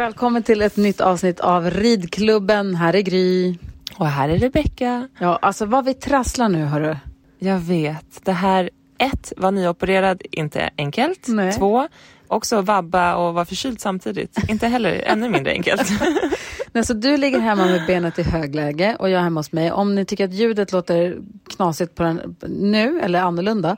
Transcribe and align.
Välkommen 0.00 0.42
till 0.42 0.62
ett 0.62 0.76
nytt 0.76 1.00
avsnitt 1.00 1.40
av 1.40 1.70
Ridklubben. 1.70 2.74
Här 2.74 2.96
är 2.96 3.00
Gry. 3.00 3.56
Och 3.96 4.06
här 4.06 4.28
är 4.28 4.38
Rebecka. 4.38 5.08
Ja, 5.18 5.38
alltså 5.42 5.66
vad 5.66 5.84
vi 5.84 5.94
trasslar 5.94 6.48
nu, 6.48 6.64
hörru. 6.64 6.96
Jag 7.38 7.58
vet. 7.58 8.24
Det 8.24 8.32
här, 8.32 8.70
ett, 8.98 9.32
var 9.36 9.50
nyopererad, 9.50 10.22
inte 10.30 10.70
enkelt. 10.76 11.28
Nej. 11.28 11.52
Två, 11.52 11.88
också 12.26 12.60
vabba 12.60 13.14
och 13.14 13.34
vara 13.34 13.44
förkyld 13.44 13.80
samtidigt. 13.80 14.38
Inte 14.48 14.66
heller, 14.66 15.02
ännu 15.06 15.28
mindre 15.28 15.52
enkelt. 15.52 15.82
Nej, 16.72 16.84
så 16.84 16.94
du 16.94 17.16
ligger 17.16 17.38
hemma 17.38 17.66
med 17.66 17.86
benet 17.86 18.18
i 18.18 18.22
högläge 18.22 18.96
och 18.98 19.10
jag 19.10 19.18
är 19.18 19.22
hemma 19.24 19.40
hos 19.40 19.52
mig. 19.52 19.72
Om 19.72 19.94
ni 19.94 20.04
tycker 20.04 20.24
att 20.24 20.32
ljudet 20.34 20.72
låter 20.72 21.18
knasigt 21.56 21.94
på 21.94 22.02
den 22.02 22.36
nu 22.48 23.00
eller 23.00 23.20
annorlunda 23.20 23.76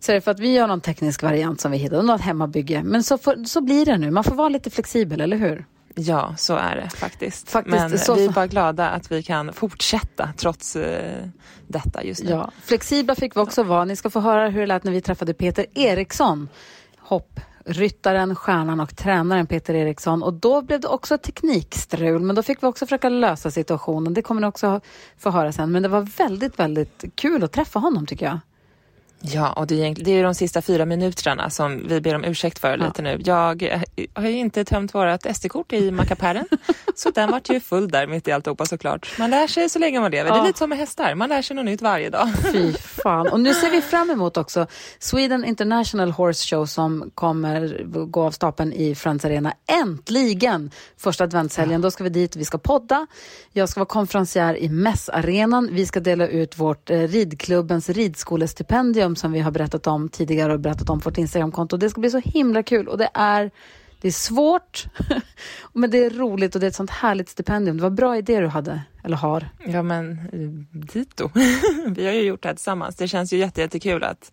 så 0.00 0.12
är 0.12 0.14
det 0.14 0.20
för 0.20 0.30
att 0.30 0.40
vi 0.40 0.52
gör 0.54 0.66
någon 0.66 0.80
teknisk 0.80 1.22
variant 1.22 1.60
som 1.60 1.72
vi 1.72 1.78
hittade, 1.78 2.02
något 2.02 2.20
hemmabygge. 2.20 2.82
Men 2.82 3.02
så, 3.02 3.18
får, 3.18 3.44
så 3.44 3.60
blir 3.60 3.84
det 3.86 3.98
nu. 3.98 4.10
Man 4.10 4.24
får 4.24 4.34
vara 4.34 4.48
lite 4.48 4.70
flexibel, 4.70 5.20
eller 5.20 5.36
hur? 5.36 5.64
ja, 5.96 6.34
så 6.36 6.56
är 6.56 6.76
det 6.76 6.90
faktiskt. 6.96 7.50
Faktiskt, 7.50 7.76
Men 7.76 7.98
så- 7.98 8.14
vi 8.14 8.24
är 8.24 8.28
bara 8.28 8.46
glada 8.46 8.88
att 8.90 9.12
vi 9.12 9.22
kan 9.22 9.52
fortsätta 9.52 10.28
trots 10.36 10.76
eh, 10.76 11.24
detta 11.68 12.04
just 12.04 12.24
nu. 12.24 12.30
Ja, 12.30 12.50
flexibla 12.62 13.14
fick 13.14 13.36
vi 13.36 13.40
också 13.40 13.62
vara. 13.62 13.84
Ni 13.84 13.96
ska 13.96 14.10
få 14.10 14.20
höra 14.20 14.48
hur 14.48 14.60
det 14.60 14.66
lät 14.66 14.84
när 14.84 14.92
vi 14.92 15.00
träffade 15.00 15.34
Peter 15.34 15.66
Eriksson 15.74 16.48
ryttaren, 17.64 18.36
stjärnan 18.36 18.80
och 18.80 18.96
tränaren 18.96 19.46
Peter 19.46 19.74
Eriksson. 19.74 20.22
Och 20.22 20.34
då 20.34 20.62
blev 20.62 20.80
det 20.80 20.88
också 20.88 21.18
teknikstrul, 21.18 22.22
men 22.22 22.36
då 22.36 22.42
fick 22.42 22.62
vi 22.62 22.66
också 22.66 22.86
försöka 22.86 23.08
lösa 23.08 23.50
situationen. 23.50 24.14
Det 24.14 24.22
kommer 24.22 24.40
ni 24.40 24.46
också 24.46 24.80
få 25.18 25.30
höra 25.30 25.52
sen. 25.52 25.72
Men 25.72 25.82
det 25.82 25.88
var 25.88 26.00
väldigt, 26.00 26.58
väldigt 26.58 27.04
kul 27.14 27.44
att 27.44 27.52
träffa 27.52 27.78
honom 27.78 28.06
tycker 28.06 28.26
jag. 28.26 28.38
Ja, 29.26 29.52
och 29.52 29.66
det 29.66 29.84
är, 29.86 29.94
det 29.94 30.10
är 30.10 30.24
de 30.24 30.34
sista 30.34 30.62
fyra 30.62 30.84
minuterna 30.86 31.50
som 31.50 31.88
vi 31.88 32.00
ber 32.00 32.14
om 32.14 32.24
ursäkt 32.24 32.58
för 32.58 32.76
lite 32.76 33.02
nu. 33.02 33.20
Jag 33.24 33.62
eh, 33.62 33.80
har 34.14 34.22
ju 34.28 34.38
inte 34.38 34.64
tömt 34.64 34.94
vårt 34.94 35.36
SD-kort 35.36 35.72
i 35.72 35.90
mackapären, 35.90 36.46
så 36.94 37.10
den 37.10 37.30
vart 37.30 37.50
ju 37.50 37.60
full 37.60 37.88
där 37.88 38.06
mitt 38.06 38.28
i 38.28 38.32
alltihopa 38.32 38.66
såklart. 38.66 39.18
Man 39.18 39.30
lär 39.30 39.46
sig 39.46 39.68
så 39.68 39.78
länge 39.78 40.00
man 40.00 40.10
lever. 40.10 40.30
Det 40.30 40.36
Ja. 40.36 40.42
är 40.42 40.46
lite 40.46 40.58
som 40.58 40.68
med 40.70 40.78
hästar, 40.78 41.14
man 41.14 41.28
lär 41.28 41.42
sig 41.42 41.56
något 41.56 41.64
nytt 41.64 41.82
varje 41.82 42.10
dag. 42.10 42.28
Fy 42.52 42.72
fan. 42.72 43.26
Och 43.28 43.40
nu 43.40 43.54
ser 43.54 43.70
vi 43.70 43.80
fram 43.82 44.10
emot 44.10 44.36
också 44.36 44.66
Sweden 44.98 45.44
International 45.44 46.10
Horse 46.10 46.48
Show 46.56 46.66
som 46.66 47.10
kommer 47.14 47.84
gå 48.06 48.22
av 48.22 48.30
stapeln 48.30 48.72
i 48.72 48.94
Friends 48.94 49.24
Arena. 49.24 49.52
Äntligen! 49.82 50.70
Första 50.96 51.24
adventshelgen. 51.24 51.80
Då 51.80 51.90
ska 51.90 52.04
vi 52.04 52.10
dit, 52.10 52.36
vi 52.36 52.44
ska 52.44 52.58
podda. 52.58 53.06
Jag 53.52 53.68
ska 53.68 53.80
vara 53.80 53.86
konferencier 53.88 54.56
i 54.58 54.68
mässarenan. 54.68 55.68
Vi 55.72 55.86
ska 55.86 56.00
dela 56.00 56.26
ut 56.28 56.58
vårt 56.58 56.90
eh, 56.90 56.98
ridklubbens 56.98 57.88
ridskolestipendium 57.88 59.13
som 59.16 59.32
vi 59.32 59.40
har 59.40 59.50
berättat 59.50 59.86
om 59.86 60.08
tidigare 60.08 60.52
och 60.52 60.60
berättat 60.60 60.90
om 60.90 61.00
på 61.00 61.10
vårt 61.10 61.18
Instagramkonto. 61.18 61.76
Det 61.76 61.90
ska 61.90 62.00
bli 62.00 62.10
så 62.10 62.18
himla 62.18 62.62
kul 62.62 62.88
och 62.88 62.98
det 62.98 63.10
är 63.14 63.50
det 64.00 64.08
är 64.08 64.12
svårt, 64.12 64.86
men 65.72 65.90
det 65.90 66.04
är 66.04 66.10
roligt 66.10 66.54
och 66.54 66.60
det 66.60 66.66
är 66.66 66.68
ett 66.68 66.74
sånt 66.74 66.90
härligt 66.90 67.28
stipendium. 67.28 67.76
Det 67.76 67.82
var 67.82 67.90
bra 67.90 68.16
idé 68.16 68.40
du 68.40 68.46
hade, 68.46 68.82
eller 69.04 69.16
har. 69.16 69.48
Ja 69.66 69.82
men 69.82 70.10
eh, 70.12 70.78
dito. 70.78 71.30
Vi 71.86 72.06
har 72.06 72.12
ju 72.12 72.22
gjort 72.22 72.42
det 72.42 72.48
här 72.48 72.54
tillsammans. 72.54 72.96
Det 72.96 73.08
känns 73.08 73.32
ju 73.32 73.36
jätte, 73.36 73.60
jättekul 73.60 74.04
att 74.04 74.32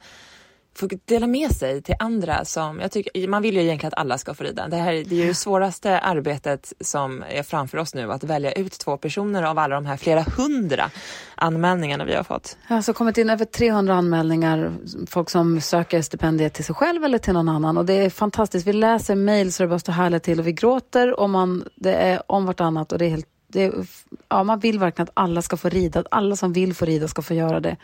få 0.76 0.88
dela 1.06 1.28
med 1.28 1.52
sig 1.52 1.82
till 1.82 1.96
andra 2.00 2.46
som, 2.46 2.80
jag 2.80 2.92
tycker, 2.92 3.28
man 3.28 3.42
vill 3.42 3.56
ju 3.56 3.62
egentligen 3.62 3.94
att 3.94 4.00
alla 4.00 4.18
ska 4.18 4.34
få 4.34 4.44
rida. 4.44 4.68
Det 4.68 4.78
här 4.78 4.92
det 4.92 5.16
är 5.16 5.22
ju 5.22 5.28
det 5.28 5.34
svåraste 5.34 6.00
arbetet 6.00 6.74
som 6.80 7.24
är 7.30 7.44
framför 7.44 7.78
oss 7.78 7.94
nu, 7.94 8.12
att 8.12 8.24
välja 8.24 8.52
ut 8.52 8.72
två 8.72 8.98
personer 8.98 9.44
av 9.44 9.60
alla 9.60 9.76
de 9.76 9.86
här 9.86 9.98
flera 9.98 10.22
hundra 10.22 10.90
anmälningarna 11.36 12.06
vi 12.06 12.16
har 12.16 12.24
fått. 12.24 12.58
Jag 12.62 12.70
har 12.70 12.76
alltså 12.76 12.94
kommit 12.94 13.18
in 13.18 13.30
över 13.30 13.46
300 13.46 13.94
anmälningar, 13.94 14.72
folk 15.08 15.30
som 15.30 15.62
söker 15.62 16.02
stipendiet 16.02 16.54
till 16.54 16.66
sig 16.66 16.76
själv 16.76 17.04
eller 17.04 17.18
till 17.18 17.34
någon 17.34 17.50
annan. 17.50 17.78
Och 17.78 17.86
det 17.86 17.94
är 17.94 18.10
fantastiskt. 18.10 18.68
Vi 18.68 18.74
läser 18.74 19.16
mejl 19.16 19.54
så 19.54 19.64
det 19.64 19.70
bara 19.70 19.80
står 19.80 19.94
härligt 19.94 20.24
till 20.24 20.40
och 20.40 20.48
vi 20.48 20.54
gråter 20.54 21.20
och 21.20 21.30
man, 21.30 21.64
det 21.76 21.94
är 21.94 22.32
om 22.32 22.46
vartannat 22.46 22.92
och 22.92 22.98
det 22.98 23.06
är 23.06 23.10
helt, 23.10 23.28
det 23.48 23.64
är, 23.64 23.74
ja, 24.30 24.44
man 24.44 24.60
vill 24.60 24.80
verkligen 24.80 25.04
att 25.04 25.14
alla 25.14 25.42
ska 25.42 25.58
få 25.58 25.70
rida, 25.70 26.00
att 26.00 26.08
alla 26.12 26.36
som 26.36 26.54
vill 26.54 26.74
få 26.74 26.86
rida 26.86 27.08
ska 27.08 27.22
få 27.22 27.34
göra 27.34 27.60
det. 27.60 27.78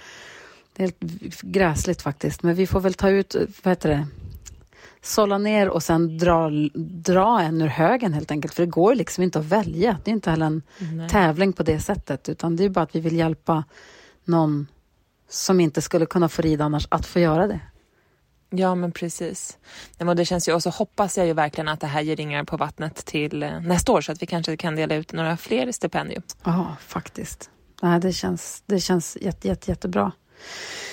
Det 0.78 0.84
är 0.84 0.88
helt 0.88 1.42
gräsligt 1.42 2.02
faktiskt, 2.02 2.44
men 2.44 2.56
vi 2.56 2.68
får 2.68 2.80
väl 2.80 2.94
ta 2.94 3.10
ut, 3.10 3.36
vad 3.64 3.72
heter 3.72 3.90
det, 3.90 4.08
sålla 5.02 5.38
ner 5.38 5.70
och 5.70 5.84
sen 5.84 6.18
dra, 6.18 6.50
dra 7.04 7.42
en 7.42 7.62
ur 7.62 7.68
högen 7.68 8.14
helt 8.14 8.32
enkelt. 8.32 8.54
För 8.54 8.64
det 8.64 8.70
går 8.70 8.96
liksom 8.96 9.24
inte 9.24 9.40
att 9.40 9.46
välja. 9.46 9.98
Det 10.04 10.12
är 10.12 10.14
inte 10.14 10.30
heller 10.30 10.46
en 10.46 10.62
tävling 11.10 11.54
på 11.54 11.64
det 11.64 11.80
sättet, 11.80 12.30
utan 12.30 12.56
det 12.56 12.64
är 12.64 12.70
bara 12.70 12.82
att 12.82 12.96
vi 12.96 13.00
vill 13.00 13.16
hjälpa 13.16 13.64
någon 14.26 14.68
som 15.30 15.60
inte 15.60 15.82
skulle 15.82 16.06
kunna 16.06 16.30
få 16.30 16.42
rida 16.42 16.66
annars 16.66 16.88
att 16.92 17.06
få 17.06 17.20
göra 17.20 17.48
det. 17.48 17.60
Ja 18.50 18.76
men 18.76 18.92
precis. 18.92 19.58
Nej, 19.98 20.16
det 20.16 20.26
känns 20.26 20.50
ju, 20.50 20.54
och 20.54 20.64
så 20.64 20.70
hoppas 20.70 21.18
jag 21.18 21.28
ju 21.28 21.34
verkligen 21.34 21.68
att 21.68 21.80
det 21.80 21.88
här 21.88 22.02
ger 22.02 22.16
ringar 22.16 22.44
på 22.44 22.58
vattnet 22.58 22.96
till 22.96 23.44
eh, 23.44 23.62
nästa 23.62 23.92
år 23.92 24.02
så 24.02 24.12
att 24.12 24.22
vi 24.22 24.26
kanske 24.26 24.58
kan 24.58 24.76
dela 24.76 24.96
ut 24.96 25.14
några 25.14 25.38
fler 25.38 25.72
stipendium. 25.72 26.24
Ja, 26.44 26.76
faktiskt. 26.80 27.50
Nej, 27.82 28.00
det 28.00 28.14
känns, 28.14 28.64
det 28.66 28.80
känns 28.80 29.18
jätte, 29.22 29.48
jätte, 29.48 29.72
jättebra. 29.72 30.12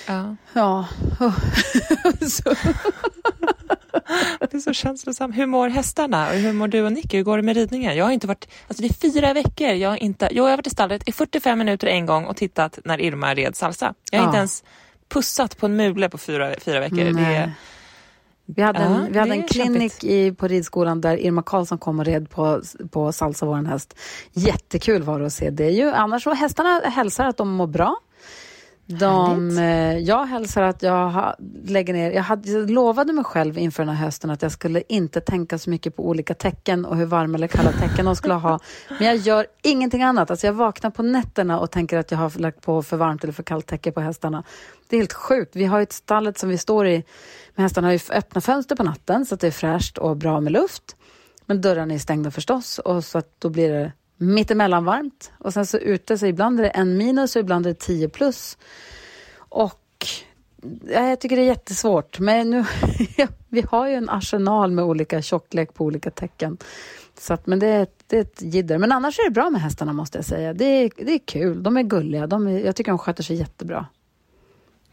Ja. 0.07 0.35
Ja. 0.53 0.87
så, 2.29 2.43
Det 4.39 4.53
är 4.53 4.59
så 4.59 4.73
känslosamt. 4.73 5.35
Hur 5.37 5.45
mår 5.45 5.69
hästarna 5.69 6.27
och 6.29 6.33
hur 6.35 6.53
mår 6.53 6.67
du 6.67 6.81
och 6.81 6.91
Nicky? 6.91 7.17
Hur 7.17 7.23
går 7.23 7.37
det 7.37 7.43
med 7.43 7.55
ridningen? 7.55 7.95
Jag 7.97 8.05
har 8.05 8.11
inte 8.11 8.27
varit, 8.27 8.47
alltså 8.67 8.81
det 8.83 8.89
är 8.89 9.11
fyra 9.11 9.33
veckor. 9.33 9.67
Jag 9.67 9.89
har 9.89 9.97
inte, 9.97 10.27
jo, 10.31 10.43
jag 10.43 10.49
har 10.51 10.57
varit 10.57 10.67
i 10.67 10.69
stallet 10.69 11.09
i 11.09 11.11
45 11.11 11.59
minuter 11.59 11.87
en 11.87 12.05
gång 12.05 12.25
och 12.25 12.37
tittat 12.37 12.79
när 12.83 13.01
Irma 13.01 13.33
red 13.33 13.55
salsa. 13.55 13.93
Jag 14.11 14.19
har 14.19 14.23
Ja. 14.25 14.29
inte 14.29 14.37
ens 14.37 14.63
pussat 15.09 15.57
på 15.57 15.65
en 15.65 15.75
mule 15.75 16.09
på 16.09 16.17
fyra, 16.17 16.53
fyra 16.61 16.79
veckor. 16.79 16.97
Det 16.97 17.53
vi 18.47 18.61
hade 18.61 18.79
Ja, 18.79 18.85
en, 18.85 19.13
vi 19.13 19.19
hade 19.19 19.31
en 19.31 19.47
klinik 19.47 20.03
i, 20.03 20.31
på 20.31 20.47
ridskolan 20.47 21.01
där 21.01 21.17
Irma 21.25 21.43
Karlsson 21.43 21.77
kom 21.77 21.99
och 21.99 22.05
red 22.05 22.29
på, 22.29 22.61
på 22.91 23.11
Salsa, 23.11 23.45
vår 23.45 23.55
häst. 23.65 23.95
Jättekul 24.33 25.03
var 25.03 25.19
det 25.19 25.25
att 25.25 25.33
se. 25.33 25.49
Det 25.49 25.65
är 25.65 25.69
ju, 25.71 25.91
annars 25.91 26.23
så 26.23 26.33
hästarna 26.33 26.79
hälsar 26.85 27.25
att 27.25 27.37
de 27.37 27.49
mår 27.49 27.67
bra. 27.67 27.95
De, 28.87 29.57
eh, 29.57 29.97
jag 29.97 30.25
hälsar 30.25 30.61
att 30.61 30.83
jag 30.83 31.35
lägger 31.65 31.93
ner, 31.93 32.11
jag, 32.11 32.23
hade, 32.23 32.51
jag 32.51 32.69
lovade 32.69 33.13
mig 33.13 33.23
själv 33.23 33.57
inför 33.57 33.85
den 33.85 33.95
här 33.95 34.05
hösten 34.05 34.29
att 34.29 34.41
jag 34.41 34.51
skulle 34.51 34.83
inte 34.89 35.21
tänka 35.21 35.57
så 35.57 35.69
mycket 35.69 35.95
på 35.95 36.07
olika 36.07 36.33
tecken 36.33 36.85
och 36.85 36.97
hur 36.97 37.05
varma 37.05 37.37
eller 37.37 37.47
kalla 37.47 37.71
tecken 37.71 38.05
de 38.05 38.15
skulle 38.15 38.33
ha. 38.33 38.59
Men 38.99 39.07
jag 39.07 39.15
gör 39.15 39.47
ingenting 39.63 40.03
annat. 40.03 40.31
Alltså 40.31 40.47
jag 40.47 40.53
vaknar 40.53 40.89
på 40.89 41.03
nätterna 41.03 41.59
och 41.59 41.71
tänker 41.71 41.97
att 41.97 42.11
jag 42.11 42.17
har 42.17 42.39
lagt 42.39 42.61
på 42.61 42.83
för 42.83 42.97
varmt 42.97 43.23
eller 43.23 43.33
för 43.33 43.43
kallt 43.43 43.65
täcke 43.65 43.91
på 43.91 44.01
hästarna. 44.01 44.43
Det 44.89 44.95
är 44.95 44.99
helt 44.99 45.13
sjukt. 45.13 45.55
Vi 45.55 45.65
har 45.65 45.81
ett 45.81 45.93
stallet 45.93 46.37
som 46.37 46.49
vi 46.49 46.57
står 46.57 46.87
i, 46.87 47.03
med 47.55 47.63
hästarna 47.63 47.87
har 47.87 47.93
ju 47.93 47.99
öppna 48.09 48.41
fönster 48.41 48.75
på 48.75 48.83
natten 48.83 49.25
så 49.25 49.35
att 49.35 49.41
det 49.41 49.47
är 49.47 49.51
fräscht 49.51 49.97
och 49.97 50.17
bra 50.17 50.39
med 50.39 50.53
luft. 50.53 50.95
Men 51.45 51.61
dörrarna 51.61 51.93
är 51.93 51.99
stängda 51.99 52.31
förstås 52.31 52.79
och 52.79 53.03
så 53.03 53.17
att 53.17 53.29
då 53.39 53.49
blir 53.49 53.69
det 53.69 53.91
mittemellan 54.17 54.85
varmt. 54.85 55.31
Och 55.39 55.53
sen 55.53 55.65
så 55.65 55.77
ute 55.77 56.17
så 56.17 56.25
ibland 56.25 56.59
är 56.59 56.63
det 56.63 56.69
en 56.69 56.97
minus 56.97 57.35
och 57.35 57.39
ibland 57.39 57.65
är 57.65 57.69
det 57.69 57.79
tio 57.79 58.09
plus. 58.09 58.57
Och 59.37 59.81
ja, 60.87 61.09
jag 61.09 61.19
tycker 61.19 61.35
det 61.35 61.41
är 61.41 61.45
jättesvårt. 61.47 62.19
Men 62.19 62.49
nu, 62.49 62.65
vi 63.49 63.61
har 63.61 63.87
ju 63.87 63.93
en 63.93 64.09
arsenal 64.09 64.71
med 64.71 64.85
olika 64.85 65.21
tjocklek 65.21 65.73
på 65.73 65.85
olika 65.85 66.11
tecken. 66.11 66.57
Så 67.19 67.33
att, 67.33 67.47
men 67.47 67.59
det 67.59 67.67
är, 67.67 67.87
det 68.07 68.17
är 68.17 68.21
ett 68.21 68.41
jidder. 68.41 68.77
Men 68.77 68.91
annars 68.91 69.19
är 69.19 69.23
det 69.23 69.31
bra 69.31 69.49
med 69.49 69.61
hästarna 69.61 69.93
måste 69.93 70.17
jag 70.17 70.25
säga. 70.25 70.53
Det 70.53 70.65
är, 70.65 70.91
det 70.97 71.11
är 71.11 71.19
kul. 71.25 71.63
De 71.63 71.77
är 71.77 71.83
gulliga. 71.83 72.27
De 72.27 72.47
är, 72.47 72.59
jag 72.59 72.75
tycker 72.75 72.91
de 72.91 72.97
sköter 72.97 73.23
sig 73.23 73.35
jättebra. 73.35 73.85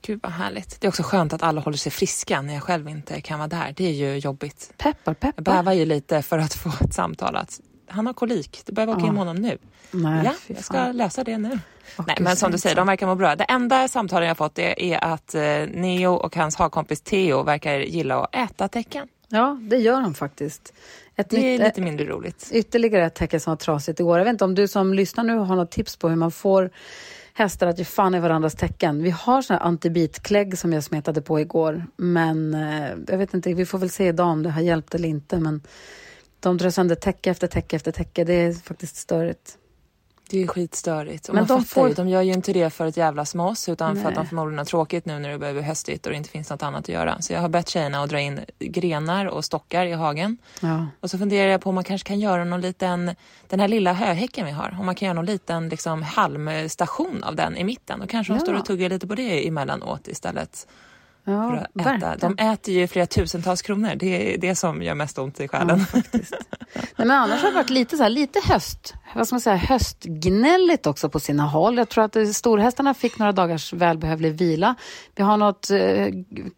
gud 0.02 0.20
vad 0.22 0.32
härligt. 0.32 0.80
Det 0.80 0.86
är 0.86 0.88
också 0.88 1.02
skönt 1.02 1.32
att 1.32 1.42
alla 1.42 1.60
håller 1.60 1.76
sig 1.76 1.92
friska 1.92 2.42
när 2.42 2.54
jag 2.54 2.62
själv 2.62 2.88
inte 2.88 3.20
kan 3.20 3.38
vara 3.38 3.48
där. 3.48 3.74
Det 3.76 3.84
är 3.84 3.92
ju 3.92 4.18
jobbigt. 4.18 4.72
Peppar, 4.76 4.98
Jag 5.04 5.20
peppar. 5.20 5.42
bävar 5.42 5.72
ju 5.72 5.84
lite 5.84 6.22
för 6.22 6.38
att 6.38 6.54
få 6.54 6.70
ett 6.84 6.94
samtal 6.94 7.36
att 7.36 7.60
han 7.92 8.06
har 8.06 8.12
kolik. 8.12 8.62
Du 8.66 8.72
behöver 8.72 8.92
åka 8.92 9.06
in 9.06 9.12
med 9.12 9.18
honom 9.18 9.36
nu. 9.36 9.58
Nej, 9.90 10.24
ja, 10.24 10.34
jag 10.46 10.64
ska 10.64 10.74
fan. 10.74 10.96
lösa 10.96 11.24
det 11.24 11.38
nu. 11.38 11.58
Åh, 11.98 12.04
Nej, 12.06 12.16
men 12.20 12.36
som 12.36 12.50
du 12.50 12.58
säg 12.58 12.62
säger, 12.62 12.76
de 12.76 12.86
verkar 12.86 13.06
må 13.06 13.14
bra. 13.14 13.36
Det 13.36 13.44
enda 13.44 13.88
samtalen 13.88 14.28
jag 14.28 14.36
fått 14.36 14.58
är 14.58 15.04
att 15.04 15.34
eh, 15.34 15.42
Neo 15.72 16.12
och 16.12 16.36
hans 16.36 16.56
hagkompis 16.56 17.00
Theo 17.00 17.42
verkar 17.42 17.78
gilla 17.78 18.24
att 18.24 18.34
äta 18.34 18.68
tecken. 18.68 19.08
Ja, 19.28 19.58
det 19.60 19.76
gör 19.76 20.00
de 20.00 20.14
faktiskt. 20.14 20.72
Ett 21.16 21.30
Det 21.30 21.54
är 21.54 21.58
lite 21.58 21.80
mindre 21.80 22.06
roligt. 22.06 22.50
Ytterligare 22.52 23.06
ett 23.06 23.14
tecken 23.14 23.40
som 23.40 23.50
var 23.50 23.56
trasigt 23.56 24.00
igår. 24.00 24.18
Jag 24.18 24.24
vet 24.24 24.32
inte 24.32 24.44
om 24.44 24.54
du 24.54 24.68
som 24.68 24.94
lyssnar 24.94 25.24
nu 25.24 25.36
har 25.36 25.56
något 25.56 25.70
tips 25.70 25.96
på 25.96 26.08
hur 26.08 26.16
man 26.16 26.30
får 26.30 26.70
hästar 27.34 27.66
att 27.66 27.78
ge 27.78 27.84
fan 27.84 28.14
i 28.14 28.20
varandras 28.20 28.54
tecken. 28.54 29.02
Vi 29.02 29.10
har 29.10 29.42
såna 29.42 29.58
här 29.58 29.66
antibitklägg 29.66 30.58
som 30.58 30.72
jag 30.72 30.84
smetade 30.84 31.22
på 31.22 31.40
igår, 31.40 31.86
men 31.96 32.54
eh, 32.54 32.90
jag 33.08 33.18
vet 33.18 33.34
inte, 33.34 33.54
vi 33.54 33.66
får 33.66 33.78
väl 33.78 33.90
se 33.90 34.06
idag 34.06 34.26
om 34.26 34.42
det 34.42 34.50
har 34.50 34.62
hjälpt 34.62 34.94
eller 34.94 35.08
inte. 35.08 35.38
Men 35.38 35.60
De 36.42 36.56
drar 36.56 36.70
sönder 36.70 36.94
täcke 36.94 37.30
efter 37.30 37.46
täcke 37.46 37.76
efter 37.76 37.92
täcke. 37.92 38.24
Det 38.24 38.32
är 38.34 38.52
faktiskt 38.52 38.96
störigt. 38.96 39.58
Det 40.30 40.42
är 40.42 40.46
skitstörigt. 40.46 41.28
Och 41.28 41.34
Men 41.34 41.46
de 41.46 41.64
får- 41.64 41.88
ju, 41.88 41.94
de 41.94 42.08
gör 42.08 42.22
ju 42.22 42.32
inte 42.32 42.52
det 42.52 42.70
för 42.70 42.86
ett 42.86 42.96
jävla 42.96 43.24
smås 43.24 43.68
utan 43.68 43.96
för 43.96 44.02
Nej. 44.02 44.08
att 44.08 44.14
de 44.14 44.26
förmodligen 44.26 44.58
har 44.58 44.64
tråkigt 44.64 45.06
nu 45.06 45.18
när 45.18 45.28
det 45.30 45.38
börjar 45.38 45.54
bli 45.54 45.62
höstigt 45.62 46.06
och 46.06 46.12
det 46.12 46.16
inte 46.18 46.30
finns 46.30 46.50
något 46.50 46.62
annat 46.62 46.80
att 46.80 46.88
göra. 46.88 47.22
Så 47.22 47.32
jag 47.32 47.40
har 47.40 47.48
bett 47.48 47.68
tjejerna 47.68 48.02
att 48.02 48.10
dra 48.10 48.20
in 48.20 48.40
grenar 48.58 49.26
och 49.26 49.44
stockar 49.44 49.86
i 49.86 49.92
hagen. 49.92 50.36
Ja. 50.60 50.86
Och 51.00 51.10
så 51.10 51.18
funderar 51.18 51.50
jag 51.50 51.60
på 51.60 51.68
om 51.68 51.74
man 51.74 51.84
kanske 51.84 52.08
kan 52.08 52.20
göra 52.20 52.44
någon 52.44 52.60
liten, 52.60 53.14
den 53.48 53.60
här 53.60 53.68
lilla 53.68 53.92
höhäcken 53.92 54.46
vi 54.46 54.52
har, 54.52 54.76
om 54.80 54.86
man 54.86 54.94
kan 54.94 55.06
göra 55.06 55.14
någon 55.14 55.26
liten 55.26 55.68
liksom, 55.68 56.02
halmstation 56.02 57.24
av 57.24 57.36
den 57.36 57.56
i 57.56 57.64
mitten. 57.64 58.00
Då 58.00 58.06
kanske 58.06 58.32
de 58.32 58.36
Ja. 58.36 58.40
står 58.44 58.54
och 58.54 58.64
tuggar 58.64 58.88
lite 58.88 59.06
på 59.06 59.14
det 59.14 59.48
emellanåt 59.48 60.08
istället 60.08 60.66
för 61.24 61.32
Ja, 61.32 61.56
att 61.56 61.80
äta. 61.80 61.98
verkligen. 61.98 62.36
De 62.36 62.42
äter 62.44 62.74
ju 62.74 62.86
flera 62.86 63.06
tusentals 63.06 63.62
kronor, 63.62 63.94
det 63.96 64.34
är 64.34 64.38
det 64.38 64.54
som 64.54 64.82
gör 64.82 64.94
mest 64.94 65.18
ont 65.18 65.40
i 65.40 65.48
själen. 65.48 65.78
Ja, 65.78 65.84
faktiskt. 65.84 66.34
Nej, 66.74 66.84
men 66.96 67.10
annars 67.10 67.42
har 67.42 67.48
det 67.48 67.54
varit 67.54 67.70
lite, 67.70 67.96
så 67.96 68.02
här, 68.02 68.10
lite 68.10 68.40
höst, 68.44 68.94
vad 69.14 69.26
ska 69.26 69.34
man 69.34 69.40
säga, 69.40 69.56
höstgnälligt 69.56 70.86
också 70.86 71.08
på 71.08 71.20
sina 71.20 71.42
håll. 71.42 71.78
Jag 71.78 71.88
tror 71.88 72.04
att 72.04 72.16
eh, 72.16 72.24
storhästarna 72.26 72.94
fick 72.94 73.18
några 73.18 73.32
dagars 73.32 73.72
välbehövlig 73.72 74.32
vila. 74.32 74.74
Vi 75.14 75.22
har 75.22 75.36
något 75.36 75.70
eh, 75.70 76.06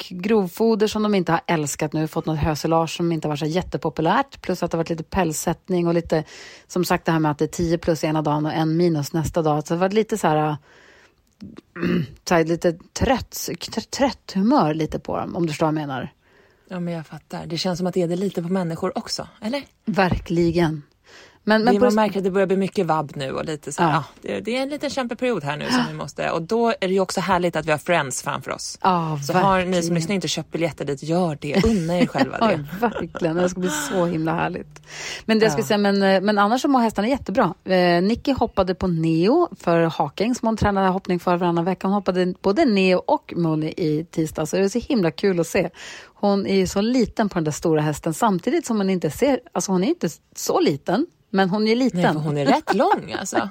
grovfoder 0.09 0.87
som 0.87 1.03
de 1.03 1.15
inte 1.15 1.33
har 1.33 1.41
älskat 1.47 1.93
nu, 1.93 2.09
fått 2.09 2.27
något 2.27 2.39
hösilage 2.39 2.97
som 2.97 3.13
inte 3.13 3.29
har 3.29 3.31
varit 3.31 3.39
så 3.41 3.47
jättepopulärt. 3.47 4.41
Plus 4.43 4.63
att 4.63 4.71
det 4.71 4.77
har 4.77 4.81
varit 4.81 4.91
lite 4.91 5.03
pälssättning 5.05 5.87
och 5.87 5.95
lite, 5.95 6.25
som 6.67 6.85
sagt 6.85 7.05
det 7.05 7.13
här 7.13 7.19
med 7.19 7.31
att 7.31 7.39
det 7.39 7.45
är 7.45 7.47
10 7.47 7.79
plus 7.79 8.05
ena 8.05 8.23
dagen 8.23 8.47
och 8.47 8.53
en 8.53 8.77
minus 8.77 9.13
nästa 9.13 9.43
dag. 9.43 9.67
Så 9.67 9.75
det 9.75 9.79
har 9.79 9.81
varit 9.87 9.93
lite 9.93 10.19
så 10.19 10.29
här, 10.29 10.57
så 12.29 12.35
här 12.35 12.45
lite 12.45 12.73
trött, 12.93 13.49
trött 13.91 14.33
humör 14.35 14.75
lite 14.75 14.99
på 14.99 15.19
dem, 15.19 15.37
om 15.37 15.47
du 15.47 15.49
förstår 15.49 15.67
vad 15.67 15.75
jag 15.75 15.81
menar. 15.87 16.13
Ja, 16.69 16.81
men 16.81 16.95
jag 16.95 17.07
fattar. 17.07 17.47
Det 17.47 17.59
känns 17.59 17.79
som 17.79 17.87
att 17.87 17.95
det 17.95 18.03
är 18.03 18.09
det 18.09 18.17
lite 18.17 18.43
på 18.43 18.49
människor 18.49 18.99
också, 18.99 19.29
eller? 19.41 19.65
Verkligen. 19.85 20.83
Men, 21.47 21.65
Men 21.65 21.81
man 21.81 21.95
märker 21.95 22.19
att 22.19 22.25
det 22.25 22.31
börjar 22.31 22.47
bli 22.47 22.57
mycket 22.57 22.87
vabb 22.87 23.13
nu 23.15 23.33
och 23.33 23.45
lite 23.45 23.73
så 23.73 23.83
här, 23.83 23.91
Ja. 23.93 24.05
ja. 24.23 24.35
det, 24.35 24.41
det 24.41 24.57
är 24.57 24.63
en 24.63 24.69
liten 24.69 24.91
kämpeperiod 24.91 25.45
här 25.45 25.57
nu 25.57 25.65
som 25.71 25.85
vi 25.89 25.95
måste, 25.95 26.31
och 26.31 26.43
då 26.43 26.69
är 26.69 26.75
det 26.89 26.95
ju 26.95 27.01
också 27.01 27.21
härligt 27.21 27.57
att 27.57 27.67
vi 27.67 27.71
har 27.71 27.79
Friends 27.79 28.23
framför 28.23 28.51
oss. 28.51 28.79
ja, 28.83 29.19
Så 29.27 29.33
har 29.33 29.59
ni 29.59 29.63
som 29.65 29.71
verkligen. 29.73 29.95
lyssnar 29.95 30.15
inte 30.15 30.29
köpt 30.29 30.51
biljetter 30.53 30.85
dit, 30.85 31.03
gör 31.03 31.39
det. 31.41 31.65
Unna 31.65 31.99
er 31.99 32.07
själva 32.07 32.39
det. 32.49 32.67
verkligen. 32.81 33.37
Det 33.37 33.49
ska 33.49 33.61
bli 33.61 33.71
så 33.91 34.07
himla 34.07 34.33
härligt. 34.35 34.83
Men, 35.25 35.39
det 35.39 35.47
jag 35.47 35.59
Ja. 35.59 35.65
säga, 35.65 35.79
men, 35.79 36.03
eh, 36.03 36.21
men 36.21 36.39
annars 36.39 36.63
så 36.63 36.69
mår 36.69 36.81
hästarna 36.81 37.09
jättebra. 37.09 37.55
Eh, 37.65 38.03
Nicky 38.03 38.33
hoppade 38.33 38.75
på 38.75 38.87
Neo 38.87 39.49
för 39.61 39.81
Haking 39.81 40.35
som 40.35 40.49
hon 40.49 40.57
tränade 40.57 40.89
hoppning 40.89 41.21
för 41.21 41.37
varannan 41.37 41.65
vecka. 41.65 41.87
Hon 41.87 41.95
hoppade 41.95 42.35
både 42.43 42.65
Neo 42.65 42.99
och 43.07 43.33
Mooney 43.37 43.75
i 43.77 44.05
tisdag 44.11 44.47
så 44.47 44.57
det 44.57 44.63
är 44.65 44.69
så 44.69 44.79
himla 44.79 45.11
kul 45.11 45.41
att 45.41 45.47
se. 45.47 45.71
Hon 46.05 46.47
är 46.47 46.55
ju 46.57 46.67
så 46.67 46.81
liten 46.81 47.29
på 47.29 47.35
den 47.35 47.45
där 47.45 47.53
stora 47.53 47.81
hästen 47.81 48.15
samtidigt 48.15 48.67
som 48.67 48.77
hon 48.77 48.91
inte 48.91 49.11
ser, 49.11 49.41
alltså 49.53 49.73
hon 49.73 49.85
är 49.85 49.89
inte 49.89 50.09
så 50.37 50.61
liten. 50.61 51.07
Men 51.35 51.51
hon 51.51 51.69
är 51.69 51.77
liten. 51.77 52.01
Nej, 52.01 52.13
hon 52.15 52.39
är 52.39 52.47
rätt 52.47 52.75
lång 52.75 53.13
alltså. 53.19 53.37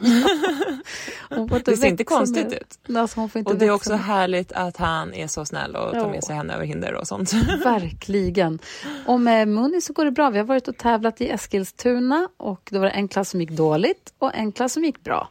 Hon 1.29 1.49
får 1.49 1.57
inte 1.57 1.71
Det 1.71 1.77
ser 1.77 1.87
inte 1.87 2.03
konstigt 2.03 2.49
mer. 2.49 2.55
ut. 2.55 2.97
Alltså, 2.97 3.29
Och 3.45 3.55
det 3.55 3.65
är 3.65 3.71
också 3.71 3.93
härligt 3.93 4.51
att 4.51 4.77
han 4.77 5.13
är 5.13 5.27
så 5.27 5.45
snäll 5.45 5.75
och 5.75 5.93
tar 5.93 6.09
med 6.09 6.23
sig 6.23 6.35
henne 6.35 6.53
över 6.53 6.65
hinder 6.65 6.93
och 6.93 7.07
sånt. 7.07 7.33
Verkligen. 7.63 8.59
Och 9.05 9.19
med 9.19 9.47
Muni 9.47 9.81
så 9.81 9.93
går 9.93 10.05
det 10.05 10.11
bra. 10.11 10.29
Vi 10.29 10.37
har 10.37 10.45
varit 10.45 10.67
och 10.67 10.77
tävlat 10.77 11.21
i 11.21 11.29
Eskilstuna 11.29 12.29
och 12.37 12.69
då 12.71 12.79
var 12.79 12.85
det 12.85 12.91
en 12.91 13.07
klass 13.07 13.29
som 13.29 13.41
gick 13.41 13.51
dåligt 13.51 14.13
och 14.19 14.35
en 14.35 14.51
klass 14.51 14.73
som 14.73 14.83
gick 14.83 15.03
bra. 15.03 15.29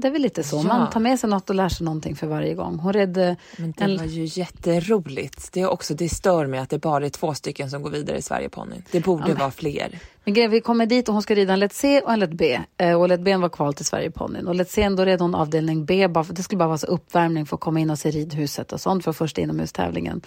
Det 0.00 0.08
är 0.08 0.12
väl 0.12 0.22
lite 0.22 0.42
så. 0.42 0.56
Ja. 0.56 0.62
Man 0.62 0.90
tar 0.90 1.00
med 1.00 1.20
sig 1.20 1.30
något 1.30 1.50
och 1.50 1.56
lär 1.56 1.68
sig 1.68 1.84
någonting 1.84 2.16
för 2.16 2.26
varje 2.26 2.54
gång. 2.54 2.78
Hon 2.78 2.92
red... 2.92 3.16
eh, 3.18 3.34
Men 3.56 3.72
det 3.76 3.84
en- 3.84 3.96
var 3.96 4.04
ju 4.04 4.24
jätteroligt. 4.24 5.52
Det 5.52 5.60
är 5.60 5.68
också, 5.70 5.94
det 5.94 6.08
stör 6.08 6.46
mig 6.46 6.60
att 6.60 6.70
det 6.70 6.78
bara 6.78 7.06
är 7.06 7.10
två 7.10 7.34
stycken 7.34 7.70
som 7.70 7.82
går 7.82 7.90
vidare 7.90 8.16
i 8.18 8.22
Sverigeponnyn. 8.22 8.82
Det 8.90 9.00
borde 9.00 9.34
vara 9.34 9.50
fler. 9.50 9.98
Men 10.24 10.34
grejen, 10.34 10.50
vi 10.50 10.60
kommer 10.60 10.86
dit 10.86 11.08
och 11.08 11.12
hon 11.14 11.22
ska 11.22 11.34
rida 11.34 11.52
en 11.52 11.58
lätt 11.60 11.72
C 11.72 12.00
och 12.00 12.12
en 12.12 12.20
lätt 12.20 12.32
B. 12.32 12.60
Eh, 12.76 13.00
och 13.00 13.08
lätt 13.08 13.20
B 13.20 13.36
var 13.36 13.48
kval 13.48 13.74
till 13.74 13.84
Sverigeponnyn. 13.84 14.46
Och 14.46 14.54
lätt 14.54 14.70
C 14.70 14.88
då 14.88 15.04
red 15.04 15.20
hon 15.20 15.34
avdelning 15.34 15.84
B. 15.84 16.08
Bara 16.08 16.24
för, 16.24 16.34
det 16.34 16.42
skulle 16.42 16.58
bara 16.58 16.68
vara 16.68 16.78
så 16.78 16.86
uppvärmning 16.86 17.46
för 17.46 17.56
att 17.56 17.60
komma 17.60 17.80
in 17.80 17.90
och 17.90 17.98
se 17.98 18.10
ridhuset 18.10 18.72
och 18.72 18.80
sånt 18.80 19.04
för 19.04 19.12
första 19.12 19.40
inomhustävlingen. 19.40 20.20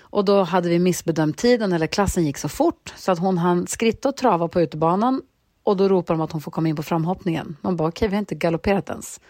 Och 0.00 0.24
då 0.24 0.42
hade 0.42 0.68
vi 0.68 0.78
missbedömt 0.78 1.36
tiden, 1.38 1.72
eller 1.72 1.86
klassen 1.86 2.26
gick 2.26 2.38
så 2.38 2.48
fort 2.48 2.94
så 2.96 3.12
att 3.12 3.18
hon 3.18 3.38
hann 3.38 3.66
skritta 3.66 4.08
och 4.08 4.16
trava 4.16 4.48
på 4.48 4.60
utebanan 4.60 5.22
och 5.70 5.76
då 5.76 5.88
ropar 5.88 6.14
de 6.14 6.20
att 6.20 6.32
hon 6.32 6.40
får 6.40 6.50
komma 6.50 6.68
in 6.68 6.76
på 6.76 6.82
framhoppningen. 6.82 7.56
Man 7.60 7.76
bara, 7.76 7.88
okej, 7.88 8.08
vi 8.08 8.14
har 8.14 8.20
inte 8.20 8.34
galopperat 8.34 8.90
ens. 8.90 9.20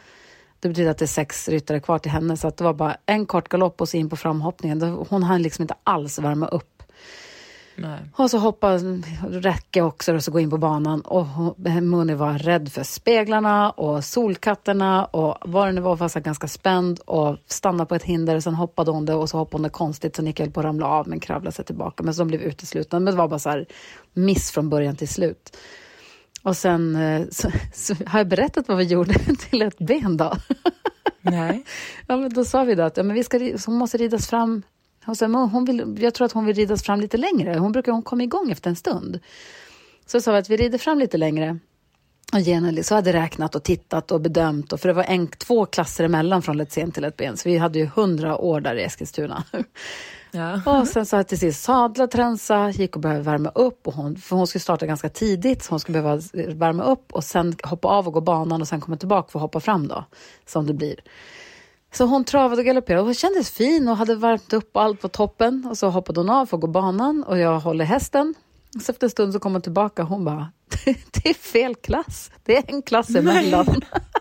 Det 0.61 0.69
betyder 0.69 0.91
att 0.91 0.99
det 0.99 1.05
är 1.05 1.07
sex 1.07 1.49
ryttare 1.49 1.81
kvar 1.81 1.99
till 1.99 2.11
henne, 2.11 2.37
så 2.37 2.49
att 2.49 2.57
det 2.57 2.65
var 2.65 2.75
bara 2.75 2.97
en 3.07 3.27
kort 3.27 3.49
galopp 3.49 3.81
och 3.81 3.89
så 3.89 3.97
in 3.97 4.11
på 4.11 4.17
framhoppningen. 4.17 4.83
Hon 5.09 5.23
hann 5.23 5.43
liksom 5.43 5.63
inte 5.63 5.75
alls 5.85 6.19
värma 6.19 6.47
upp. 6.49 6.83
Nej. 7.77 7.99
Och 8.17 8.31
så 8.31 8.39
hoppa 8.39 8.79
räcke 9.29 9.83
också 9.83 10.15
och 10.15 10.25
så 10.25 10.31
gå 10.31 10.41
in 10.41 10.51
på 10.51 10.59
banan. 10.59 11.01
Och 11.01 11.27
Muni 11.83 12.15
var 12.15 12.39
rädd 12.39 12.73
för 12.73 12.83
speglarna 12.83 13.71
och 13.71 14.05
solkatterna 14.05 15.05
och 15.05 15.39
vad 15.41 15.69
det 15.69 15.73
nu 15.73 15.81
var, 15.81 15.97
här 15.97 16.21
ganska 16.21 16.49
spänd 16.49 17.01
och 17.07 17.37
stannade 17.47 17.89
på 17.89 17.95
ett 17.95 18.03
hinder 18.03 18.37
och 18.37 18.43
sen 18.43 18.55
hoppade 18.55 18.91
hon 18.91 19.07
det 19.07 19.15
och 19.15 19.31
så 19.31 19.39
hoppade 19.39 19.57
hon 19.57 19.63
det 19.63 19.71
konstigt 19.71 20.17
så 20.17 20.23
Nick 20.23 20.41
höll 20.41 20.51
på 20.51 20.61
att 20.61 20.67
ramla 20.67 20.87
av 20.87 21.09
men 21.09 21.21
kravlade 21.21 21.53
sig 21.53 21.65
tillbaka. 21.65 22.03
Men 22.03 22.15
så 22.15 22.21
de 22.21 22.29
blev 22.29 22.41
uteslutna. 22.41 23.01
Men 23.01 23.15
det 23.15 23.19
var 23.19 23.29
bara 23.29 23.39
så 23.39 23.51
här 23.51 23.67
miss 24.13 24.51
från 24.51 24.69
början 24.69 24.97
till 24.97 25.09
slut. 25.09 25.57
Och 26.43 26.57
sen 26.57 26.97
eh, 26.97 27.27
så, 27.31 27.51
så 27.75 27.95
har 28.07 28.19
jag 28.19 28.29
berättat 28.29 28.69
vad 28.69 28.77
vi 28.77 28.85
gjorde 28.85 29.15
till 29.51 29.63
ett 29.63 29.79
ben 29.79 30.17
då. 30.17 30.37
Nej. 31.21 31.65
Ja, 32.07 32.17
men 32.17 32.33
då 32.33 32.45
sa 32.45 32.65
vi 32.65 32.75
då 32.75 32.83
att 32.83 32.97
ja, 32.97 33.03
men 33.03 33.15
vi 33.15 33.25
ska, 33.25 33.39
hon 33.67 33.75
måste 33.75 33.99
ridas 33.99 34.29
fram. 34.29 34.63
Hon 35.05 35.17
sa, 35.17 35.27
hon 35.27 35.65
vill, 35.65 35.99
jag 36.01 36.15
tror 36.15 36.25
att 36.25 36.33
hon 36.33 36.47
vill 36.47 36.57
ridas 36.57 36.83
fram 36.83 37.01
lite 37.01 37.17
längre. 37.17 37.59
Hon 37.59 37.73
brukar 37.73 37.93
hon 37.93 38.03
komma 38.03 38.23
igång 38.23 38.51
efter 38.51 38.71
en 38.71 38.77
stund. 38.77 39.21
Så 40.07 40.21
sa 40.21 40.33
vi 40.33 40.39
att 40.39 40.51
vi 40.51 40.57
rider 40.57 40.79
fram 40.79 40.99
lite 40.99 41.19
längre. 41.19 41.59
Och 42.33 42.41
Jenny 42.41 42.83
så 42.83 42.95
hade 42.95 43.13
räknat 43.13 43.55
och 43.55 43.63
tittat 43.63 44.11
och 44.11 44.21
bedömt. 44.21 44.73
Och 44.73 44.81
för 44.81 44.89
det 44.89 44.95
var 44.95 45.05
en, 45.05 45.27
två 45.27 45.67
klasser 45.67 46.05
emellan 46.05 46.43
från 46.43 46.67
sen 46.67 46.93
till 46.93 47.05
ett 47.05 47.17
ben. 47.17 47.37
Så 47.37 47.49
vi 47.49 47.59
hade 47.59 47.79
ju 47.79 47.87
hundra 47.87 48.37
år 48.37 48.61
där 48.61 48.75
i 48.75 48.83
Eskilstuna. 48.83 49.45
Ja. 50.33 50.61
Och 50.81 50.89
sen 50.89 51.07
så 51.07 51.23
till 51.23 51.39
sist 51.39 51.63
sadla, 51.63 52.07
tränsa, 52.07 52.71
gick 52.71 52.97
och 52.97 53.03
började 53.03 53.23
värma 53.23 53.49
upp. 53.49 53.87
Och 53.87 53.95
hon, 53.95 54.17
för 54.17 54.37
hon 54.37 54.47
skulle 54.47 54.61
starta 54.61 54.87
ganska 54.87 55.09
tidigt, 55.09 55.63
så 55.63 55.71
hon 55.71 55.81
skulle 55.81 56.03
behöva 56.03 56.23
värma 56.55 56.83
upp 56.83 57.13
och 57.13 57.25
sen 57.25 57.55
hoppa 57.63 57.89
av 57.89 58.07
och 58.07 58.13
gå 58.13 58.21
banan 58.21 58.61
och 58.61 58.69
sen 58.69 58.81
komma 58.81 58.97
tillbaka 58.97 59.29
för 59.31 59.39
att 59.39 59.43
hoppa 59.43 59.61
fram 59.61 59.89
då, 59.89 60.05
som 60.47 60.67
det 60.67 60.75
blir. 60.75 61.01
Så 61.93 62.05
hon 62.05 62.25
travade 62.25 62.61
och 62.61 62.67
galopperade 62.67 63.01
och 63.01 63.07
hon 63.07 63.15
kändes 63.15 63.51
fin 63.51 63.89
och 63.89 63.97
hade 63.97 64.15
värmt 64.15 64.53
upp 64.53 64.77
och 64.77 64.83
allt 64.83 65.01
på 65.01 65.09
toppen. 65.09 65.67
Och 65.71 65.79
så 65.79 65.89
hoppade 65.89 66.21
hon 66.21 66.31
av 66.31 66.47
för 66.47 66.57
att 66.57 66.61
gå 66.61 66.67
banan 66.67 67.25
och 67.25 67.39
jag 67.39 67.61
håller 67.61 67.85
hästen. 67.85 68.35
Så 68.83 68.93
efter 68.93 69.07
en 69.07 69.11
stund 69.11 69.33
så 69.33 69.41
kom 69.41 69.53
hon 69.53 69.63
tillbaka 69.63 70.03
och 70.03 70.09
hon 70.09 70.25
bara, 70.25 70.53
det 70.85 71.27
är 71.31 71.35
fel 71.35 71.75
klass. 71.75 72.31
Det 72.45 72.57
är 72.57 72.75
en 72.75 72.83
klass 72.83 73.15
emellan. 73.15 73.67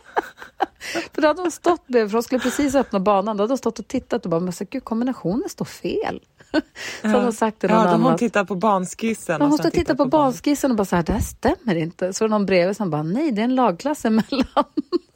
för 1.13 1.22
då 1.22 1.28
hade 1.28 1.42
hon 1.42 1.51
stått 1.51 1.88
bredvid, 1.88 2.12
för 2.12 2.16
hon 2.16 2.24
skulle 2.24 2.39
precis 2.42 2.75
öppna 2.75 3.00
banan. 3.00 3.38
Då 3.38 3.44
hade 3.44 3.51
hon 3.51 3.58
stått 3.58 3.80
och 3.80 3.88
tittat 3.88 4.25
och 4.25 4.32
bara, 4.32 4.39
men 4.42 4.54
så, 4.54 4.66
gud 4.70 4.84
kombinationen 4.84 5.50
står 5.50 5.66
fel. 5.66 6.20
så 7.01 7.08
hade 7.08 7.24
hon 7.24 7.34
sagt 7.34 7.60
till 7.60 7.70
någon 7.70 7.78
Ja, 7.80 7.88
annan. 7.88 8.01
hon 8.01 8.18
tittar 8.18 8.46
på 8.46 8.56
banskissen. 8.56 9.38
Ja, 9.39 9.48
hon 9.48 9.58
står 9.58 9.68
och 9.70 9.74
tittar 9.74 9.96
på 9.96 10.06
banan. 10.06 10.25
banskissen 10.32 10.72
och 10.72 10.78
bara 10.78 10.86
så 10.86 10.96
här, 10.96 11.04
det 11.04 11.13
här 11.13 11.20
stämmer 11.20 11.75
inte. 11.75 12.13
Så 12.13 12.24
var 12.24 12.30
det 12.30 12.36
någon 12.36 12.46
bredvid 12.46 12.78
som 12.78 12.89
bara, 12.89 13.04
nej 13.04 13.32
det 13.32 13.42
är 13.42 13.46
en 13.46 13.56
lagklass 13.56 14.06
emellan. 14.06 14.46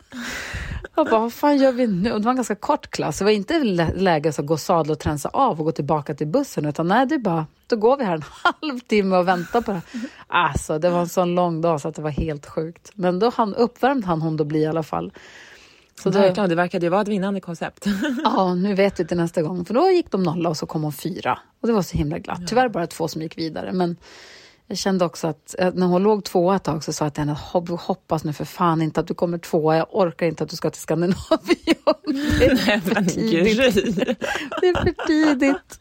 Jag 0.96 1.05
bara, 1.10 1.20
vad 1.20 1.34
fan 1.34 1.58
gör 1.58 1.72
vi 1.72 1.88
nu? 1.88 2.12
Och 2.12 2.20
det 2.20 2.25
var 2.25 2.32
en 2.32 2.36
ganska 2.36 2.55
kort 2.55 2.88
klass. 2.89 3.17
Det 3.17 3.24
var 3.24 3.32
inte 3.32 3.63
lä- 3.63 3.93
läge 3.96 4.29
att 4.29 4.38
gå 4.46 4.58
sadla 4.58 4.93
och 4.93 5.00
tränsa 5.00 5.29
av 5.29 5.60
och 5.60 5.65
gå 5.65 5.72
tillbaka 5.72 6.13
till 6.13 6.27
bussen. 6.27 6.65
Utan 6.65 6.88
nej, 6.88 7.05
det 7.05 7.15
är 7.15 7.20
bara, 7.20 7.46
då 7.67 7.75
går 7.75 7.98
vi 7.98 8.03
här 8.03 8.13
en 8.15 8.24
halvtimme 8.62 9.17
och 9.17 9.27
väntar 9.27 9.62
på 9.62 9.72
det. 9.72 9.82
Alltså, 10.27 10.79
det 10.79 10.89
var 10.89 11.00
en 11.00 11.10
sån 11.10 11.36
lång 11.36 11.62
dag 11.62 11.82
så 11.82 11.88
att 11.88 11.96
det 11.96 12.01
var 12.01 12.10
helt 12.10 12.46
sjukt. 12.46 12.91
Men 12.93 13.20
då 13.20 13.32
han, 13.36 13.55
uppvärmd 13.55 14.05
han 14.05 14.22
hon 14.22 14.38
då 14.38 14.43
bli 14.43 14.60
i 14.60 14.65
alla 14.65 14.84
fall. 14.84 15.13
Så 16.03 16.10
då, 16.10 16.20
Verkligen, 16.20 16.50
det 16.50 16.55
verkade 16.55 16.86
ju 16.86 16.89
vara 16.89 17.01
ett 17.01 17.08
vinnande 17.08 17.39
koncept. 17.41 17.86
ja, 18.24 18.53
nu 18.55 18.74
vet 18.75 19.00
vi 19.00 19.05
till 19.05 19.17
nästa 19.17 19.41
gång. 19.41 19.65
För 19.65 19.74
då 19.74 19.89
gick 19.89 20.12
de 20.12 20.24
nolla 20.24 20.50
och 20.50 20.58
så 20.58 20.65
kom 20.65 20.84
hon 20.84 20.93
fyra. 20.93 21.39
Och 21.62 21.67
det 21.67 21.74
var 21.74 21.82
så 21.82 21.98
himla 21.98 22.20
glatt. 22.20 22.48
Tyvärr 22.48 22.70
bara 22.70 22.88
två 22.88 23.08
som 23.08 23.22
gick 23.22 23.38
vidare. 23.38 23.72
Men 23.72 23.96
jag 24.73 24.77
kände 24.77 25.05
också 25.05 25.27
att 25.27 25.55
eh, 25.59 25.71
när 25.73 25.85
hon 25.87 26.03
låg 26.03 26.23
tvåa 26.23 26.55
ett 26.55 26.63
tag 26.63 26.83
så 26.83 26.93
sa 26.93 27.05
jag 27.05 27.13
till 27.13 27.21
henne, 27.21 27.37
"Hopp- 27.53 27.79
hoppas 27.81 28.23
nu 28.23 28.33
för 28.33 28.45
fan 28.45 28.81
inte 28.81 28.99
att 28.99 29.07
du 29.07 29.13
kommer 29.13 29.37
tvåa. 29.37 29.77
Jag 29.77 29.87
orkar 29.91 30.25
inte 30.25 30.43
att 30.43 30.49
du 30.49 30.55
ska 30.55 30.69
till 30.69 30.81
Skandinavium. 30.81 31.17
Det 32.39 32.45
är 32.45 32.79
för 32.79 33.01
tidigt. 33.09 33.75
Det 34.61 34.67
är 34.67 34.83
för 34.83 35.07
tidigt. 35.07 35.79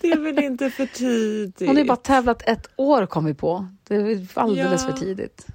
det 0.00 0.10
är 0.10 0.18
väl 0.18 0.44
inte 0.44 0.70
för 0.70 0.86
tidigt? 0.86 1.60
Hon 1.60 1.68
har 1.68 1.74
ju 1.82 1.84
bara 1.84 1.96
tävlat 1.96 2.42
ett 2.48 2.66
år 2.76 3.06
kom 3.06 3.24
vi 3.24 3.34
på. 3.34 3.66
Det 3.88 3.94
är 3.94 4.26
alldeles 4.34 4.84
Ja. 4.88 4.90
för 4.96 4.98
tidigt. 5.04 5.46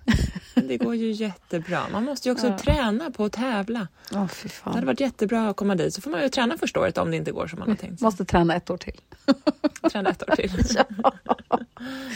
Det 0.63 0.77
går 0.77 0.95
ju 0.95 1.11
jättebra. 1.11 1.81
Man 1.91 2.03
måste 2.03 2.27
ju 2.29 2.33
också 2.33 2.47
Ja. 2.47 2.57
träna 2.57 3.11
på 3.11 3.25
att 3.25 3.31
tävla. 3.33 3.87
Åh, 4.13 4.27
fy 4.27 4.43
Det 4.47 4.49
fan. 4.53 4.73
hade 4.73 4.85
varit 4.85 4.99
jättebra 4.99 5.49
att 5.49 5.55
komma 5.55 5.75
dit. 5.75 5.93
Så 5.93 6.01
får 6.01 6.11
man 6.11 6.21
ju 6.21 6.29
träna 6.29 6.57
första 6.57 6.79
året 6.79 6.97
om 6.97 7.11
det 7.11 7.17
inte 7.17 7.31
går 7.31 7.47
som 7.47 7.59
man 7.59 7.69
har 7.69 7.75
tänkt. 7.75 8.01
Måste 8.01 8.25
träna 8.25 8.55
ett 8.55 8.69
år 8.69 8.77
till. 8.77 9.01
Träna 9.91 10.09
ett 10.09 10.29
år 10.29 10.35
till. 10.35 10.51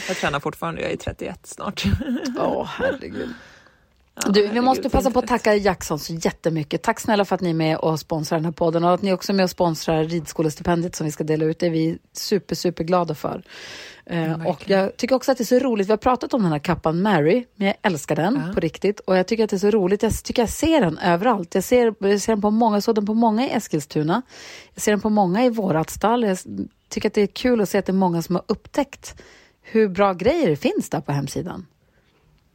Jag 0.08 0.16
tränar 0.16 0.40
fortfarande, 0.40 0.82
jag 0.82 0.92
är 0.92 0.96
31 0.96 1.46
snart. 1.46 1.84
Åh, 2.38 2.66
herregud. 2.66 3.28
Ja, 4.24 4.30
Du, 4.30 4.46
vi 4.46 4.60
måste 4.60 4.90
passa 4.90 5.10
på 5.10 5.18
att 5.18 5.26
tacka 5.26 5.54
Jackson 5.54 5.98
så 5.98 6.12
jättemycket. 6.14 6.82
Tack 6.82 7.00
snälla 7.00 7.24
för 7.24 7.34
att 7.34 7.40
ni 7.40 7.50
är 7.50 7.54
med 7.54 7.76
och 7.76 8.00
sponsrar 8.00 8.38
den 8.38 8.44
här 8.44 8.52
podden 8.52 8.84
och 8.84 8.94
att 8.94 9.02
ni 9.02 9.12
också 9.12 9.32
är 9.32 9.34
med 9.34 9.44
och 9.44 9.50
sponsrar 9.50 10.04
ridskolestipendiet 10.04 10.94
som 10.94 11.04
vi 11.06 11.12
ska 11.12 11.24
dela 11.24 11.44
ut. 11.44 11.58
Det 11.58 11.66
är 11.66 11.70
vi 11.70 11.98
super, 12.12 12.54
super 12.54 12.84
glada 12.84 13.14
för. 13.14 13.42
Eh, 14.06 14.46
och 14.46 14.70
jag 14.70 14.96
tycker 14.96 15.14
också 15.14 15.32
att 15.32 15.38
det 15.38 15.42
är 15.44 15.46
så 15.46 15.58
roligt. 15.58 15.86
Vi 15.88 15.92
har 15.92 15.96
pratat 15.96 16.34
om 16.34 16.42
den 16.42 16.52
här 16.52 16.58
kappan 16.58 17.02
Mary, 17.02 17.44
men 17.56 17.66
jag 17.66 17.76
älskar 17.82 18.16
den 18.16 18.42
Ja. 18.46 18.54
på 18.54 18.60
riktigt. 18.60 19.00
Och 19.00 19.16
jag 19.16 19.26
tycker 19.26 19.44
att 19.44 19.50
det 19.50 19.56
är 19.56 19.58
så 19.58 19.70
roligt. 19.70 20.02
Jag 20.02 20.12
tycker 20.24 20.42
jag 20.42 20.48
ser 20.48 20.80
den 20.80 20.98
överallt. 20.98 21.54
Jag 21.54 21.64
ser, 21.64 21.94
jag 21.98 22.20
ser 22.20 22.32
den 22.32 22.40
på 22.42 22.50
många, 22.50 22.76
jag 22.76 22.82
såg 22.82 22.94
den 22.94 23.06
på 23.06 23.14
många 23.14 23.46
i 23.46 23.50
Eskilstuna. 23.50 24.22
Jag 24.74 24.82
ser 24.82 24.92
den 24.92 25.00
på 25.00 25.10
många 25.10 25.44
i 25.44 25.50
vårat 25.50 25.90
stall. 25.90 26.22
Jag 26.24 26.38
tycker 26.88 27.08
att 27.08 27.14
det 27.14 27.22
är 27.22 27.26
kul 27.26 27.60
att 27.60 27.68
se 27.68 27.78
att 27.78 27.86
det 27.86 27.92
är 27.92 27.94
många 27.94 28.22
som 28.22 28.34
har 28.34 28.44
upptäckt 28.48 29.22
hur 29.62 29.88
bra 29.88 30.12
grejer 30.12 30.50
det 30.50 30.56
finns 30.56 30.90
där 30.90 31.00
på 31.00 31.12
hemsidan. 31.12 31.66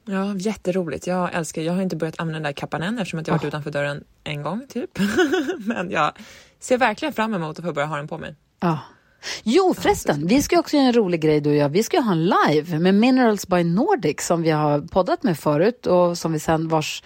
Ja, 0.06 0.36
jätteroligt. 0.36 1.08
Jag 1.08 1.34
älskar, 1.36 1.62
jag 1.62 1.74
har 1.74 1.82
inte 1.82 1.96
börjat 1.96 2.20
använda 2.20 2.36
den 2.38 2.44
där 2.44 2.52
kappan 2.52 2.82
än 2.84 3.00
eftersom 3.00 3.20
att 3.20 3.28
jag 3.28 3.34
har 3.34 3.40
varit 3.40 3.48
utanför 3.48 3.72
dörren 3.72 4.04
en 4.24 4.42
gång 4.44 4.66
typ. 4.70 5.00
Men 5.58 5.92
jag 5.92 6.12
ser 6.60 6.78
verkligen 6.78 7.14
fram 7.14 7.34
emot 7.34 7.60
att 7.60 7.66
få 7.66 7.74
börja 7.74 7.88
ha 7.88 7.98
den 7.98 8.08
på 8.08 8.18
mig. 8.18 8.36
Ja. 8.60 8.80
Jo, 9.44 9.74
förresten, 9.74 10.28
vi 10.28 10.42
ska 10.42 10.60
också 10.60 10.78
göra 10.78 10.88
en 10.88 10.94
rolig 10.94 11.22
grej 11.22 11.42
du 11.42 11.50
och 11.50 11.56
jag. 11.56 11.70
Vi 11.70 11.84
ska 11.84 12.00
ha 12.00 12.12
en 12.12 12.26
live 12.26 12.80
med 12.80 12.96
Minerals 12.96 13.48
by 13.48 13.64
Nordic 13.64 14.22
som 14.22 14.42
vi 14.42 14.50
har 14.50 14.82
poddat 14.82 15.24
med 15.24 15.40
förut 15.40 15.88
och 15.88 16.18
som 16.18 16.34
vi 16.34 16.40
sen 16.40 16.68
vars 16.68 17.04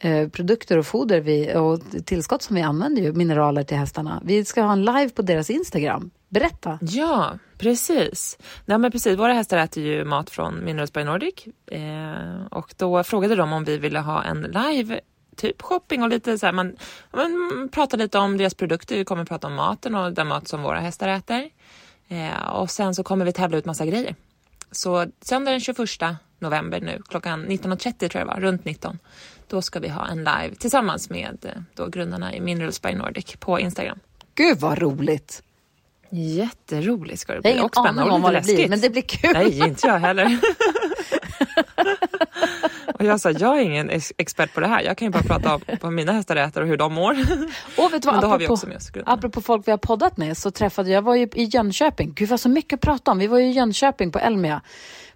eh, 0.00 0.28
produkter 0.28 0.78
och 0.78 0.86
foder 0.86 1.20
vi, 1.20 1.54
och 1.54 2.04
tillskott 2.06 2.42
som 2.42 2.56
vi 2.56 2.62
använder 2.62 3.02
ju, 3.02 3.12
mineraler 3.12 3.62
till 3.62 3.76
hästarna. 3.76 4.22
Vi 4.24 4.44
ska 4.44 4.62
ha 4.62 4.72
en 4.72 4.84
live 4.84 5.08
på 5.08 5.22
deras 5.22 5.50
Instagram. 5.50 6.10
Berätta. 6.28 6.78
Ja, 6.82 7.38
precis. 7.58 8.38
Nej, 8.64 8.78
men 8.78 8.92
precis. 8.92 9.18
Våra 9.18 9.32
hästar 9.32 9.58
äter 9.58 9.82
ju 9.82 10.04
mat 10.04 10.30
från 10.30 10.64
Minerals 10.64 10.92
by 10.92 11.04
Nordic 11.04 11.34
eh, 11.70 12.46
och 12.50 12.74
då 12.76 13.04
frågade 13.04 13.34
de 13.34 13.52
om 13.52 13.64
vi 13.64 13.78
ville 13.78 13.98
ha 13.98 14.22
en 14.22 14.42
live 14.42 15.00
typ 15.40 15.62
shopping 15.62 16.02
och 16.02 16.08
lite 16.08 16.38
så 16.38 16.46
här, 16.46 16.52
man, 16.52 16.76
man 17.10 17.68
pratar 17.72 17.98
lite 17.98 18.18
om 18.18 18.36
deras 18.36 18.54
produkter, 18.54 18.96
vi 18.96 19.04
kommer 19.04 19.24
prata 19.24 19.46
om 19.46 19.54
maten 19.54 19.94
och 19.94 20.12
den 20.12 20.26
mat 20.26 20.48
som 20.48 20.62
våra 20.62 20.80
hästar 20.80 21.08
äter. 21.08 21.50
Eh, 22.08 22.48
och 22.48 22.70
sen 22.70 22.94
så 22.94 23.02
kommer 23.02 23.24
vi 23.24 23.32
tävla 23.32 23.58
ut 23.58 23.64
massa 23.64 23.86
grejer. 23.86 24.14
Så 24.70 25.06
söndag 25.20 25.50
den 25.50 25.60
21 25.60 25.78
november 26.38 26.80
nu, 26.80 27.02
klockan 27.08 27.46
19.30 27.46 28.08
tror 28.08 28.10
jag 28.12 28.22
det 28.22 28.34
var, 28.34 28.40
runt 28.40 28.64
19. 28.64 28.98
Då 29.48 29.62
ska 29.62 29.80
vi 29.80 29.88
ha 29.88 30.06
en 30.06 30.18
live 30.18 30.54
tillsammans 30.58 31.10
med 31.10 31.38
eh, 31.42 31.62
då 31.74 31.86
grundarna 31.86 32.34
i 32.34 32.40
Minerals 32.40 32.82
by 32.82 32.94
Nordic 32.94 33.36
på 33.36 33.60
Instagram. 33.60 33.98
Gud 34.34 34.58
vad 34.58 34.78
roligt. 34.78 35.42
Jätteroligt 36.10 37.20
ska 37.20 37.32
det 37.32 37.36
Jag 37.36 37.42
bli 37.42 37.50
har 37.50 37.54
ingen 37.54 37.64
och 37.64 37.74
spännande 37.74 38.02
aning 38.02 38.10
och 38.10 38.16
om 38.16 38.22
vad 38.22 38.34
det 38.34 38.40
blir, 38.40 38.68
men 38.68 38.80
det 38.80 38.90
blir 38.90 39.02
kul. 39.02 39.32
Nej, 39.32 39.58
inte 39.58 39.86
jag 39.86 39.98
heller. 39.98 40.38
och 43.00 43.06
jag 43.06 43.20
sa, 43.20 43.30
jag 43.30 43.58
är 43.58 43.62
ingen 43.62 43.90
ex- 43.90 44.12
expert 44.18 44.54
på 44.54 44.60
det 44.60 44.66
här. 44.66 44.82
Jag 44.82 44.96
kan 44.96 45.06
ju 45.06 45.12
bara 45.12 45.22
prata 45.22 45.54
om 45.54 45.60
vad 45.80 45.92
mina 45.92 46.12
hästar 46.12 46.36
äter 46.36 46.62
och 46.62 46.68
hur 46.68 46.76
de 46.76 46.92
mår. 46.92 47.12
Och 47.78 47.92
vet 47.92 48.02
du 48.02 48.06
vad, 48.06 48.14
Men 48.14 48.20
då 48.22 48.26
har 48.28 48.38
vi 48.38 48.44
apropå, 48.44 48.52
också 48.52 48.66
med 48.66 48.76
oss 48.76 48.90
apropå 49.06 49.40
folk 49.40 49.66
vi 49.68 49.70
har 49.70 49.78
poddat 49.78 50.16
med 50.16 50.36
så 50.36 50.50
träffade 50.50 50.90
jag, 50.90 51.02
var 51.02 51.14
ju 51.14 51.28
i 51.34 51.44
Jönköping. 51.44 52.12
Gud 52.16 52.28
vad 52.28 52.40
så 52.40 52.48
mycket 52.48 52.72
att 52.72 52.80
prata 52.80 53.10
om. 53.10 53.18
Vi 53.18 53.26
var 53.26 53.38
ju 53.38 53.46
i 53.46 53.50
Jönköping 53.50 54.12
på 54.12 54.18
Elmia. 54.18 54.60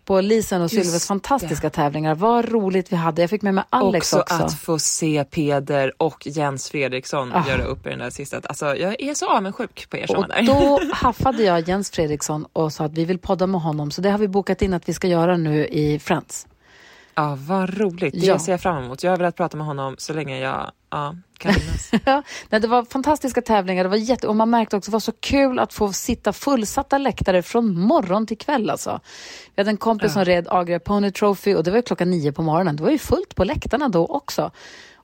På 0.04 0.20
Lisen 0.20 0.62
och 0.62 0.70
Sylves 0.70 1.06
fantastiska 1.08 1.70
tävlingar. 1.70 2.14
Vad 2.14 2.44
roligt 2.48 2.92
vi 2.92 2.96
hade. 2.96 3.20
Jag 3.22 3.30
fick 3.30 3.42
med 3.42 3.54
mig 3.54 3.64
Alex 3.70 4.12
också, 4.12 4.22
också. 4.34 4.44
att 4.44 4.60
få 4.60 4.78
se 4.78 5.24
Peder 5.30 5.92
och 6.02 6.26
Jens 6.26 6.70
Fredriksson 6.70 7.32
Ah. 7.32 7.48
göra 7.48 7.62
upp 7.64 7.86
i 7.86 7.90
den 7.90 7.98
där 7.98 8.10
sista. 8.10 8.40
Alltså, 8.44 8.76
jag 8.76 9.02
är 9.02 9.14
så 9.14 9.30
avundsjuk 9.30 9.90
på 9.90 9.96
er 9.96 10.06
som 10.06 10.16
Och 10.16 10.28
där. 10.28 10.42
då 10.42 10.80
haffade 10.94 11.42
jag 11.42 11.68
Jens 11.68 11.90
Fredriksson 11.90 12.46
och 12.52 12.72
sa 12.72 12.84
att 12.84 12.92
vi 12.92 13.04
vill 13.04 13.18
podda 13.18 13.46
med 13.46 13.60
honom. 13.60 13.90
Så 13.90 14.00
det 14.00 14.10
har 14.10 14.18
vi 14.18 14.28
bokat 14.28 14.62
in 14.62 14.74
att 14.74 14.88
vi 14.88 14.92
ska 14.94 15.06
göra 15.08 15.36
nu 15.36 15.66
i 15.66 15.98
Friends. 15.98 16.46
Ja, 17.14 17.38
vad 17.40 17.78
roligt. 17.78 18.14
Det 18.20 18.26
Ja. 18.26 18.38
ser 18.38 18.52
jag 18.52 18.60
fram 18.60 18.84
emot. 18.84 19.02
Jag 19.02 19.10
har 19.12 19.16
velat 19.16 19.36
prata 19.36 19.56
med 19.56 19.66
honom 19.66 19.94
så 19.98 20.12
länge 20.12 20.38
jag 20.38 20.70
ja, 20.90 21.14
kan 21.38 21.52
minnas. 21.58 21.90
Ja, 22.50 22.58
det 22.58 22.66
var 22.66 22.84
fantastiska 22.84 23.42
tävlingar. 23.42 23.84
Det 23.84 23.90
var 23.90 23.96
jätte... 23.96 24.28
Och 24.28 24.36
man 24.36 24.50
märkte 24.50 24.76
också 24.76 24.88
att 24.88 24.92
det 24.92 24.94
var 24.94 25.00
så 25.00 25.12
kul 25.20 25.58
att 25.58 25.72
få 25.72 25.92
sitta 25.92 26.32
fullsatta 26.32 26.98
läktare 26.98 27.42
från 27.42 27.80
morgon 27.80 28.26
till 28.26 28.38
kväll. 28.38 28.70
Alltså. 28.70 29.00
Vi 29.54 29.60
hade 29.60 29.70
en 29.70 29.76
kompis 29.76 30.12
som 30.12 30.24
red 30.24 30.46
Agria 30.50 30.80
Pony 30.80 31.10
Trophy 31.10 31.54
och 31.54 31.64
det 31.64 31.70
var 31.70 31.82
klockan 31.82 32.10
nio 32.10 32.32
på 32.32 32.42
morgonen. 32.42 32.76
Det 32.76 32.82
var 32.82 32.90
ju 32.90 32.98
fullt 32.98 33.34
på 33.34 33.44
läktarna 33.44 33.88
då 33.88 34.06
också. 34.06 34.50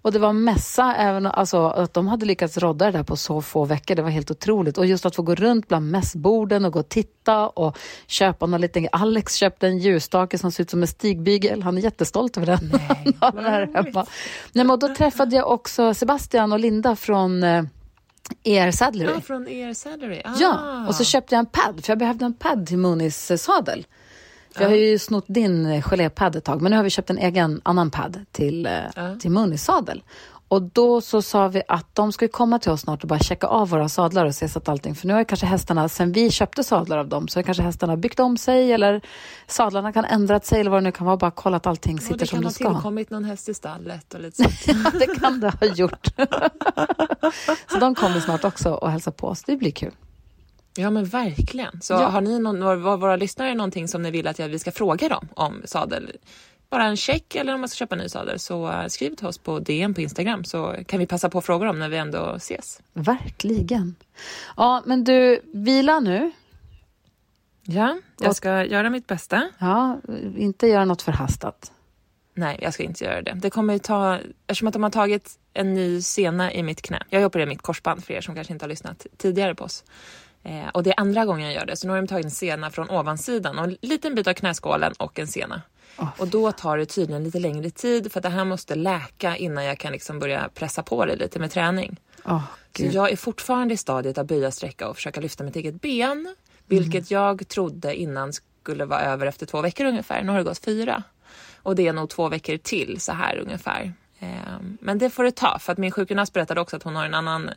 Och 0.02 0.12
det 0.12 0.18
var 0.18 0.32
mässa, 0.32 0.94
även, 0.94 1.26
alltså, 1.26 1.66
att 1.66 1.94
de 1.94 2.08
hade 2.08 2.26
lyckats 2.26 2.58
rodda 2.58 2.84
det 2.84 2.90
där 2.90 3.02
på 3.02 3.16
så 3.16 3.42
få 3.42 3.64
veckor. 3.64 3.94
Det 3.94 4.02
var 4.02 4.10
helt 4.10 4.30
otroligt. 4.30 4.78
Och 4.78 4.86
just 4.86 5.06
att 5.06 5.16
få 5.16 5.22
gå 5.22 5.34
runt 5.34 5.68
bland 5.68 5.90
mässborden 5.90 6.64
och 6.64 6.72
gå 6.72 6.78
och 6.78 6.88
titta 6.88 7.48
och 7.48 7.78
köpa 8.06 8.46
någon 8.46 8.60
liten... 8.60 8.88
Alex 8.92 9.34
köpte 9.34 9.66
en 9.66 9.78
ljusstake 9.78 10.38
som 10.38 10.52
ser 10.52 10.62
ut 10.62 10.70
som 10.70 10.82
en 10.82 10.88
stigbygel. 10.88 11.62
Han 11.62 11.78
är 11.78 11.82
jättestolt 11.82 12.36
över 12.36 12.46
den. 12.46 12.80
Han 12.88 13.14
har 13.20 13.32
den 13.32 13.44
här 13.44 13.70
hemma. 13.74 14.06
Nej, 14.52 14.64
men 14.64 14.78
då 14.78 14.94
träffade 14.94 15.36
jag 15.36 15.50
också 15.50 15.94
Sebastian 15.94 16.52
och 16.52 16.60
Linda 16.60 16.96
från 16.96 17.42
eh, 17.42 17.64
ER 18.44 18.70
Saddlery. 18.70 19.12
Ja, 19.14 19.20
från 19.20 19.48
er 19.48 19.74
salary. 19.74 20.22
Ah. 20.24 20.34
Ja, 20.38 20.86
och 20.88 20.94
så 20.94 21.04
köpte 21.04 21.34
jag 21.34 21.40
en 21.40 21.46
pad, 21.46 21.84
för 21.84 21.90
jag 21.90 21.98
behövde 21.98 22.24
en 22.24 22.34
pad 22.34 22.66
till 22.66 22.78
Moonis 22.78 23.30
eh, 23.30 23.36
sadel. 23.36 23.86
För 24.60 24.64
jag 24.64 24.70
har 24.70 24.76
ju 24.76 24.98
snott 24.98 25.24
din 25.28 25.66
eh, 25.66 25.82
gelépad 25.82 26.36
ett 26.36 26.44
tag, 26.44 26.62
men 26.62 26.70
nu 26.70 26.76
har 26.76 26.84
vi 26.84 26.90
köpt 26.90 27.10
en 27.10 27.18
egen 27.18 27.60
annan 27.64 27.90
pad 27.90 28.20
till, 28.32 28.66
eh, 28.66 28.72
Ja. 28.96 29.16
till 29.20 29.30
Moonis 29.30 29.64
sadel. 29.64 30.02
Och 30.48 30.62
då 30.62 31.00
så 31.00 31.22
sa 31.22 31.48
vi 31.48 31.62
att 31.68 31.94
de 31.94 32.12
ska 32.12 32.28
komma 32.28 32.58
till 32.58 32.70
oss 32.70 32.80
snart 32.80 33.02
och 33.02 33.08
bara 33.08 33.18
checka 33.18 33.46
av 33.46 33.68
våra 33.68 33.88
sadlar 33.88 34.26
och 34.26 34.34
se 34.34 34.48
så 34.48 34.58
att 34.58 34.68
allting, 34.68 34.94
för 34.94 35.06
nu 35.06 35.14
har 35.14 35.24
kanske 35.24 35.46
hästarna, 35.46 35.88
sen 35.88 36.12
vi 36.12 36.30
köpte 36.30 36.64
sadlar 36.64 36.98
av 36.98 37.08
dem, 37.08 37.28
så 37.28 37.38
har 37.38 37.42
kanske 37.42 37.62
hästarna 37.62 37.96
byggt 37.96 38.20
om 38.20 38.36
sig 38.36 38.72
eller 38.72 39.00
sadlarna 39.46 39.92
kan 39.92 40.04
ändrat 40.04 40.46
sig 40.46 40.60
eller 40.60 40.70
vad 40.70 40.80
det 40.82 40.84
nu 40.84 40.92
kan 40.92 41.06
vara, 41.06 41.16
bara 41.16 41.30
kolla 41.30 41.56
att 41.56 41.66
allting 41.66 41.96
Och 41.96 42.02
sitter 42.02 42.18
det 42.18 42.26
som 42.26 42.36
kan 42.36 42.42
det 42.42 42.46
ha 42.48 42.52
ska. 42.52 42.68
tillkommit 42.74 43.10
någon 43.10 43.24
häst 43.24 43.48
i 43.48 43.54
stallet 43.54 44.14
och 44.14 44.20
lite 44.20 44.36
sånt. 44.36 44.50
Ja, 44.84 44.90
det 44.98 45.06
kan 45.20 45.40
det 45.40 45.50
ha 45.60 45.66
gjort. 45.66 46.06
så 47.70 47.78
de 47.80 47.94
kommer 47.94 48.20
snart 48.20 48.44
också 48.44 48.70
och 48.70 48.90
hälsa 48.90 49.10
på 49.10 49.26
oss, 49.28 49.42
det 49.42 49.56
blir 49.56 49.70
kul. 49.70 49.92
Ja 50.80 50.90
men 50.90 51.04
verkligen. 51.04 51.80
Så 51.82 51.92
Ja. 51.92 51.98
har 52.08 52.20
ni 52.20 52.38
någon, 52.38 52.82
var 52.82 52.96
våra 52.96 53.16
lyssnare 53.16 53.54
någonting 53.54 53.88
som 53.88 54.02
ni 54.02 54.10
vill 54.10 54.26
att 54.26 54.38
jag, 54.38 54.48
vi 54.48 54.58
ska 54.58 54.72
fråga 54.72 55.08
dem 55.08 55.28
om 55.34 55.62
sadel? 55.64 56.12
Bara 56.70 56.84
en 56.84 56.96
check 56.96 57.34
eller 57.34 57.54
om 57.54 57.60
man 57.60 57.68
ska 57.68 57.76
köpa 57.76 57.94
en 57.94 58.00
ny 58.00 58.08
sadel 58.08 58.38
så 58.38 58.70
eh, 58.70 58.86
skriv 58.86 59.14
till 59.14 59.26
oss 59.26 59.38
på 59.38 59.58
DM 59.58 59.94
på 59.94 60.00
Instagram 60.00 60.44
så 60.44 60.76
kan 60.86 60.98
vi 60.98 61.06
passa 61.06 61.30
på 61.30 61.38
att 61.38 61.44
fråga 61.44 61.66
dem 61.66 61.78
när 61.78 61.88
vi 61.88 61.96
ändå 61.96 62.34
ses. 62.34 62.80
Verkligen. 62.92 63.94
Ja, 64.56 64.82
men 64.86 65.04
du, 65.04 65.40
vila 65.54 66.00
nu. 66.00 66.30
Ja, 67.62 67.98
jag 68.20 68.36
ska 68.36 68.64
göra 68.64 68.90
mitt 68.90 69.06
bästa. 69.06 69.48
Ja, 69.58 70.00
inte 70.36 70.66
göra 70.66 70.84
något 70.84 71.02
förhastat. 71.02 71.72
Nej, 72.34 72.58
jag 72.62 72.74
ska 72.74 72.82
inte 72.82 73.04
göra 73.04 73.22
det. 73.22 73.32
Det 73.42 73.50
kommer 73.50 73.72
ju 73.72 73.78
ta, 73.78 74.18
eftersom 74.46 74.68
att 74.68 74.74
de 74.74 74.82
har 74.82 74.90
tagit 74.90 75.38
en 75.54 75.74
ny 75.74 76.02
sena 76.02 76.52
i 76.52 76.62
mitt 76.62 76.82
knä. 76.82 77.02
Jag 77.10 77.24
opererar 77.24 77.48
mitt 77.48 77.62
korsband 77.62 78.04
för 78.04 78.14
er 78.14 78.20
som 78.20 78.34
kanske 78.34 78.52
inte 78.52 78.64
har 78.64 78.68
lyssnat 78.68 79.06
tidigare 79.16 79.54
på 79.54 79.64
oss. 79.64 79.84
Eh, 80.42 80.68
och 80.74 80.82
det 80.82 80.90
är 80.90 81.00
andra 81.00 81.24
gången 81.24 81.46
jag 81.46 81.54
gör 81.54 81.66
det, 81.66 81.76
så 81.76 81.86
nu 81.86 81.92
har 81.92 82.00
de 82.00 82.06
tagit 82.08 82.24
en 82.24 82.30
sena 82.30 82.70
från 82.70 82.90
ovansidan 82.90 83.58
och 83.58 83.64
en 83.64 83.76
liten 83.82 84.14
bit 84.14 84.26
av 84.26 84.32
knäskålen 84.34 84.92
och 84.98 85.18
en 85.18 85.26
sena. 85.26 85.62
och 86.18 86.28
då 86.28 86.52
tar 86.52 86.78
det 86.78 86.86
tydligen 86.86 87.24
lite 87.24 87.38
längre 87.38 87.70
tid 87.70 88.12
för 88.12 88.18
att 88.20 88.22
det 88.22 88.28
här 88.28 88.44
måste 88.44 88.74
läka 88.74 89.36
innan 89.36 89.64
jag 89.64 89.78
kan 89.78 89.92
liksom 89.92 90.18
börja 90.18 90.48
pressa 90.54 90.82
på 90.82 91.04
det 91.04 91.16
lite 91.16 91.38
med 91.38 91.50
träning. 91.50 91.96
Åh, 92.24 92.42
Så 92.76 92.96
jag 92.96 93.10
är 93.12 93.16
fortfarande 93.16 93.74
i 93.74 93.76
stadiet 93.76 94.18
att 94.18 94.26
böja, 94.26 94.50
sträcka 94.50 94.88
och 94.88 94.96
försöka 94.96 95.20
lyfta 95.20 95.44
mitt 95.44 95.56
eget 95.56 95.80
ben. 95.80 96.34
Vilket 96.66 97.10
jag 97.10 97.48
trodde 97.48 97.94
innan 97.96 98.32
skulle 98.32 98.84
vara 98.84 99.00
över 99.00 99.26
efter 99.26 99.46
två 99.46 99.60
veckor 99.60 99.84
ungefär. 99.86 100.22
Nu 100.22 100.30
har 100.30 100.38
det 100.38 100.44
gått 100.44 100.58
fyra. 100.64 101.02
Och 101.62 101.76
det 101.76 101.86
är 101.88 101.92
nog 101.92 102.10
två 102.10 102.28
veckor 102.28 102.56
till 102.56 103.00
så 103.00 103.12
här 103.12 103.38
ungefär. 103.38 103.92
Ehm, 104.20 104.78
Men 104.80 104.98
det 104.98 105.10
får 105.10 105.24
det 105.24 105.30
ta 105.36 105.58
för 105.58 105.72
att 105.72 105.78
min 105.78 105.90
sjukgymnast 105.90 106.32
berättade 106.32 106.60
också 106.60 106.76
att 106.76 106.82
hon 106.82 106.96
har 106.96 107.04
en 107.04 107.14
annan 107.14 107.50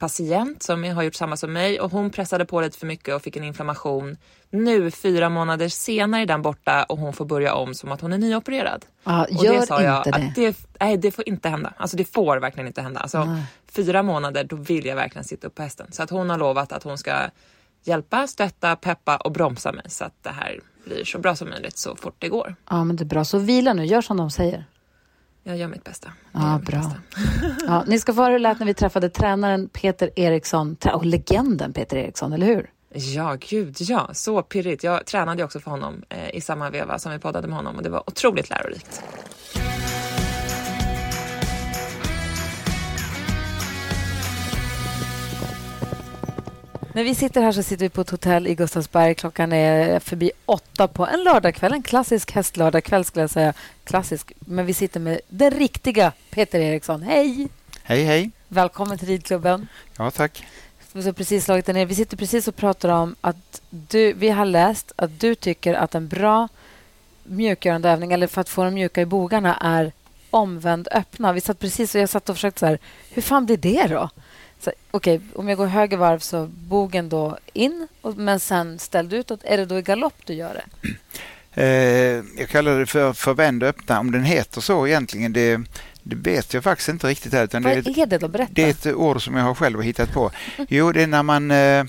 patient 0.00 0.62
som 0.62 0.84
har 0.84 1.02
gjort 1.02 1.14
samma 1.14 1.36
som 1.36 1.52
mig 1.52 1.80
och 1.80 1.90
hon 1.90 2.10
pressade 2.10 2.44
på 2.44 2.60
lite 2.60 2.78
för 2.78 2.86
mycket 2.86 3.14
och 3.14 3.22
fick 3.22 3.36
en 3.36 3.44
inflammation. 3.44 4.16
Nu 4.50 4.90
fyra 4.90 5.28
månader 5.28 5.68
senare 5.68 6.22
är 6.22 6.26
den 6.26 6.42
borta 6.42 6.82
och 6.84 6.98
hon 6.98 7.12
får 7.12 7.24
börja 7.24 7.54
om 7.54 7.74
som 7.74 7.92
att 7.92 8.00
hon 8.00 8.12
är 8.12 8.18
nyopererad. 8.18 8.86
Ja, 9.04 9.24
Och 9.38 9.44
gör 9.44 9.52
det 9.54 9.66
sa 9.66 9.82
jag 9.82 9.96
inte 10.06 10.10
det. 10.10 10.26
att 10.28 10.34
det, 10.34 10.56
nej, 10.80 10.96
det 10.96 11.10
får 11.10 11.28
inte 11.28 11.48
hända. 11.48 11.72
Alltså 11.76 11.96
det 11.96 12.04
får 12.04 12.36
verkligen 12.36 12.66
inte 12.66 12.82
hända. 12.82 13.00
Alltså, 13.00 13.36
fyra 13.72 14.02
månader, 14.02 14.44
då 14.44 14.56
vill 14.56 14.86
jag 14.86 14.96
verkligen 14.96 15.24
sitta 15.24 15.46
upp 15.46 15.54
på 15.54 15.62
hästen. 15.62 15.86
Så 15.92 16.02
att 16.02 16.10
hon 16.10 16.30
har 16.30 16.38
lovat 16.38 16.72
att 16.72 16.82
hon 16.82 16.98
ska 16.98 17.12
hjälpa, 17.84 18.26
stötta, 18.26 18.76
peppa 18.76 19.16
och 19.16 19.32
bromsa 19.32 19.72
mig 19.72 19.84
så 19.88 20.04
att 20.04 20.14
det 20.22 20.30
här 20.30 20.60
blir 20.84 21.04
så 21.04 21.18
bra 21.18 21.36
som 21.36 21.48
möjligt 21.48 21.78
så 21.78 21.96
fort 21.96 22.14
det 22.18 22.28
går. 22.28 22.54
Ja, 22.70 22.84
men 22.84 22.96
det 22.96 23.02
är 23.02 23.06
bra. 23.06 23.24
Så 23.24 23.38
vila 23.38 23.72
nu, 23.72 23.84
gör 23.84 24.02
som 24.02 24.16
de 24.16 24.30
säger. 24.30 24.64
Jag 25.42 25.56
gör 25.56 25.68
mitt 25.68 25.84
bästa. 25.84 26.12
Jag 26.32 26.42
Ja, 26.42 26.60
bra. 26.66 26.78
bästa. 26.78 26.94
Ja, 27.66 27.84
ni 27.86 27.98
ska 27.98 28.14
få 28.14 28.20
höra 28.20 28.32
hur 28.32 28.38
det 28.38 28.42
lät 28.42 28.58
när 28.58 28.66
vi 28.66 28.74
träffade 28.74 29.08
tränaren 29.10 29.68
Peter 29.68 30.10
Eriksson, 30.16 30.76
och 30.94 31.04
legenden 31.04 31.72
Peter 31.72 31.96
Eriksson, 31.96 32.32
eller 32.32 32.46
hur? 32.46 32.70
Ja, 32.94 33.36
gud 33.40 33.76
ja. 33.80 34.08
Så 34.12 34.42
pirrigt. 34.42 34.84
Jag 34.84 35.06
tränade 35.06 35.44
också 35.44 35.60
för 35.60 35.70
honom 35.70 36.02
eh, 36.08 36.30
i 36.34 36.40
samma 36.40 36.70
veva 36.70 36.98
som 36.98 37.12
vi 37.12 37.18
poddade 37.18 37.48
med 37.48 37.56
honom 37.56 37.76
och 37.76 37.82
det 37.82 37.90
var 37.90 38.02
otroligt 38.06 38.50
lärorikt. 38.50 39.02
När 46.92 47.04
vi 47.04 47.14
sitter 47.14 47.42
här 47.42 47.52
så 47.52 47.62
sitter 47.62 47.84
vi 47.84 47.88
på 47.88 48.00
ett 48.00 48.10
hotell 48.10 48.46
i 48.46 48.54
Gustavsberg. 48.54 49.14
Klockan 49.14 49.52
är 49.52 50.00
förbi 50.00 50.32
åtta 50.46 50.88
på 50.88 51.06
en 51.06 51.24
lördagkväll. 51.24 51.72
En 51.72 51.82
klassisk 51.82 52.32
hästlördagkväll 52.32 53.04
skulle 53.04 53.22
jag 53.22 53.30
säga. 53.30 53.52
Klassisk. 53.84 54.32
Men 54.38 54.66
vi 54.66 54.74
sitter 54.74 55.00
med 55.00 55.20
den 55.28 55.50
riktiga 55.50 56.12
Peter 56.30 56.60
Eriksson. 56.60 57.02
Hej! 57.02 57.48
Hej, 57.82 58.04
hej. 58.04 58.30
Välkommen 58.48 58.98
till 58.98 59.08
ridklubben. 59.08 59.68
Ja, 59.96 60.10
tack. 60.10 60.44
Vi, 60.92 61.02
har 61.02 61.12
precis 61.12 61.44
slagit 61.44 61.66
ner. 61.66 61.86
vi 61.86 61.94
sitter 61.94 62.16
precis 62.16 62.48
och 62.48 62.56
pratar 62.56 62.88
om 62.88 63.16
att 63.20 63.60
du, 63.70 64.12
vi 64.12 64.28
har 64.28 64.44
läst 64.44 64.92
att 64.96 65.20
du 65.20 65.34
tycker 65.34 65.74
att 65.74 65.94
en 65.94 66.08
bra 66.08 66.48
mjukgörande 67.24 67.90
övning, 67.90 68.12
eller 68.12 68.26
för 68.26 68.40
att 68.40 68.48
få 68.48 68.64
dem 68.64 68.74
mjuka 68.74 69.00
i 69.00 69.06
bogarna, 69.06 69.56
är 69.56 69.92
omvänd 70.30 70.88
öppna. 70.92 71.32
Vi 71.32 71.40
satt 71.40 71.58
precis 71.58 71.94
och 71.94 72.00
jag 72.00 72.08
satt 72.08 72.28
och 72.28 72.36
försökte 72.36 72.60
så 72.60 72.66
här, 72.66 72.78
hur 73.10 73.22
fan 73.22 73.46
blir 73.46 73.56
det 73.56 73.86
då? 73.86 74.10
Okej, 74.90 75.16
okay, 75.16 75.20
om 75.34 75.48
jag 75.48 75.58
går 75.58 75.66
höger 75.66 75.96
varv 75.96 76.18
så 76.18 76.46
bogen 76.46 77.08
då 77.08 77.38
in, 77.52 77.88
men 78.16 78.40
sen 78.40 78.78
ställd 78.78 79.12
utåt. 79.12 79.40
Är 79.44 79.56
det 79.56 79.66
då 79.66 79.78
i 79.78 79.82
galopp 79.82 80.14
du 80.24 80.34
gör 80.34 80.54
det? 80.54 80.88
Eh, 81.54 82.24
jag 82.38 82.48
kallar 82.48 82.78
det 82.78 82.86
för 82.86 83.12
förvänd 83.12 83.62
öppna. 83.62 84.00
Om 84.00 84.10
den 84.10 84.24
heter 84.24 84.60
så 84.60 84.86
egentligen, 84.86 85.32
det, 85.32 85.60
det 86.02 86.16
vet 86.16 86.54
jag 86.54 86.64
faktiskt 86.64 86.88
inte 86.88 87.06
riktigt. 87.06 87.32
Här, 87.32 87.44
utan 87.44 87.62
Vad 87.62 87.84
det, 87.84 88.00
är 88.00 88.06
det 88.06 88.18
då? 88.18 88.28
Berätta. 88.28 88.52
Det 88.54 88.62
är 88.62 88.70
ett 88.70 88.86
ord 88.86 89.24
som 89.24 89.36
jag 89.36 89.44
har 89.44 89.54
själv 89.54 89.82
hittat 89.82 90.12
på. 90.12 90.30
Jo, 90.68 90.92
det 90.92 91.02
är 91.02 91.06
när 91.06 91.22
man 91.22 91.50
eh, 91.50 91.84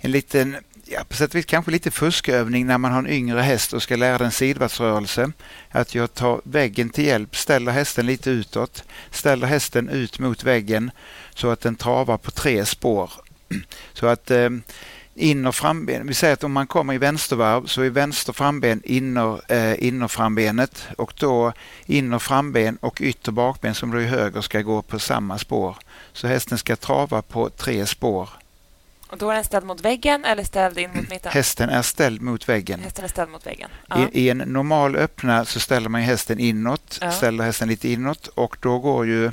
en 0.00 0.10
liten 0.10 0.56
ja, 0.84 1.04
på 1.08 1.16
sätt 1.16 1.30
och 1.30 1.34
vis 1.34 1.44
kanske 1.44 1.70
lite 1.70 1.90
fuskövning 1.90 2.66
när 2.66 2.78
man 2.78 2.92
har 2.92 2.98
en 2.98 3.08
yngre 3.08 3.40
häst 3.40 3.72
och 3.72 3.82
ska 3.82 3.96
lära 3.96 4.18
den 4.18 4.30
sidvartsrörelse. 4.30 5.32
Att 5.70 5.94
jag 5.94 6.14
tar 6.14 6.40
väggen 6.44 6.90
till 6.90 7.04
hjälp, 7.06 7.36
ställer 7.36 7.72
hästen 7.72 8.06
lite 8.06 8.30
utåt, 8.30 8.84
ställer 9.10 9.46
hästen 9.46 9.88
ut 9.88 10.18
mot 10.18 10.44
väggen 10.44 10.90
så 11.34 11.50
att 11.50 11.60
den 11.60 11.76
travar 11.76 12.18
på 12.18 12.30
tre 12.30 12.66
spår. 12.66 13.10
Så 13.92 14.06
att 14.06 14.30
eh, 14.30 14.48
in 15.14 15.46
och 15.46 15.54
framben, 15.54 16.06
vi 16.06 16.14
säger 16.14 16.34
att 16.34 16.44
om 16.44 16.52
man 16.52 16.66
kommer 16.66 16.94
i 16.94 16.98
vänstervarv 16.98 17.66
så 17.66 17.82
är 17.82 17.90
vänster 17.90 18.32
framben 18.32 18.82
inner, 18.84 19.52
eh, 19.52 19.84
innerframbenet 19.84 20.86
och 20.98 21.14
då 21.16 21.52
inner 21.86 22.18
framben 22.18 22.76
och 22.80 23.00
ytter 23.00 23.32
bakben 23.32 23.74
som 23.74 23.90
då 23.90 23.98
är 23.98 24.06
höger 24.06 24.40
ska 24.40 24.60
gå 24.60 24.82
på 24.82 24.98
samma 24.98 25.38
spår. 25.38 25.76
Så 26.12 26.26
hästen 26.26 26.58
ska 26.58 26.76
trava 26.76 27.22
på 27.22 27.50
tre 27.50 27.86
spår. 27.86 28.28
Och 29.12 29.18
då 29.18 29.30
är 29.30 29.34
den 29.34 29.44
ställd 29.44 29.66
mot 29.66 29.80
väggen 29.80 30.24
eller 30.24 30.44
ställd 30.44 30.78
in 30.78 30.90
mot 30.94 31.10
mitten? 31.10 31.32
Hästen 31.32 31.68
är 31.68 31.82
ställd 31.82 32.22
mot 32.22 32.48
väggen. 32.48 32.80
Hästen 32.80 33.04
är 33.04 33.08
ställd 33.08 33.30
mot 33.30 33.46
väggen. 33.46 33.70
Ja. 33.88 34.08
I, 34.12 34.20
I, 34.24 34.30
en 34.30 34.38
normal 34.38 34.96
öppna 34.96 35.44
så 35.44 35.60
ställer 35.60 35.88
man 35.88 36.00
hästen 36.00 36.38
inåt, 36.38 36.98
ja. 37.00 37.10
ställer 37.10 37.44
hästen 37.44 37.68
lite 37.68 37.88
inåt 37.88 38.26
och 38.26 38.56
då 38.60 38.78
går 38.78 39.06
ju 39.06 39.32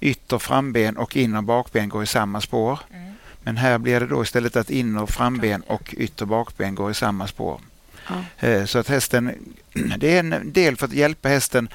ytter 0.00 0.38
framben 0.38 0.96
och 0.96 1.16
inner 1.16 1.42
bakben 1.42 1.88
går 1.88 2.02
i 2.02 2.06
samma 2.06 2.40
spår. 2.40 2.80
Mm. 2.90 3.12
Men 3.42 3.56
här 3.56 3.78
blir 3.78 4.00
det 4.00 4.06
då 4.06 4.22
istället 4.22 4.56
att 4.56 4.70
inner 4.70 5.06
framben 5.06 5.62
och 5.62 5.94
ytter 5.98 6.26
bakben 6.26 6.74
går 6.74 6.90
i 6.90 6.94
samma 6.94 7.26
spår. 7.26 7.60
Ja. 8.08 8.46
Eh, 8.48 8.64
så 8.64 8.78
att 8.78 8.88
hästen, 8.88 9.34
det 9.98 10.16
är 10.16 10.18
en 10.18 10.52
del 10.52 10.76
för 10.76 10.86
att 10.86 10.92
hjälpa 10.92 11.28
hästen 11.28 11.68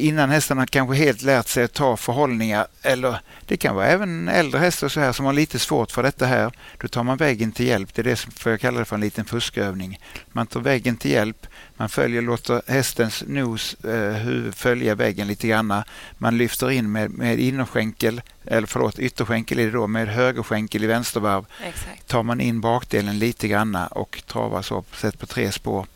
innan 0.00 0.30
hästen 0.30 0.58
har 0.58 0.66
kanske 0.66 0.96
helt 0.96 1.22
lärt 1.22 1.48
sig 1.48 1.64
att 1.64 1.72
ta 1.72 1.96
förhållningar. 1.96 2.66
Eller 2.82 3.20
det 3.46 3.56
kan 3.56 3.74
vara 3.74 3.86
även 3.86 4.28
äldre 4.28 4.58
hästar 4.58 4.88
så 4.88 5.00
här 5.00 5.12
som 5.12 5.26
har 5.26 5.32
lite 5.32 5.58
svårt 5.58 5.90
för 5.90 6.02
detta 6.02 6.26
här. 6.26 6.52
Då 6.78 6.88
tar 6.88 7.02
man 7.02 7.16
väggen 7.16 7.52
till 7.52 7.66
hjälp. 7.66 7.94
Det 7.94 8.02
är 8.02 8.04
det 8.04 8.16
som 8.16 8.32
jag 8.44 8.60
kallar 8.60 8.84
för 8.84 8.96
en 8.96 9.00
liten 9.00 9.24
fuskövning. 9.24 10.00
Man 10.28 10.46
tar 10.46 10.60
väggen 10.60 10.96
till 10.96 11.10
hjälp. 11.10 11.46
Man 11.76 11.88
följer, 11.88 12.22
låter 12.22 12.62
hästens 12.66 13.24
nos, 13.26 13.74
eh, 13.84 14.12
huvud 14.12 14.54
följa 14.54 14.94
väggen 14.94 15.26
lite 15.26 15.48
grann. 15.48 15.82
Man 16.18 16.38
lyfter 16.38 16.70
in 16.70 16.92
med, 16.92 17.10
med 17.10 17.40
innerskänkel, 17.40 18.22
eller 18.44 18.66
förlåt 18.66 18.98
ytterskänkel 18.98 19.58
är 19.58 19.66
det 19.66 19.70
då, 19.70 19.86
med 19.86 20.08
högerskänkel 20.08 20.84
i 20.84 20.86
vänstervarv. 20.86 21.44
Exakt. 21.64 22.06
Tar 22.06 22.22
man 22.22 22.40
in 22.40 22.60
bakdelen 22.60 23.18
lite 23.18 23.48
grann 23.48 23.74
och 23.74 24.22
travar 24.26 24.62
så, 24.62 24.84
sett 24.92 25.18
på 25.18 25.26
tre 25.26 25.52
spår. 25.52 25.86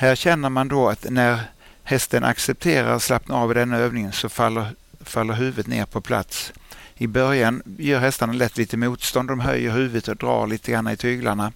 Här 0.00 0.14
känner 0.14 0.48
man 0.48 0.68
då 0.68 0.88
att 0.88 1.06
när 1.10 1.40
hästen 1.82 2.24
accepterar 2.24 2.94
att 2.94 3.02
slappna 3.02 3.36
av 3.36 3.50
i 3.50 3.54
denna 3.54 3.76
övningen 3.76 4.12
så 4.12 4.28
faller, 4.28 4.66
faller 5.00 5.34
huvudet 5.34 5.66
ner 5.66 5.84
på 5.84 6.00
plats. 6.00 6.52
I 6.94 7.06
början 7.06 7.62
gör 7.78 8.00
hästarna 8.00 8.32
lätt 8.32 8.56
lite 8.56 8.76
motstånd. 8.76 9.28
De 9.28 9.40
höjer 9.40 9.70
huvudet 9.70 10.08
och 10.08 10.16
drar 10.16 10.46
lite 10.46 10.72
grann 10.72 10.88
i 10.88 10.96
tyglarna. 10.96 11.52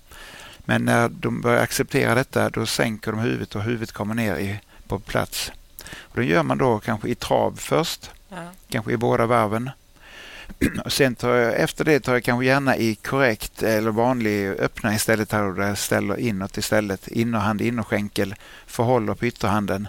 Men 0.59 0.85
när 0.85 1.09
de 1.09 1.41
börjar 1.41 1.63
acceptera 1.63 2.15
detta 2.15 2.51
då 2.51 2.67
sänker 2.67 3.13
de 3.13 3.21
huvudet 3.21 3.55
och 3.55 3.63
huvudet 3.63 3.93
kommer 3.93 4.15
ner 4.15 4.37
i, 4.37 4.61
på 4.89 4.99
plats. 4.99 5.53
Och 5.97 6.17
det 6.17 6.25
gör 6.25 6.43
man 6.43 6.59
då 6.59 6.79
kanske 6.79 7.09
i 7.09 7.15
trav 7.15 7.57
först, 7.57 8.11
ja. 8.29 8.37
kanske 8.69 8.93
i 8.93 8.97
båda 8.97 9.27
varven. 9.27 9.71
Sen 10.87 11.15
tar 11.15 11.35
jag, 11.35 11.61
efter 11.61 11.85
det 11.85 12.01
tar 12.01 12.13
jag 12.13 12.25
kanske 12.25 12.47
gärna 12.47 12.77
i 12.77 12.95
korrekt 12.95 13.63
eller 13.63 13.91
vanlig 13.91 14.49
öppna 14.49 14.95
istället 14.95 15.33
här 15.33 15.53
där 15.53 15.69
jag 15.69 15.79
ställer 15.79 16.19
inåt 16.19 16.57
istället. 16.57 17.09
Innerhand, 17.09 17.61
innerskänkel, 17.61 18.35
förhåller 18.67 19.15
på 19.15 19.27
ytterhanden. 19.27 19.89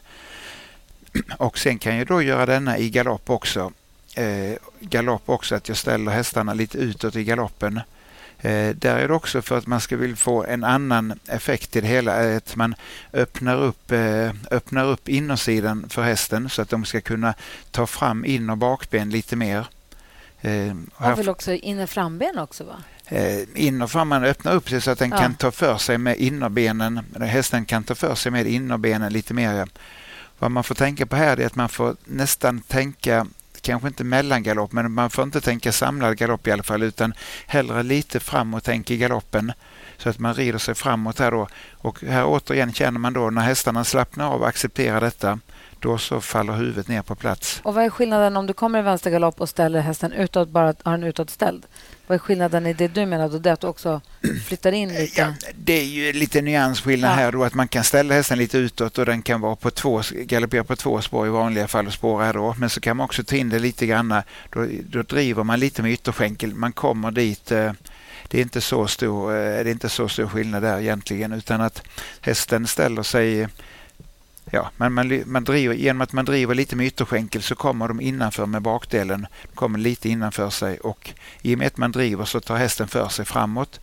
Och 1.38 1.58
sen 1.58 1.80
kan 1.80 1.98
jag 1.98 2.08
då 2.08 2.22
göra 2.22 2.46
denna 2.46 2.78
i 2.78 2.90
galopp 2.90 3.30
också. 3.30 3.72
Eh, 4.16 4.58
galopp 4.80 5.30
också, 5.30 5.56
att 5.56 5.68
jag 5.68 5.78
ställer 5.78 6.12
hästarna 6.12 6.54
lite 6.54 6.78
utåt 6.78 7.16
i 7.16 7.24
galoppen. 7.24 7.82
Eh, 8.44 8.76
där 8.76 8.98
är 8.98 9.08
det 9.08 9.14
också 9.14 9.42
för 9.42 9.58
att 9.58 9.68
man 9.68 9.82
ska 9.82 9.98
vilja 9.98 10.16
få 10.16 10.44
en 10.44 10.64
annan 10.64 11.20
effekt 11.28 11.76
i 11.76 11.82
det 11.82 11.88
hela, 11.88 12.24
eh, 12.30 12.38
att 12.38 12.56
man 12.56 12.76
öppnar 13.14 13.58
upp, 13.58 13.92
eh, 13.92 14.30
öppnar 14.52 14.86
upp 14.86 15.10
innersidan 15.10 15.86
för 15.90 16.04
hästen 16.04 16.50
så 16.50 16.62
att 16.62 16.70
de 16.70 16.86
ska 16.86 17.02
kunna 17.02 17.34
ta 17.72 17.88
fram 17.88 18.26
in 18.26 18.50
och 18.50 18.58
bakben 18.58 19.10
lite 19.10 19.36
mer. 19.36 19.68
Eh, 20.44 20.76
och 20.96 21.20
väl 21.20 21.30
också 21.30 21.54
inner 21.54 21.86
framben 21.86 22.40
också? 22.40 22.64
va? 22.64 22.76
Eh, 23.06 23.88
fram, 23.88 24.08
man 24.08 24.24
öppnar 24.24 24.54
upp 24.54 24.70
sig 24.70 24.82
så 24.82 24.92
att 24.92 25.00
den 25.00 25.10
ja. 25.10 25.18
kan 25.18 25.36
ta 25.36 25.52
för 25.52 25.78
sig 25.78 25.98
med 25.98 26.18
innerbenen. 26.18 27.00
Hästen 27.22 27.66
kan 27.66 27.84
ta 27.84 27.96
för 27.96 28.16
sig 28.16 28.32
med 28.32 28.48
innerbenen 28.48 29.14
lite 29.14 29.34
mer. 29.34 29.68
Vad 30.40 30.52
man 30.52 30.64
får 30.64 30.76
tänka 30.76 31.06
på 31.06 31.16
här 31.16 31.40
är 31.40 31.46
att 31.46 31.56
man 31.56 31.70
får 31.70 31.96
nästan 32.06 32.60
tänka 32.60 33.28
kanske 33.62 33.88
inte 33.88 34.04
mellangalopp, 34.04 34.72
men 34.72 34.92
man 34.92 35.10
får 35.10 35.24
inte 35.24 35.42
tänka 35.42 35.72
samlad 35.72 36.18
galopp 36.18 36.48
i 36.48 36.52
alla 36.52 36.64
fall, 36.64 36.84
utan 36.84 37.14
hellre 37.48 37.84
lite 37.84 38.20
framåt 38.20 38.64
tänk 38.64 38.92
i 38.92 38.98
galoppen 38.98 39.52
så 39.98 40.10
att 40.10 40.20
man 40.20 40.34
rider 40.34 40.60
sig 40.60 40.76
framåt 40.76 41.20
här 41.20 41.32
då. 41.32 41.48
Och 41.72 42.02
här 42.02 42.26
återigen 42.26 42.74
känner 42.74 43.00
man 43.00 43.14
då 43.14 43.30
när 43.30 43.42
hästarna 43.42 43.84
slappnar 43.84 44.34
av 44.34 44.42
och 44.42 44.48
accepterar 44.48 45.02
detta, 45.02 45.40
då 45.84 45.98
så 45.98 46.22
faller 46.22 46.54
huvudet 46.54 46.88
ner 46.88 47.02
på 47.02 47.16
plats. 47.16 47.62
Och 47.64 47.74
vad 47.74 47.86
är 47.86 47.90
skillnaden 47.90 48.38
om 48.38 48.48
du 48.48 48.54
kommer 48.54 48.80
i 48.80 48.82
vänstergalopp 48.82 49.42
och 49.42 49.50
ställer 49.50 49.80
hästen 49.80 50.14
utåt, 50.14 50.50
bara 50.50 50.74
har 50.84 50.92
den 50.92 51.04
utåtställd? 51.04 51.66
Vad 52.08 52.16
är 52.16 52.20
skillnaden 52.20 52.66
i 52.66 52.74
det 52.74 52.88
du 52.88 53.06
menar 53.06 53.30
då? 53.30 53.38
Det 53.38 53.54
att 53.54 53.62
du 53.62 53.68
också 53.68 54.02
flyttar 54.48 54.72
in 54.72 54.90
lite? 54.90 55.22
Ja, 55.22 55.34
det 55.56 55.74
är 55.74 55.86
ju 55.86 56.14
lite 56.14 56.42
nyansskillnad 56.42 57.12
ja. 57.12 57.16
här 57.16 57.32
då 57.32 57.44
att 57.44 57.54
man 57.54 57.68
kan 57.68 57.84
ställa 57.84 58.14
hästen 58.14 58.38
lite 58.38 58.58
utåt 58.58 58.98
och 58.98 59.06
den 59.06 59.22
kan 59.22 59.42
vara 59.42 59.56
på 59.56 59.72
två, 59.72 60.02
galoppera 60.12 60.64
på 60.64 60.76
två 60.76 61.02
spår 61.02 61.28
i 61.28 61.30
vanliga 61.30 61.68
fall 61.68 61.88
och 61.88 61.94
spåra 61.94 62.34
då. 62.34 62.56
Men 62.58 62.70
så 62.70 62.80
kan 62.80 62.98
man 62.98 63.04
också 63.06 63.24
ta 63.24 63.36
in 63.36 63.50
det 63.50 63.60
lite 63.60 63.86
grann. 63.86 64.22
Då, 64.50 64.68
då 64.90 65.02
driver 65.02 65.44
man 65.44 65.60
lite 65.60 65.82
med 65.82 65.92
ytterskänkel. 65.92 66.54
Man 66.54 66.72
kommer 66.72 67.12
dit 67.12 67.52
eh, 67.52 67.72
det 68.28 68.38
är 68.38 68.42
inte 68.42 68.62
så 68.62 68.88
stor, 68.88 69.32
eh, 69.32 69.64
det 69.64 69.70
är 69.70 69.72
inte 69.72 69.90
så 69.90 70.10
stor 70.10 70.28
skillnad 70.28 70.64
där 70.64 70.80
egentligen 70.80 71.34
utan 71.34 71.62
att 71.62 71.84
hästen 72.22 72.68
ställer 72.68 73.04
sig 73.04 73.48
Ja, 74.56 74.72
man, 74.78 74.94
man, 74.94 75.24
man 75.26 75.44
driver, 75.44 75.76
genom 75.76 76.02
att 76.02 76.14
man 76.14 76.26
driver 76.26 76.56
lite 76.56 76.76
med 76.76 76.86
ytterskänkel 76.86 77.42
så 77.42 77.56
kommer 77.56 77.88
de 77.88 78.02
innanför 78.02 78.46
med 78.46 78.62
bakdelen. 78.62 79.28
De 79.50 79.56
kommer 79.56 79.80
lite 79.80 80.10
innanför 80.10 80.50
sig 80.50 80.78
och 80.78 81.14
i 81.42 81.56
och 81.56 81.60
med 81.60 81.68
att 81.68 81.78
man 81.78 81.92
driver 81.92 82.26
så 82.26 82.40
tar 82.40 82.58
hästen 82.58 82.88
för 82.88 83.10
sig 83.10 83.26
framåt. 83.26 83.80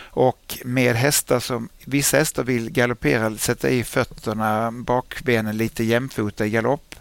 Och 0.00 0.58
med 0.64 0.96
hästar 0.96 1.40
som, 1.40 1.68
vissa 1.84 2.16
hästar 2.16 2.44
vill 2.44 2.70
galoppera, 2.70 3.36
sätta 3.36 3.70
i 3.70 3.84
fötterna, 3.84 4.70
bakbenen 4.72 5.56
lite 5.56 5.84
jämfota 5.84 6.46
i 6.46 6.50
galopp. 6.50 6.94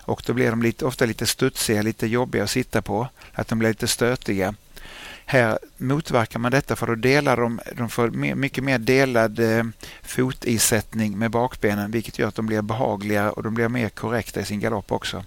Och 0.00 0.22
då 0.26 0.32
blir 0.32 0.50
de 0.50 0.62
lite, 0.62 0.84
ofta 0.84 1.06
lite 1.06 1.26
studsiga, 1.26 1.82
lite 1.82 2.06
jobbiga 2.06 2.44
att 2.44 2.50
sitta 2.50 2.82
på. 2.82 3.08
Att 3.32 3.48
de 3.48 3.58
blir 3.58 3.68
lite 3.68 3.88
stötiga. 3.88 4.54
Här 5.30 5.58
motverkar 5.76 6.38
man 6.38 6.52
detta 6.52 6.76
för 6.76 6.86
då 6.86 6.94
delar 6.94 7.36
de, 7.36 7.60
de 7.72 7.88
får 7.88 8.10
mycket 8.34 8.64
mer 8.64 8.78
delad 8.78 9.38
eh, 9.38 9.64
fotisättning 10.02 11.18
med 11.18 11.30
bakbenen 11.30 11.90
vilket 11.90 12.18
gör 12.18 12.28
att 12.28 12.34
de 12.34 12.46
blir 12.46 12.62
behagligare 12.62 13.30
och 13.30 13.42
de 13.42 13.54
blir 13.54 13.68
mer 13.68 13.88
korrekta 13.88 14.40
i 14.40 14.44
sin 14.44 14.60
galopp 14.60 14.92
också. 14.92 15.24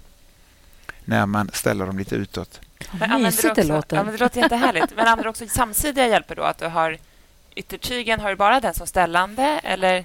När 1.04 1.26
man 1.26 1.50
ställer 1.52 1.86
dem 1.86 1.98
lite 1.98 2.14
utåt. 2.14 2.60
Vad 2.90 3.20
mysigt 3.20 3.54
det 3.54 3.64
låter. 3.64 3.96
Ja, 3.96 4.04
men 4.04 4.12
det 4.12 4.20
låter 4.20 4.40
jättehärligt. 4.40 4.92
Men 4.96 5.06
använder 5.06 5.30
också 5.30 5.48
samsidiga 5.48 6.06
hjälper 6.06 6.34
då? 6.34 6.42
Att 6.42 6.58
du 6.58 6.66
har 6.66 6.98
yttertygen, 7.54 8.20
har 8.20 8.30
du 8.30 8.36
bara 8.36 8.60
den 8.60 8.74
som 8.74 8.86
ställande 8.86 9.60
eller 9.64 10.04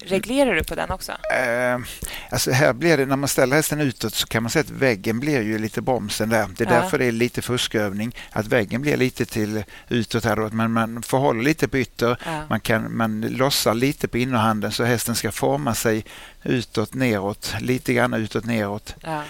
Reglerar 0.00 0.54
du 0.54 0.64
på 0.64 0.74
den 0.74 0.90
också? 0.90 1.12
Uh, 1.12 1.84
alltså 2.30 2.50
här 2.50 2.72
blir 2.72 2.96
det, 2.96 3.06
när 3.06 3.16
man 3.16 3.28
ställer 3.28 3.56
hästen 3.56 3.80
utåt 3.80 4.14
så 4.14 4.26
kan 4.26 4.42
man 4.42 4.50
säga 4.50 4.60
att 4.60 4.70
väggen 4.70 5.20
blir 5.20 5.42
ju 5.42 5.58
lite 5.58 5.82
bromsen 5.82 6.28
där. 6.28 6.48
Det 6.56 6.64
är 6.64 6.72
ja. 6.72 6.80
därför 6.80 6.98
det 6.98 7.04
är 7.04 7.12
lite 7.12 7.42
fuskövning. 7.42 8.16
Att 8.30 8.46
väggen 8.46 8.82
blir 8.82 8.96
lite 8.96 9.24
till 9.24 9.64
utåt 9.88 10.24
här 10.24 10.36
då. 10.36 10.48
Men 10.52 10.72
man 10.72 11.02
förhåller 11.02 11.42
lite 11.42 11.68
på 11.68 11.78
ytter. 11.78 12.16
Ja. 12.24 12.42
Man, 12.48 12.60
kan, 12.60 12.96
man 12.96 13.20
lossar 13.20 13.74
lite 13.74 14.08
på 14.08 14.18
innerhanden 14.18 14.72
så 14.72 14.84
hästen 14.84 15.14
ska 15.14 15.32
forma 15.32 15.74
sig 15.74 16.04
utåt, 16.42 16.94
neråt. 16.94 17.54
Lite 17.60 17.94
grann 17.94 18.14
utåt, 18.14 18.44
neråt. 18.44 18.94
Ja. 19.00 19.22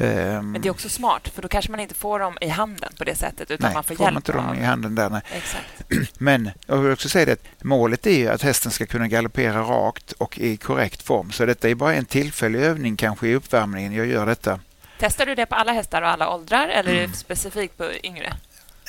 Um, 0.00 0.52
Men 0.52 0.60
det 0.60 0.68
är 0.68 0.70
också 0.70 0.88
smart, 0.88 1.28
för 1.28 1.42
då 1.42 1.48
kanske 1.48 1.70
man 1.70 1.80
inte 1.80 1.94
får 1.94 2.18
dem 2.18 2.38
i 2.40 2.48
handen 2.48 2.92
på 2.98 3.04
det 3.04 3.14
sättet, 3.14 3.50
utan 3.50 3.64
nej, 3.64 3.74
man 3.74 3.84
får, 3.84 3.94
får 3.94 4.04
hjälp 4.04 4.14
man 4.14 4.20
inte 4.20 4.32
dem 4.32 4.58
i 4.62 4.64
handen 4.64 4.94
där. 4.94 5.10
Nej. 5.10 5.22
Exakt. 5.32 5.64
Men 6.20 6.50
jag 6.66 6.76
vill 6.76 6.92
också 6.92 7.08
säga 7.08 7.26
det 7.26 7.32
att 7.32 7.64
målet 7.64 8.06
är 8.06 8.30
att 8.30 8.42
hästen 8.42 8.72
ska 8.72 8.86
kunna 8.86 9.08
galoppera 9.08 9.60
rakt 9.60 10.12
och 10.12 10.38
i 10.38 10.56
korrekt 10.56 11.02
form. 11.02 11.32
Så 11.32 11.46
detta 11.46 11.68
är 11.68 11.74
bara 11.74 11.94
en 11.94 12.04
tillfällig 12.04 12.60
övning 12.60 12.96
kanske 12.96 13.28
i 13.28 13.34
uppvärmningen. 13.34 13.92
Jag 13.92 14.06
gör 14.06 14.26
detta. 14.26 14.60
Testar 14.98 15.26
du 15.26 15.34
det 15.34 15.46
på 15.46 15.54
alla 15.54 15.72
hästar 15.72 16.02
och 16.02 16.08
alla 16.08 16.34
åldrar 16.34 16.68
eller 16.68 16.94
mm. 16.94 17.12
specifikt 17.12 17.76
på 17.76 17.90
yngre? 18.02 18.32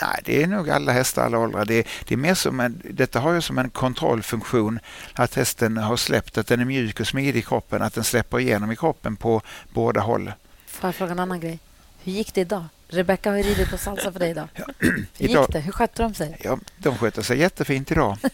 Nej, 0.02 0.22
det 0.26 0.44
är 0.44 0.48
nog 0.48 0.70
alla 0.70 0.92
hästar, 0.92 1.26
alla 1.26 1.38
åldrar. 1.38 1.66
Det, 1.66 1.88
det 2.08 2.14
är 2.14 2.18
mer 2.18 2.34
som 2.34 2.60
en, 2.60 2.82
detta 2.84 3.20
har 3.20 3.34
ju 3.34 3.42
som 3.42 3.58
en 3.58 3.70
kontrollfunktion 3.70 4.80
att 5.14 5.36
hästen 5.36 5.78
har 5.78 5.98
släppt, 5.98 6.38
att 6.38 6.48
den 6.48 6.60
är 6.60 6.66
mjuk 6.66 7.00
och 7.00 7.08
smidig 7.08 7.40
i 7.40 7.42
kroppen, 7.42 7.82
att 7.82 7.94
den 7.94 8.04
släpper 8.04 8.40
igenom 8.40 8.72
i 8.72 8.76
kroppen 8.76 9.16
på 9.16 9.42
båda 9.74 10.02
håll. 10.02 10.32
Får 10.80 10.88
jag 10.88 10.96
fråga 10.96 11.12
en 11.12 11.20
annan 11.20 11.40
grej? 11.40 11.60
Hur 12.04 12.12
gick 12.12 12.34
det 12.34 12.42
idag? 12.42 12.66
Rebecka 12.88 13.32
har 13.32 13.38
ridit 13.38 13.70
på 13.70 13.78
salsa 13.78 14.12
för 14.12 14.20
dig 14.20 14.30
idag. 14.30 14.48
Hur 14.80 15.08
gick 15.18 15.52
det? 15.52 15.60
Hur 15.60 15.72
skötte 15.72 16.04
de 16.04 16.14
sig? 16.14 16.38
Ja, 16.44 16.60
de 16.78 16.98
skötte 16.98 17.24
sig 17.24 17.40
jättefint 17.40 17.92
idag. 17.92 18.18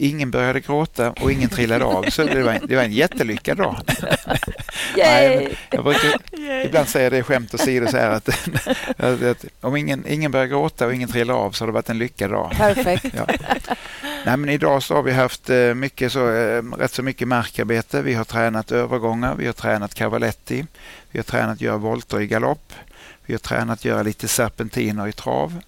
Ingen 0.00 0.30
började 0.30 0.60
gråta 0.60 1.10
och 1.10 1.32
ingen 1.32 1.48
trillade 1.48 1.84
av. 1.84 2.02
Så 2.02 2.24
det 2.24 2.42
var 2.42 2.52
en, 2.52 2.66
det 2.66 2.76
var 2.76 2.82
en 2.82 2.92
jättelyckad 2.92 3.56
dag. 3.56 3.76
Nej, 4.96 5.58
jag 5.70 5.84
brukar 5.84 6.20
ibland 6.64 6.88
säga 6.88 7.10
det 7.10 7.22
skämt 7.22 7.54
åsido 7.54 7.86
så 7.86 7.96
här 7.96 8.10
att, 8.10 8.28
att, 8.96 9.22
att, 9.22 9.44
om 9.60 9.76
ingen, 9.76 10.04
ingen 10.08 10.30
börjar 10.30 10.46
gråta 10.46 10.86
och 10.86 10.94
ingen 10.94 11.08
trillar 11.08 11.34
av 11.34 11.50
så 11.50 11.64
har 11.64 11.66
det 11.66 11.72
varit 11.72 11.90
en 11.90 11.98
lyckad 11.98 12.30
dag. 12.30 12.50
Perfekt. 12.56 13.14
Ja. 13.16 13.26
Nej, 14.26 14.36
men 14.36 14.48
idag 14.48 14.82
så 14.82 14.94
har 14.94 15.02
vi 15.02 15.12
haft 15.12 15.50
eh, 15.50 15.74
mycket 15.74 16.12
så, 16.12 16.30
eh, 16.30 16.62
rätt 16.62 16.92
så 16.92 17.02
mycket 17.02 17.28
markarbete. 17.28 18.02
Vi 18.02 18.14
har 18.14 18.24
tränat 18.24 18.72
övergångar, 18.72 19.34
vi 19.34 19.46
har 19.46 19.52
tränat 19.52 19.94
cavaletti, 19.94 20.66
vi 21.10 21.18
har 21.18 21.24
tränat 21.24 21.60
göra 21.60 21.76
volter 21.76 22.20
i 22.20 22.26
galopp, 22.26 22.72
vi 23.26 23.34
har 23.34 23.38
tränat 23.38 23.84
göra 23.84 24.02
lite 24.02 24.28
serpentiner 24.28 25.08
i 25.08 25.12
trav 25.12 25.60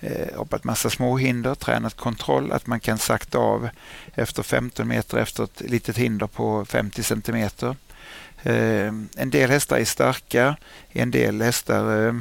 eh, 0.00 0.36
hoppat 0.36 0.64
massa 0.64 0.90
småhinder, 0.90 1.54
tränat 1.54 1.96
kontroll, 1.96 2.52
att 2.52 2.66
man 2.66 2.80
kan 2.80 2.98
sakta 2.98 3.38
av 3.38 3.68
efter 4.14 4.42
15 4.42 4.88
meter 4.88 5.18
efter 5.18 5.44
ett 5.44 5.60
litet 5.60 5.96
hinder 5.96 6.26
på 6.26 6.64
50 6.64 7.02
centimeter. 7.02 7.76
Eh, 8.42 8.92
en 9.16 9.30
del 9.30 9.50
hästar 9.50 9.76
är 9.76 9.84
starka, 9.84 10.56
en 10.92 11.10
del 11.10 11.42
hästar 11.42 12.06
eh, 12.06 12.14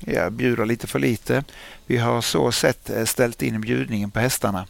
ja, 0.00 0.30
bjuder 0.30 0.66
lite 0.66 0.86
för 0.86 0.98
lite. 0.98 1.44
Vi 1.86 1.96
har 1.96 2.20
så 2.20 2.52
sett 2.52 2.90
eh, 2.90 3.04
ställt 3.04 3.42
in 3.42 3.60
bjudningen 3.60 4.10
på 4.10 4.20
hästarna. 4.20 4.66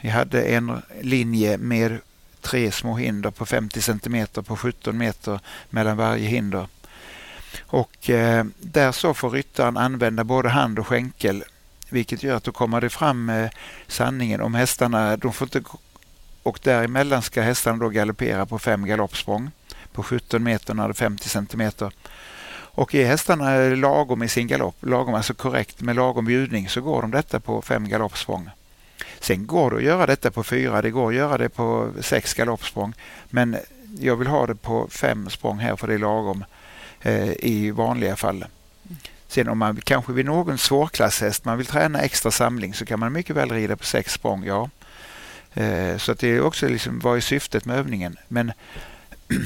Vi 0.00 0.08
hade 0.08 0.42
en 0.42 0.82
linje 1.00 1.58
med 1.58 1.98
tre 2.40 2.72
små 2.72 2.96
hinder 2.96 3.30
på 3.30 3.46
50 3.46 3.80
centimeter 3.80 4.42
på 4.42 4.56
17 4.56 4.98
meter 4.98 5.40
mellan 5.70 5.96
varje 5.96 6.28
hinder. 6.28 6.68
Och 7.60 8.10
eh, 8.10 8.44
där 8.58 8.92
så 8.92 9.14
får 9.14 9.30
ryttaren 9.30 9.76
använda 9.76 10.24
både 10.24 10.48
hand 10.48 10.78
och 10.78 10.86
skänkel 10.86 11.44
vilket 11.90 12.22
gör 12.22 12.36
att 12.36 12.44
då 12.44 12.52
kommer 12.52 12.80
det 12.80 12.90
fram 12.90 13.30
eh, 13.30 13.50
sanningen 13.86 14.40
om 14.40 14.54
hästarna. 14.54 15.16
De 15.16 15.32
får 15.32 15.46
inte, 15.46 15.62
och 16.42 16.60
däremellan 16.62 17.22
ska 17.22 17.42
hästarna 17.42 17.78
då 17.78 17.88
galoppera 17.88 18.46
på 18.46 18.58
fem 18.58 18.86
galoppsprång 18.86 19.50
på 19.92 20.02
17 20.02 20.42
meter 20.42 20.74
när 20.74 20.84
det 20.84 20.92
är 20.92 20.94
50 20.94 21.28
centimeter. 21.28 21.92
Och 22.78 22.94
är 22.94 23.06
hästarna 23.06 23.58
lagom 23.58 24.22
i 24.22 24.28
sin 24.28 24.46
galopp, 24.46 24.76
lagom, 24.80 25.14
alltså 25.14 25.34
korrekt 25.34 25.80
med 25.80 25.96
lagom 25.96 26.24
bjudning, 26.24 26.68
så 26.68 26.80
går 26.80 27.02
de 27.02 27.10
detta 27.10 27.40
på 27.40 27.62
fem 27.62 27.88
galoppsprång. 27.88 28.50
Sen 29.20 29.46
går 29.46 29.70
det 29.70 29.76
att 29.76 29.82
göra 29.82 30.06
detta 30.06 30.30
på 30.30 30.44
fyra, 30.44 30.82
det 30.82 30.90
går 30.90 31.08
att 31.08 31.14
göra 31.14 31.38
det 31.38 31.48
på 31.48 31.90
sex 32.00 32.34
galoppsprång. 32.34 32.92
Men 33.30 33.56
jag 33.98 34.16
vill 34.16 34.28
ha 34.28 34.46
det 34.46 34.54
på 34.54 34.88
fem 34.90 35.30
språng 35.30 35.58
här 35.58 35.76
för 35.76 35.86
det 35.86 35.94
är 35.94 35.98
lagom 35.98 36.44
eh, 37.00 37.30
i 37.30 37.70
vanliga 37.70 38.16
fall. 38.16 38.44
Sen 39.28 39.48
om 39.48 39.58
man 39.58 39.80
kanske 39.84 40.12
vid 40.12 40.26
någon 40.26 40.58
svårklasshäst 40.58 41.44
man 41.44 41.58
vill 41.58 41.66
träna 41.66 42.00
extra 42.00 42.30
samling 42.30 42.74
så 42.74 42.86
kan 42.86 43.00
man 43.00 43.12
mycket 43.12 43.36
väl 43.36 43.50
rida 43.50 43.76
på 43.76 43.84
sex 43.84 44.12
språng, 44.12 44.44
ja. 44.44 44.70
Eh, 45.54 45.96
så 45.96 46.12
att 46.12 46.18
det 46.18 46.28
är 46.28 46.40
också 46.40 46.68
liksom, 46.68 46.98
vad 46.98 47.16
är 47.16 47.20
syftet 47.20 47.64
med 47.64 47.78
övningen? 47.78 48.16
Men 48.28 48.52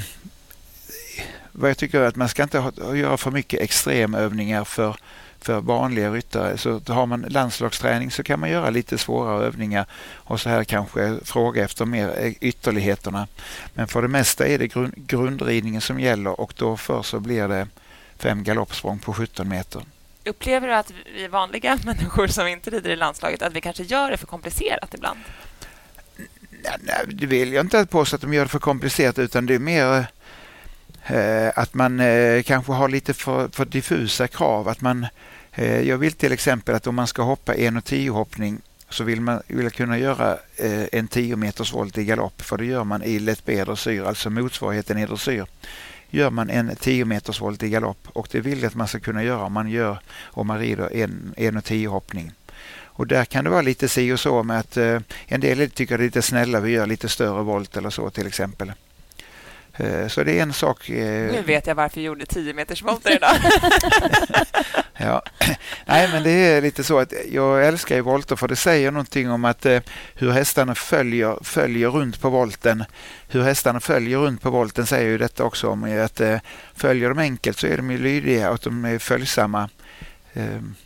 vad 1.53 1.71
jag 1.71 1.79
tycker 1.79 2.01
är 2.01 2.07
att 2.07 2.17
man 2.17 2.29
ska 2.29 2.43
inte 2.43 2.59
ha, 2.59 2.97
göra 2.97 3.17
för 3.17 3.31
mycket 3.31 3.61
extremövningar 3.61 4.65
för, 4.65 4.97
för 5.41 5.61
vanliga 5.61 6.11
ryttare. 6.11 6.59
Så 6.59 6.81
har 6.87 7.07
man 7.07 7.21
landslagsträning 7.29 8.11
så 8.11 8.23
kan 8.23 8.41
man 8.41 8.51
göra 8.51 8.71
lite 8.71 8.99
svårare 8.99 9.47
övningar 9.47 9.87
och 10.15 10.41
så 10.41 10.49
här 10.49 10.65
kanske 10.65 11.19
fråga 11.25 11.65
efter 11.65 11.85
mer 11.85 12.15
eh, 12.19 12.33
ytterligheterna. 12.41 13.27
Men 13.75 13.89
för 13.89 14.03
det 14.03 14.09
mesta 14.09 14.47
är 14.47 14.59
det 14.59 14.67
grund, 14.67 14.93
grundridningen 14.97 15.81
som 15.81 16.01
gäller 16.01 16.41
och 16.41 16.55
då 16.57 16.77
för 16.77 17.03
så 17.03 17.21
blir 17.21 17.49
det 17.49 17.67
fem 18.23 18.43
galoppsprång 18.43 18.99
på 18.99 19.15
17 19.15 19.49
meter. 19.49 19.83
Upplever 20.25 20.69
du 20.69 20.75
att 20.75 20.93
vi 21.15 21.27
vanliga 21.27 21.79
människor 21.85 22.27
som 22.27 22.47
inte 22.47 22.71
rider 22.71 22.91
i 22.91 22.97
landslaget 22.97 23.43
att 23.43 23.53
vi 23.53 23.61
kanske 23.61 23.83
gör 23.83 24.11
det 24.11 24.17
för 24.17 24.27
komplicerat 24.27 24.95
ibland? 24.95 25.19
Nej, 26.51 26.77
nej 26.83 27.05
det 27.07 27.27
vill 27.27 27.53
jag 27.53 27.65
inte 27.65 27.87
påstå 27.87 28.17
att 28.17 28.23
de 28.23 28.35
gör 28.35 28.43
det 28.43 28.49
för 28.49 28.59
komplicerat 28.59 29.19
utan 29.19 29.47
det 29.47 29.55
är 29.55 29.59
mer 29.59 30.07
eh, 31.07 31.59
att 31.59 31.75
man 31.75 32.01
eh, 32.01 32.43
kanske 32.43 32.73
har 32.73 32.89
lite 32.89 33.15
för, 33.15 33.49
för 33.49 33.65
diffusa 33.65 34.29
krav. 34.29 34.69
Att 34.69 34.81
man, 34.81 35.07
eh, 35.53 35.81
jag 35.81 35.99
vill 35.99 36.13
till 36.13 36.33
exempel 36.33 36.75
att 36.75 36.87
om 36.87 36.95
man 36.95 37.07
ska 37.07 37.23
hoppa 37.23 37.55
en 37.55 37.77
och 37.77 37.85
tio 37.85 38.11
hoppning 38.11 38.61
så 38.89 39.05
vill 39.05 39.21
man 39.21 39.43
vill 39.47 39.71
kunna 39.71 39.99
göra 39.99 40.39
en 40.93 41.09
10 41.09 41.37
meters 41.37 41.73
volt 41.73 41.99
i 41.99 42.05
galopp 42.05 42.43
för 42.43 42.57
det 42.57 42.65
gör 42.65 42.85
man 42.85 43.03
i 43.03 43.19
lätt 43.19 43.45
B 43.45 43.65
dressyr, 43.65 44.03
alltså 44.03 44.31
motsvarigheten 44.31 44.99
i 44.99 45.07
dressyr 45.07 45.47
gör 46.13 46.31
man 46.31 46.51
en 46.51 46.77
10 46.77 47.05
meters 47.05 47.41
volt 47.41 47.63
i 47.63 47.69
galopp 47.69 48.09
och 48.13 48.29
det 48.31 48.41
vill 48.41 48.63
jag 48.63 48.69
att 48.69 48.75
man 48.75 48.89
ska 48.89 49.01
kunna 49.01 49.25
göra 49.25 49.45
om 49.45 49.53
man, 49.53 49.69
gör, 49.71 49.99
om 50.23 50.47
man 50.47 50.59
rider 50.59 50.97
en, 50.97 51.35
en 51.37 51.57
och 51.57 51.65
tio 51.65 51.89
hoppning. 51.89 52.33
Och 52.95 53.07
där 53.07 53.25
kan 53.25 53.45
det 53.45 53.51
vara 53.51 53.63
lite 53.63 53.89
si 53.89 54.13
och 54.13 54.21
så 54.21 54.43
med 54.43 54.59
att 54.59 54.77
eh, 54.77 55.01
en 55.27 55.41
del 55.41 55.71
tycker 55.71 55.99
det 55.99 56.05
är 56.05 56.07
lite 56.07 56.23
snälla, 56.23 56.61
vi 56.61 56.71
gör 56.71 56.87
lite 56.87 57.09
större 57.09 57.43
volt 57.43 57.77
eller 57.77 57.91
så 57.91 58.11
till 58.11 58.27
exempel. 58.27 58.73
Eh, 59.77 60.09
så 60.09 60.25
det 60.25 60.39
är 60.39 60.43
en 60.43 60.53
sak. 60.53 60.91
Eh, 60.91 61.33
nu 61.33 61.43
vet 61.47 61.67
jag 61.67 61.75
varför 61.75 62.01
jag 62.01 62.07
gjorde 62.07 62.27
10 62.27 62.55
meters 62.55 62.83
volter 62.83 63.17
idag. 63.17 63.37
ja. 64.97 65.23
Nej, 65.87 66.09
men 66.13 66.23
det 66.23 66.31
är 66.31 66.63
lite 66.63 66.85
så 66.85 66.99
att 66.99 67.13
jag 67.31 67.67
älskar 67.67 67.97
ju 67.97 68.01
volter 68.01 68.37
för 68.37 68.49
det 68.49 68.57
säger 68.57 68.91
någonting 68.91 69.31
om 69.31 69.45
att 69.45 69.67
eh, 69.67 69.81
hur 70.15 70.31
hästarna 70.31 70.75
följer, 70.75 71.39
följer 71.45 71.89
runt 71.89 72.21
på 72.21 72.31
volten. 72.31 72.85
Hur 73.29 73.43
hästarna 73.43 73.81
följer 73.81 74.19
runt 74.19 74.43
på 74.43 74.51
volten 74.51 74.87
säger 74.87 75.09
ju 75.09 75.19
detta 75.19 75.45
också 75.45 75.69
om 75.69 76.05
att 76.05 76.21
följer 76.75 77.09
de 77.09 77.19
enkelt 77.19 77.59
så 77.59 77.67
är 77.67 77.77
de 77.77 77.91
ju 77.91 77.99
lydiga 77.99 78.51
och 78.51 78.61
de 78.63 78.85
är 78.85 78.99
följsamma. 78.99 79.69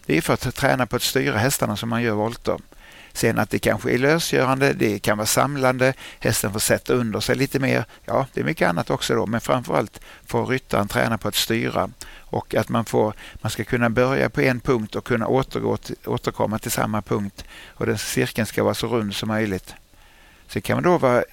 Det 0.06 0.16
är 0.16 0.20
för 0.20 0.34
att 0.34 0.54
träna 0.54 0.86
på 0.86 0.96
att 0.96 1.02
styra 1.02 1.38
hästarna 1.38 1.76
som 1.76 1.88
man 1.88 2.02
gör 2.02 2.14
volter. 2.14 2.56
Sen 3.16 3.38
att 3.38 3.50
det 3.50 3.58
kanske 3.58 3.90
är 3.90 3.98
lösgörande, 3.98 4.72
det 4.72 4.98
kan 4.98 5.18
vara 5.18 5.26
samlande, 5.26 5.94
hästen 6.20 6.52
får 6.52 6.60
sätta 6.60 6.92
under 6.94 7.20
sig 7.20 7.36
lite 7.36 7.58
mer. 7.58 7.84
Ja, 8.04 8.26
det 8.32 8.40
är 8.40 8.44
mycket 8.44 8.68
annat 8.68 8.90
också 8.90 9.14
då, 9.14 9.26
men 9.26 9.40
framförallt 9.40 10.00
får 10.26 10.46
ryttaren 10.46 10.88
träna 10.88 11.18
på 11.18 11.28
att 11.28 11.34
styra 11.34 11.90
och 12.18 12.54
att 12.54 12.68
man, 12.68 12.84
får, 12.84 13.14
man 13.34 13.50
ska 13.50 13.64
kunna 13.64 13.90
börja 13.90 14.30
på 14.30 14.40
en 14.40 14.60
punkt 14.60 14.96
och 14.96 15.04
kunna 15.04 15.26
återgå 15.26 15.76
till, 15.76 15.96
återkomma 16.06 16.58
till 16.58 16.70
samma 16.70 17.02
punkt 17.02 17.44
och 17.68 17.86
den 17.86 17.98
cirkeln 17.98 18.46
ska 18.46 18.64
vara 18.64 18.74
så 18.74 18.86
rund 18.86 19.14
som 19.14 19.28
möjligt. 19.28 19.74
Så 20.48 20.60
kan 20.60 20.76
man 20.76 20.84
då 20.84 20.98
vara, 20.98 21.24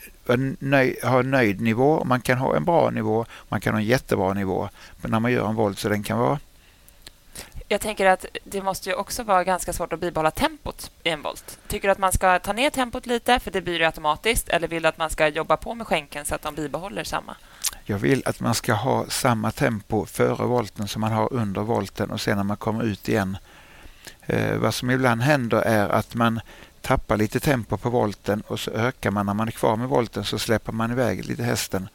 nöj, 0.60 1.00
ha 1.04 1.20
en 1.20 1.32
nöjd 1.32 1.62
nivå, 1.62 2.04
man 2.06 2.22
kan 2.22 2.38
ha 2.38 2.56
en 2.56 2.66
bra 2.66 2.90
nivå, 2.90 3.26
man 3.50 3.62
kan 3.62 3.74
ha 3.74 3.80
en 3.80 3.88
jättebra 3.88 4.34
nivå 4.34 4.70
men 5.02 5.12
när 5.12 5.20
man 5.20 5.32
gör 5.32 5.50
en 5.50 5.56
volt 5.56 5.80
så 5.80 5.90
den 5.90 6.04
kan 6.04 6.20
vara 6.20 6.40
jag 7.74 7.82
tänker 7.82 8.06
att 8.06 8.26
det 8.44 8.62
måste 8.62 8.90
ju 8.90 8.96
också 8.96 9.24
vara 9.24 9.44
ganska 9.44 9.74
svårt 9.74 9.94
att 9.94 10.00
bibehålla 10.00 10.32
tempot 10.32 10.92
i 11.04 11.10
en 11.10 11.22
volt. 11.22 11.60
Tycker 11.68 11.88
du 11.88 11.92
att 11.92 11.98
man 11.98 12.12
ska 12.12 12.40
ta 12.40 12.54
ner 12.54 12.70
tempot 12.70 13.06
lite, 13.06 13.40
för 13.40 13.52
det 13.52 13.62
blir 13.62 13.80
ju 13.80 13.86
automatiskt, 13.86 14.50
eller 14.50 14.68
vill 14.68 14.84
du 14.84 14.90
att 14.90 14.98
man 14.98 15.10
ska 15.10 15.28
jobba 15.28 15.58
på 15.58 15.74
med 15.74 15.88
skänken 15.88 16.26
så 16.26 16.36
att 16.36 16.42
de 16.42 16.56
bibehåller 16.56 17.04
samma? 17.04 17.36
Jag 17.86 17.98
vill 17.98 18.24
att 18.26 18.40
man 18.40 18.56
ska 18.56 18.74
ha 18.74 19.06
samma 19.10 19.52
tempo 19.52 20.06
före 20.06 20.46
volten 20.46 20.88
som 20.88 21.02
man 21.02 21.12
har 21.12 21.34
under 21.34 21.62
volten 21.62 22.12
och 22.12 22.22
sen 22.22 22.38
när 22.38 22.44
man 22.44 22.58
kommer 22.58 22.84
ut 22.84 23.10
igen. 23.10 23.38
Eh, 24.26 24.58
vad 24.58 24.74
som 24.74 24.90
ibland 24.90 25.22
händer 25.22 25.62
är 25.62 25.90
att 25.90 26.16
man 26.16 26.42
tappar 26.82 27.18
lite 27.18 27.40
tempo 27.40 27.78
på 27.78 27.90
volten 27.90 28.44
och 28.48 28.60
så 28.60 28.72
ökar 28.72 29.12
man 29.12 29.26
när 29.26 29.34
man 29.34 29.48
är 29.48 29.52
kvar 29.52 29.76
med 29.76 29.88
volten 29.88 30.26
så 30.26 30.40
släpper 30.40 30.72
man 30.72 30.92
iväg 30.92 31.26
lite 31.26 31.44
hästen. 31.44 31.90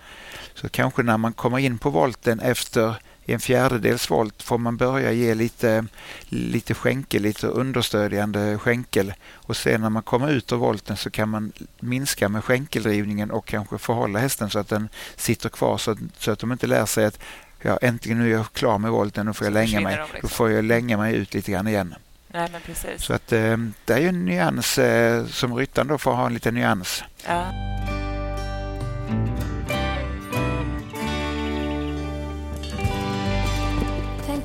Så 0.55 0.69
kanske 0.69 1.03
när 1.03 1.17
man 1.17 1.33
kommer 1.33 1.59
in 1.59 1.79
på 1.79 1.91
volten 1.91 2.41
efter 2.41 2.97
en 3.35 3.41
fjärdedels 3.41 4.11
volt 4.11 4.43
får 4.43 4.59
man 4.59 4.77
börja 4.77 5.13
ge 5.13 5.35
lite, 5.35 5.87
lite 6.29 6.75
skänkel, 6.75 7.23
lite 7.23 7.47
understödjande 7.47 8.59
skänkel 8.59 9.13
och 9.35 9.57
sen 9.57 9.81
när 9.81 9.91
man 9.91 10.03
kommer 10.03 10.31
ut 10.31 10.53
ur 10.53 10.57
volten 10.57 10.97
så 10.97 11.11
kan 11.11 11.29
man 11.29 11.53
minska 11.81 12.29
med 12.29 12.45
skänkeldrivningen 12.45 13.31
och 13.31 13.47
kanske 13.47 13.79
förhålla 13.79 14.19
hästen 14.19 14.51
så 14.51 14.59
att 14.59 14.69
den 14.69 14.89
sitter 15.17 15.49
kvar 15.49 15.79
så 15.79 15.91
att, 15.91 15.99
så 16.19 16.31
att 16.31 16.39
de 16.39 16.53
inte 16.53 16.67
lär 16.67 16.87
sig 16.87 17.05
att 17.05 17.19
ja, 17.63 17.79
äntligen 17.83 18.19
nu 18.19 18.27
är 18.27 18.37
jag 18.37 18.53
klar 18.53 18.79
med 18.79 18.91
volten, 18.91 19.27
nu 19.27 19.33
får 19.33 19.47
jag 19.47 19.55
länga 19.55 19.81
mig. 19.81 19.97
Liksom. 19.97 20.19
Då 20.23 20.29
får 20.29 20.51
jag 20.51 20.65
länga 20.65 20.97
mig 20.97 21.15
ut 21.15 21.35
lite 21.35 21.53
grann 21.53 21.69
igen. 21.69 21.95
Nej, 22.29 22.49
men 22.53 22.61
precis. 22.61 23.03
Så 23.03 23.15
att 23.15 23.33
eh, 23.33 23.57
det 23.85 23.93
är 23.93 23.99
ju 23.99 24.09
en 24.09 24.25
nyans 24.25 24.79
eh, 24.79 25.27
som 25.27 25.55
ryttaren 25.55 25.89
då 25.89 25.99
får 25.99 26.13
ha 26.13 26.27
en 26.27 26.35
liten 26.35 26.55
nyans. 26.55 27.05
Ja. 27.27 27.47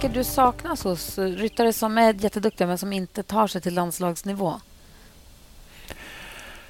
Tänker 0.03 0.19
du 0.19 0.23
saknas 0.23 0.83
hos 0.83 1.17
ryttare 1.17 1.73
som 1.73 1.97
är 1.97 2.13
jätteduktiga 2.13 2.67
men 2.67 2.77
som 2.77 2.93
inte 2.93 3.23
tar 3.23 3.47
sig 3.47 3.61
till 3.61 3.73
landslagsnivå? 3.73 4.61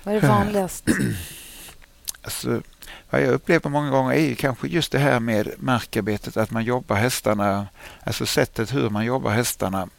Vad 0.03 0.15
är 0.15 0.21
det 0.21 0.27
vanligast? 0.27 0.85
Alltså, 2.21 2.61
vad 3.09 3.21
jag 3.21 3.33
upplever 3.33 3.69
många 3.69 3.89
gånger 3.89 4.13
är 4.13 4.19
ju 4.19 4.35
kanske 4.35 4.67
just 4.67 4.91
det 4.91 4.99
här 4.99 5.19
med 5.19 5.51
markarbetet, 5.57 6.37
att 6.37 6.51
man 6.51 6.63
jobbar 6.63 6.95
hästarna, 6.95 7.67
alltså 8.03 8.25
sättet 8.25 8.73
hur 8.73 8.89
man 8.89 9.05
jobbar 9.05 9.31
hästarna 9.31 9.89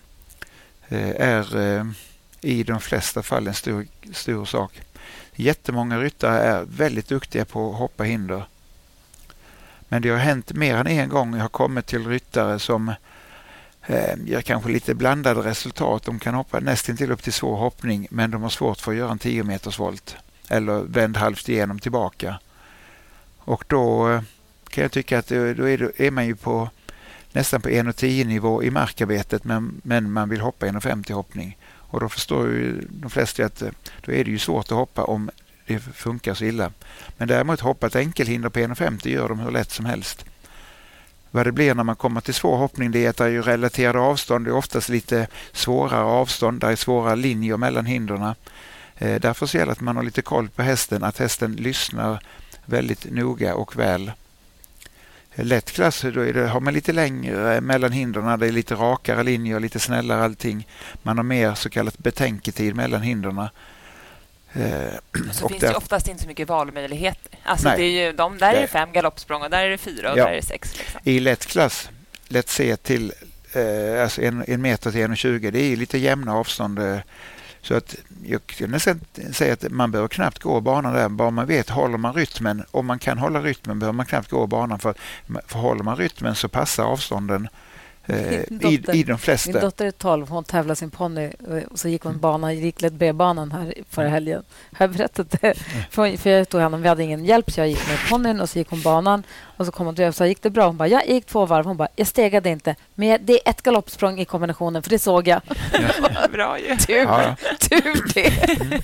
eh, 0.89 1.11
är 1.11 1.57
eh, 1.57 1.85
i 2.41 2.63
de 2.63 2.81
flesta 2.81 3.23
fall 3.23 3.47
en 3.47 3.55
stor, 3.55 3.87
stor 4.13 4.45
sak. 4.45 4.81
Jättemånga 5.35 6.01
ryttare 6.01 6.39
är 6.39 6.65
väldigt 6.65 7.09
duktiga 7.09 7.45
på 7.45 7.71
att 7.71 7.79
hoppa 7.79 8.05
hinder. 8.05 8.45
Men 9.89 10.03
det 10.03 10.09
har 10.09 10.19
hänt 10.19 10.53
mer 10.53 10.75
än 10.75 10.87
en 10.87 11.09
gång 11.09 11.35
jag 11.35 11.43
har 11.43 11.49
kommit 11.49 11.87
till 11.87 12.07
ryttare 12.07 12.59
som 12.59 12.95
eh, 13.87 14.15
gör 14.25 14.41
kanske 14.41 14.71
lite 14.71 14.95
blandade 14.95 15.41
resultat. 15.41 16.03
De 16.03 16.19
kan 16.19 16.35
hoppa 16.35 16.61
nästan 16.61 17.11
upp 17.11 17.23
till 17.23 17.33
svår 17.33 17.57
hoppning 17.57 18.07
men 18.11 18.31
de 18.31 18.43
har 18.43 18.51
svårt 18.51 18.81
för 18.81 18.93
att 18.93 18.99
göra 18.99 19.11
en 19.11 19.19
10 19.19 19.43
meters 19.43 19.79
volt 19.79 20.17
eller 20.49 20.81
vänd 20.81 21.17
halvt 21.17 21.49
igenom 21.49 21.79
tillbaka. 21.79 22.39
Och 23.39 23.65
då 23.69 24.11
eh, 24.11 24.23
kan 24.69 24.83
jag 24.83 24.93
tycka 24.93 25.19
att 25.19 25.29
då 25.29 25.69
är, 25.69 26.03
är 26.03 26.11
man 26.11 26.27
ju 26.27 26.37
på 26.37 26.71
nästan 27.33 27.61
på 27.61 27.69
1,10 27.69 28.25
nivå 28.25 28.63
i 28.63 28.71
markarbetet 28.71 29.45
men, 29.45 29.81
men 29.83 30.13
man 30.13 30.29
vill 30.29 30.41
hoppa 30.41 30.67
1,50 30.67 31.13
hoppning. 31.13 31.59
Och 31.95 32.01
då 32.01 32.09
förstår 32.09 32.49
ju 32.49 32.87
de 32.91 33.11
flesta 33.11 33.45
att 33.45 33.63
eh, 33.63 33.69
då 34.05 34.13
är 34.13 34.25
det 34.25 34.31
ju 34.31 34.39
svårt 34.39 34.65
att 34.65 34.79
hoppa 34.79 35.05
om 35.05 35.31
det 35.67 35.79
funkar 35.79 36.35
så 36.35 36.45
illa. 36.45 36.73
Men 37.17 37.29
däremot 37.29 37.61
hoppa 37.61 37.87
ett 37.87 37.97
enkelhinder 37.97 38.49
på 38.49 38.59
1,50 38.59 39.09
gör 39.09 39.29
de 39.29 39.39
hur 39.39 39.51
lätt 39.51 39.71
som 39.71 39.85
helst. 39.85 40.25
Vad 41.35 41.47
det 41.47 41.53
blir 41.53 41.75
när 41.75 41.85
man 41.85 41.97
kommer 41.97 42.21
till 42.21 42.35
svår 42.35 42.57
hoppning 42.57 42.91
det 42.91 43.05
är 43.05 43.11
att 43.11 43.17
det 43.17 43.25
är 43.25 43.43
relaterade 43.43 43.99
avstånd. 43.99 44.47
Det 44.47 44.51
är 44.51 44.57
oftast 44.57 44.89
lite 44.89 45.27
svårare 45.53 46.05
avstånd. 46.05 46.61
Det 46.61 46.67
är 46.67 46.77
svåra 46.77 47.15
linjer 47.15 47.57
mellan 47.57 47.87
hindren. 47.87 48.23
Eh, 48.97 49.21
därför 49.21 49.47
så 49.47 49.57
gäller 49.57 49.67
det 49.67 49.73
att 49.73 49.81
man 49.81 49.97
har 49.97 50.03
lite 50.03 50.23
koll 50.23 50.49
på 50.49 50.63
hästen, 50.63 51.05
att 51.05 51.19
hästen 51.19 51.53
lyssnar 51.53 52.23
väldigt 52.65 53.13
noga 53.13 53.55
och 53.55 53.77
väl. 53.77 54.13
Eh, 55.35 55.45
lätt 55.45 55.71
klass 55.71 56.05
då 56.15 56.21
är 56.21 56.33
det, 56.33 56.49
har 56.49 56.61
man 56.61 56.75
lite 56.75 56.93
längre 56.93 57.61
mellan 57.61 57.93
hindren, 57.93 58.39
det 58.39 58.47
är 58.47 58.53
lite 58.53 58.75
rakare 58.75 59.23
linjer, 59.23 59.61
lite 59.61 59.79
snällare 59.79 60.25
allting. 60.25 60.69
Man 61.03 61.17
har 61.17 61.25
mer 61.25 61.55
så 61.55 61.71
kallat 61.71 61.99
betänketid 61.99 62.75
mellan 62.75 63.03
hindren. 63.03 63.49
Eh, 64.55 64.93
så 65.33 65.49
finns 65.49 65.61
där... 65.61 65.69
det 65.69 65.75
oftast 65.75 66.09
inte 66.09 66.23
så 66.23 66.29
mycket 66.29 66.49
valmöjligheter. 66.49 67.39
Alltså 67.45 67.69
det 67.69 67.83
är 67.83 68.07
ju, 68.07 68.13
de, 68.13 68.39
där 68.39 68.53
det... 68.53 68.59
är 68.59 68.61
det 68.61 68.69
fem 68.69 68.93
galoppsprång 68.93 69.43
och 69.43 69.51
där 69.51 69.65
är 69.65 69.71
det 69.71 69.79
fyra 69.79 70.13
och 70.13 70.19
ja. 70.19 70.25
där 70.25 70.33
är 70.33 70.37
det 70.37 70.43
sex. 70.43 70.79
Liksom. 70.79 71.01
I 71.05 71.21
lätt 71.21 71.47
klass, 71.47 71.91
lätt 72.29 72.49
C 72.49 72.77
till 72.77 73.13
eh, 73.53 74.03
alltså 74.03 74.23
en, 74.23 74.45
en 74.49 74.63
meter 74.63 74.91
till 74.91 75.01
1,20, 75.01 75.51
det 75.51 75.59
är 75.59 75.77
lite 75.77 75.99
jämna 75.99 76.35
avstånd. 76.35 76.79
Eh, 76.79 76.99
så 77.63 77.75
att 77.75 77.97
jag 78.23 78.41
nästan 78.69 79.01
säga 79.33 79.53
att 79.53 79.71
man 79.71 79.91
behöver 79.91 80.09
knappt 80.09 80.39
gå 80.39 80.61
banan 80.61 80.95
där, 80.95 81.09
bara 81.09 81.31
man 81.31 81.47
vet, 81.47 81.71
håller 81.71 81.99
man 81.99 82.15
rytmen, 82.15 82.65
om 82.71 82.87
man 82.87 82.99
kan 82.99 83.19
hålla 83.19 83.43
rytmen 83.43 83.79
behöver 83.79 83.97
man 83.97 84.07
knappt 84.07 84.31
gå 84.31 84.47
banan 84.47 84.79
för, 84.79 84.95
för 85.47 85.59
håller 85.59 85.83
man 85.83 85.97
rytmen 85.97 86.35
så 86.35 86.49
passar 86.49 86.85
avstånden 86.85 87.49
dotter, 88.07 88.95
i, 88.95 88.99
i 88.99 89.03
de 89.03 89.19
flesta. 89.19 89.53
Min 89.53 89.61
dotter 89.61 89.87
är 89.87 89.91
12, 89.91 90.29
hon 90.29 90.45
tävlar 90.45 90.75
sin 90.75 90.91
ponny 90.91 91.31
och 91.71 91.79
så 91.79 91.89
gick 91.89 92.03
hon 92.03 92.21
banan, 92.21 92.57
gick 92.59 92.93
B-banan 92.93 93.53
här 93.53 93.75
förra 93.91 94.09
helgen. 94.09 94.43
Har 94.73 94.87
jag 94.87 94.91
berättat 94.97 95.31
det? 95.31 95.55
För, 95.91 96.17
för 96.17 96.31
jag 96.31 96.49
tog 96.49 96.61
hand 96.61 96.75
om, 96.75 96.83
vi 96.83 96.89
hade 96.89 97.03
ingen 97.03 97.25
hjälp 97.25 97.51
så 97.51 97.61
jag 97.61 97.69
gick 97.69 97.89
med 97.89 97.99
ponnyn 98.11 98.41
och 98.41 98.49
så 98.49 98.59
gick 98.59 98.71
hon 98.71 98.83
banan 98.83 99.23
och 99.57 99.67
så 99.67 99.73
kom 99.73 99.87
hon 99.87 99.97
till 99.97 100.05
och 100.05 100.15
sa, 100.15 100.27
gick 100.27 100.43
det 100.43 100.51
bra? 100.51 100.67
Hon 100.67 100.77
bara, 100.77 100.89
jag 100.89 101.09
gick 101.09 101.27
två 101.27 101.47
varv. 101.47 101.65
Hon 101.65 101.77
bara, 101.77 101.89
jag 101.97 102.07
stegade 102.07 102.51
inte. 102.51 102.75
Men 102.95 103.09
jag, 103.09 103.21
det 103.21 103.33
är 103.33 103.51
ett 103.51 103.63
galoppsprång 103.63 104.21
i 104.21 104.25
kombinationen, 104.25 104.83
för 104.83 104.91
det 104.91 104.99
såg 104.99 105.29
jag. 105.29 105.41
Ja. 105.73 106.29
bra 106.33 106.59
ju. 106.59 106.77
Tur, 106.77 106.97
ja. 106.97 107.37
tur 107.61 108.15
det. 108.15 108.61
Mm. 108.61 108.81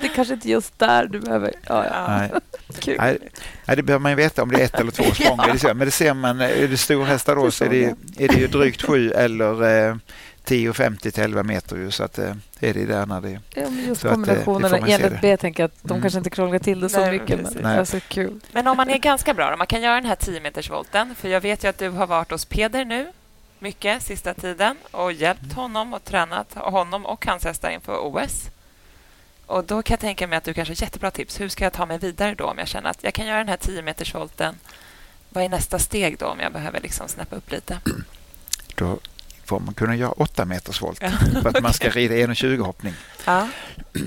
det 0.00 0.06
är 0.06 0.14
kanske 0.14 0.34
inte 0.34 0.50
just 0.50 0.78
där 0.78 1.06
du 1.06 1.20
behöver... 1.20 1.52
Ja, 1.66 1.84
ja. 1.84 2.06
Nej. 2.08 2.30
Kul. 2.78 2.96
Nej, 2.98 3.76
det 3.76 3.82
behöver 3.82 4.02
man 4.02 4.12
ju 4.12 4.16
veta 4.16 4.42
om 4.42 4.50
det 4.52 4.60
är 4.60 4.64
ett 4.64 4.74
eller 4.74 4.90
två 4.90 5.04
språng. 5.04 5.40
ja. 5.62 5.74
Men 5.74 5.86
det 5.86 5.90
ser 5.90 6.14
man, 6.14 6.40
är 6.40 6.68
det 6.68 6.76
storhästar 6.76 7.36
då 7.36 7.50
så 7.50 7.64
är 7.64 7.68
det, 7.68 7.84
är 8.24 8.28
det 8.28 8.40
ju 8.40 8.46
drygt 8.46 8.82
sju 8.82 9.10
eller 9.10 9.88
eh, 9.88 9.96
10,50 10.48 11.10
till 11.10 11.22
11 11.22 11.42
meter. 11.42 11.76
Ju, 11.76 11.90
så 11.90 12.04
att, 12.04 12.18
eh, 12.18 12.32
är 12.60 12.74
det 12.74 12.86
där 12.86 13.06
när 13.06 13.20
det... 13.20 13.40
Ja, 13.54 13.70
men 13.70 13.86
just 13.86 14.02
kombinationerna 14.02 14.78
enligt 14.78 15.20
B 15.20 15.36
tänker 15.36 15.64
att 15.64 15.82
de 15.82 15.90
mm. 15.90 16.02
kanske 16.02 16.18
inte 16.18 16.30
krånglar 16.30 16.58
till 16.58 16.80
det 16.80 16.88
så 16.88 17.00
Nej, 17.00 17.18
mycket. 17.18 17.40
Men, 17.40 17.62
Nej. 17.62 17.78
Alltså, 17.78 18.00
kul. 18.08 18.40
men 18.52 18.66
om 18.66 18.76
man 18.76 18.90
är 18.90 18.98
ganska 18.98 19.34
bra, 19.34 19.50
då, 19.50 19.56
man 19.56 19.66
kan 19.66 19.82
göra 19.82 19.94
den 19.94 20.04
här 20.04 20.16
10 20.16 20.40
meters 20.40 20.70
volten. 20.70 21.14
För 21.14 21.28
jag 21.28 21.40
vet 21.40 21.64
ju 21.64 21.68
att 21.68 21.78
du 21.78 21.88
har 21.88 22.06
varit 22.06 22.30
hos 22.30 22.44
Peder 22.44 22.84
nu 22.84 23.12
mycket 23.58 24.02
sista 24.02 24.34
tiden 24.34 24.76
och 24.90 25.12
hjälpt 25.12 25.52
honom 25.52 25.94
och 25.94 26.04
tränat 26.04 26.54
honom 26.54 27.06
och 27.06 27.26
hans 27.26 27.44
hästar 27.44 27.70
inför 27.70 27.98
OS. 27.98 28.50
Och 29.46 29.64
Då 29.64 29.82
kan 29.82 29.94
jag 29.94 30.00
tänka 30.00 30.26
mig 30.26 30.38
att 30.38 30.44
du 30.44 30.54
kanske 30.54 30.74
har 30.74 30.82
jättebra 30.82 31.10
tips. 31.10 31.40
Hur 31.40 31.48
ska 31.48 31.64
jag 31.64 31.72
ta 31.72 31.86
mig 31.86 31.98
vidare 31.98 32.34
då 32.34 32.44
om 32.44 32.58
jag 32.58 32.68
känner 32.68 32.90
att 32.90 33.04
jag 33.04 33.14
kan 33.14 33.26
göra 33.26 33.38
den 33.38 33.48
här 33.48 33.56
10 33.56 33.82
meters 33.82 34.14
volten? 34.14 34.54
Vad 35.28 35.44
är 35.44 35.48
nästa 35.48 35.78
steg 35.78 36.18
då 36.18 36.26
om 36.26 36.40
jag 36.40 36.52
behöver 36.52 36.80
liksom 36.80 37.08
snäppa 37.08 37.36
upp 37.36 37.50
lite? 37.50 37.80
Då 38.74 38.98
får 39.48 39.60
man 39.60 39.74
kunna 39.74 39.96
göra 39.96 40.12
8 40.12 40.44
meters 40.44 40.82
volt 40.82 40.98
ja, 41.00 41.10
för 41.42 41.48
att 41.48 41.62
man 41.62 41.72
ska 41.72 41.90
rida 41.90 42.14
1,20 42.14 42.58
hoppning. 42.58 42.94
Ja. 43.24 43.48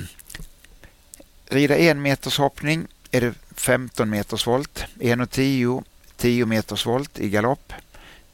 Rida 1.49 1.75
1 1.75 1.97
meters 1.97 2.37
hoppning 2.37 2.87
är 3.11 3.21
det 3.21 3.33
15 3.55 4.09
meters 4.09 4.47
volt, 4.47 4.85
1,10 4.99 5.83
10 6.17 6.45
meters 6.45 6.85
volt 6.85 7.19
i 7.19 7.29
galopp, 7.29 7.73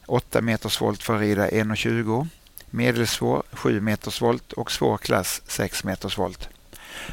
8 0.06 0.40
meters 0.40 0.80
volt 0.80 1.02
för 1.02 1.14
att 1.14 1.20
rida 1.20 1.48
1,20 1.48 2.28
medelsvår 2.70 3.42
7 3.52 3.80
meters 3.80 4.22
volt 4.22 4.52
och 4.52 4.72
svår 4.72 4.98
klass 4.98 5.42
6 5.46 5.84
meters 5.84 6.18
volt. 6.18 6.48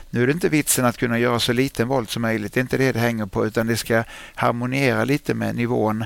Nu 0.10 0.24
är 0.24 0.28
det 0.28 0.34
inte 0.34 0.50
vitsen 0.50 0.86
att 0.86 0.98
kunna 0.98 1.20
göra 1.20 1.40
så 1.40 1.54
liten 1.54 1.88
volt 1.88 2.10
som 2.10 2.22
möjligt, 2.22 2.54
det 2.54 2.60
är 2.60 2.62
inte 2.62 2.78
det 2.78 2.92
det 2.92 3.00
hänger 3.00 3.26
på 3.26 3.46
utan 3.46 3.68
det 3.68 3.78
ska 3.78 4.04
harmoniera 4.36 5.06
lite 5.06 5.34
med 5.34 5.56
nivån 5.56 6.06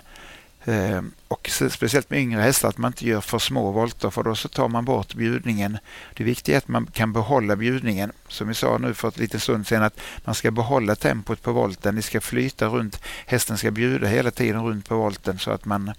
Ehm, 0.66 1.12
och 1.28 1.50
speciellt 1.50 2.10
med 2.10 2.20
yngre 2.20 2.42
hästar 2.42 2.70
att 2.70 2.78
man 2.78 2.90
inte 2.90 3.06
gör 3.06 3.22
för 3.22 3.40
små 3.40 3.72
volter 3.72 4.10
för 4.10 4.24
då 4.24 4.36
så 4.36 4.48
tar 4.48 4.68
man 4.68 4.86
bort 4.86 5.14
bjudningen. 5.14 5.78
Det 6.14 6.24
viktiga 6.24 6.56
är 6.56 6.58
att 6.58 6.68
man 6.68 6.86
kan 6.86 7.14
behålla 7.14 7.56
bjudningen. 7.56 8.12
Som 8.28 8.48
vi 8.48 8.54
sa 8.54 8.78
nu 8.78 8.94
för 8.94 9.08
ett 9.08 9.18
liten 9.18 9.40
stund 9.40 9.68
sedan 9.68 9.84
att 9.84 10.00
man 10.26 10.36
ska 10.36 10.52
behålla 10.52 10.96
tempot 10.96 11.42
på 11.42 11.52
volten. 11.52 11.96
Det 11.96 12.02
ska 12.02 12.22
flyta 12.22 12.68
runt. 12.68 13.02
Hästen 13.26 13.58
ska 13.58 13.72
bjuda 13.72 14.08
hela 14.08 14.32
tiden 14.32 14.66
runt 14.66 14.90
på 14.90 14.96
volten 14.96 15.40
så 15.40 15.52
att 15.52 15.66
man 15.66 15.94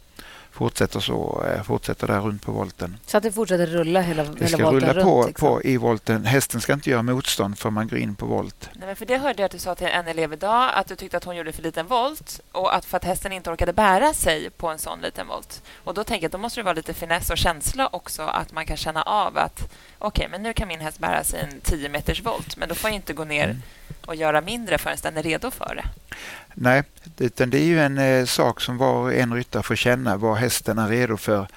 fortsätter 0.60 1.00
så, 1.00 1.44
eh, 1.46 1.62
fortsätter 1.62 2.06
där 2.06 2.20
runt 2.20 2.42
på 2.42 2.52
volten. 2.52 2.96
Så 3.06 3.16
att 3.16 3.22
det 3.22 3.32
fortsätter 3.32 3.66
rulla 3.66 4.00
hela, 4.00 4.24
det 4.24 4.44
hela 4.44 4.70
volten 4.70 4.90
rulla 4.90 5.04
på, 5.04 5.26
liksom. 5.26 5.48
på 5.48 5.62
i 5.62 5.76
volten. 5.76 6.24
Hästen 6.24 6.60
ska 6.60 6.72
inte 6.72 6.90
göra 6.90 7.02
motstånd 7.02 7.58
för 7.58 7.70
man 7.70 7.88
går 7.88 7.98
in 7.98 8.14
på 8.14 8.26
volt. 8.26 8.68
Nej, 8.72 8.86
men 8.86 8.96
för 8.96 9.06
det 9.06 9.18
hörde 9.18 9.42
jag 9.42 9.46
att 9.46 9.52
du 9.52 9.58
sa 9.58 9.74
till 9.74 9.86
en 9.86 10.08
elev 10.08 10.32
idag 10.32 10.70
att 10.74 10.86
du 10.86 10.96
tyckte 10.96 11.16
att 11.16 11.24
hon 11.24 11.36
gjorde 11.36 11.52
för 11.52 11.62
liten 11.62 11.86
volt 11.86 12.40
och 12.52 12.74
att 12.74 12.84
för 12.84 12.96
att 12.96 13.04
hästen 13.04 13.32
inte 13.32 13.50
orkade 13.50 13.72
bära 13.72 14.14
sig 14.14 14.50
på 14.50 14.68
en 14.68 14.78
sån 14.78 15.00
liten 15.00 15.26
volt. 15.26 15.62
Och 15.84 15.94
då 15.94 16.04
tänker 16.04 16.24
jag 16.24 16.28
att 16.28 16.32
då 16.32 16.38
måste 16.38 16.60
det 16.60 16.64
vara 16.64 16.74
lite 16.74 16.94
finess 16.94 17.30
och 17.30 17.38
känsla 17.38 17.88
också 17.92 18.22
att 18.22 18.52
man 18.52 18.66
kan 18.66 18.76
känna 18.76 19.02
av 19.02 19.38
att 19.38 19.60
okej, 19.98 20.26
okay, 20.26 20.28
men 20.30 20.42
nu 20.42 20.52
kan 20.52 20.68
min 20.68 20.80
häst 20.80 20.98
bära 20.98 21.24
sig 21.24 21.40
en 21.40 21.60
10 21.60 21.88
meters 21.88 22.22
volt, 22.24 22.56
men 22.56 22.68
då 22.68 22.74
får 22.74 22.90
jag 22.90 22.94
inte 22.94 23.12
gå 23.12 23.24
ner 23.24 23.44
mm 23.44 23.62
och 24.06 24.14
göra 24.14 24.40
mindre 24.40 24.78
förrän 24.78 24.96
den 25.02 25.16
är 25.16 25.22
redo 25.22 25.50
för 25.50 25.74
det. 25.74 25.84
Nej, 26.54 26.82
utan 27.18 27.50
det 27.50 27.58
är 27.58 27.64
ju 27.64 27.80
en 27.80 27.98
eh, 27.98 28.24
sak 28.24 28.60
som 28.60 28.76
var 28.76 28.94
och 28.94 29.14
en 29.14 29.34
ryttare 29.34 29.62
får 29.62 29.76
känna 29.76 30.16
vad 30.16 30.36
hästen 30.36 30.78
är 30.78 30.88
redo 30.88 31.16
för. 31.16 31.48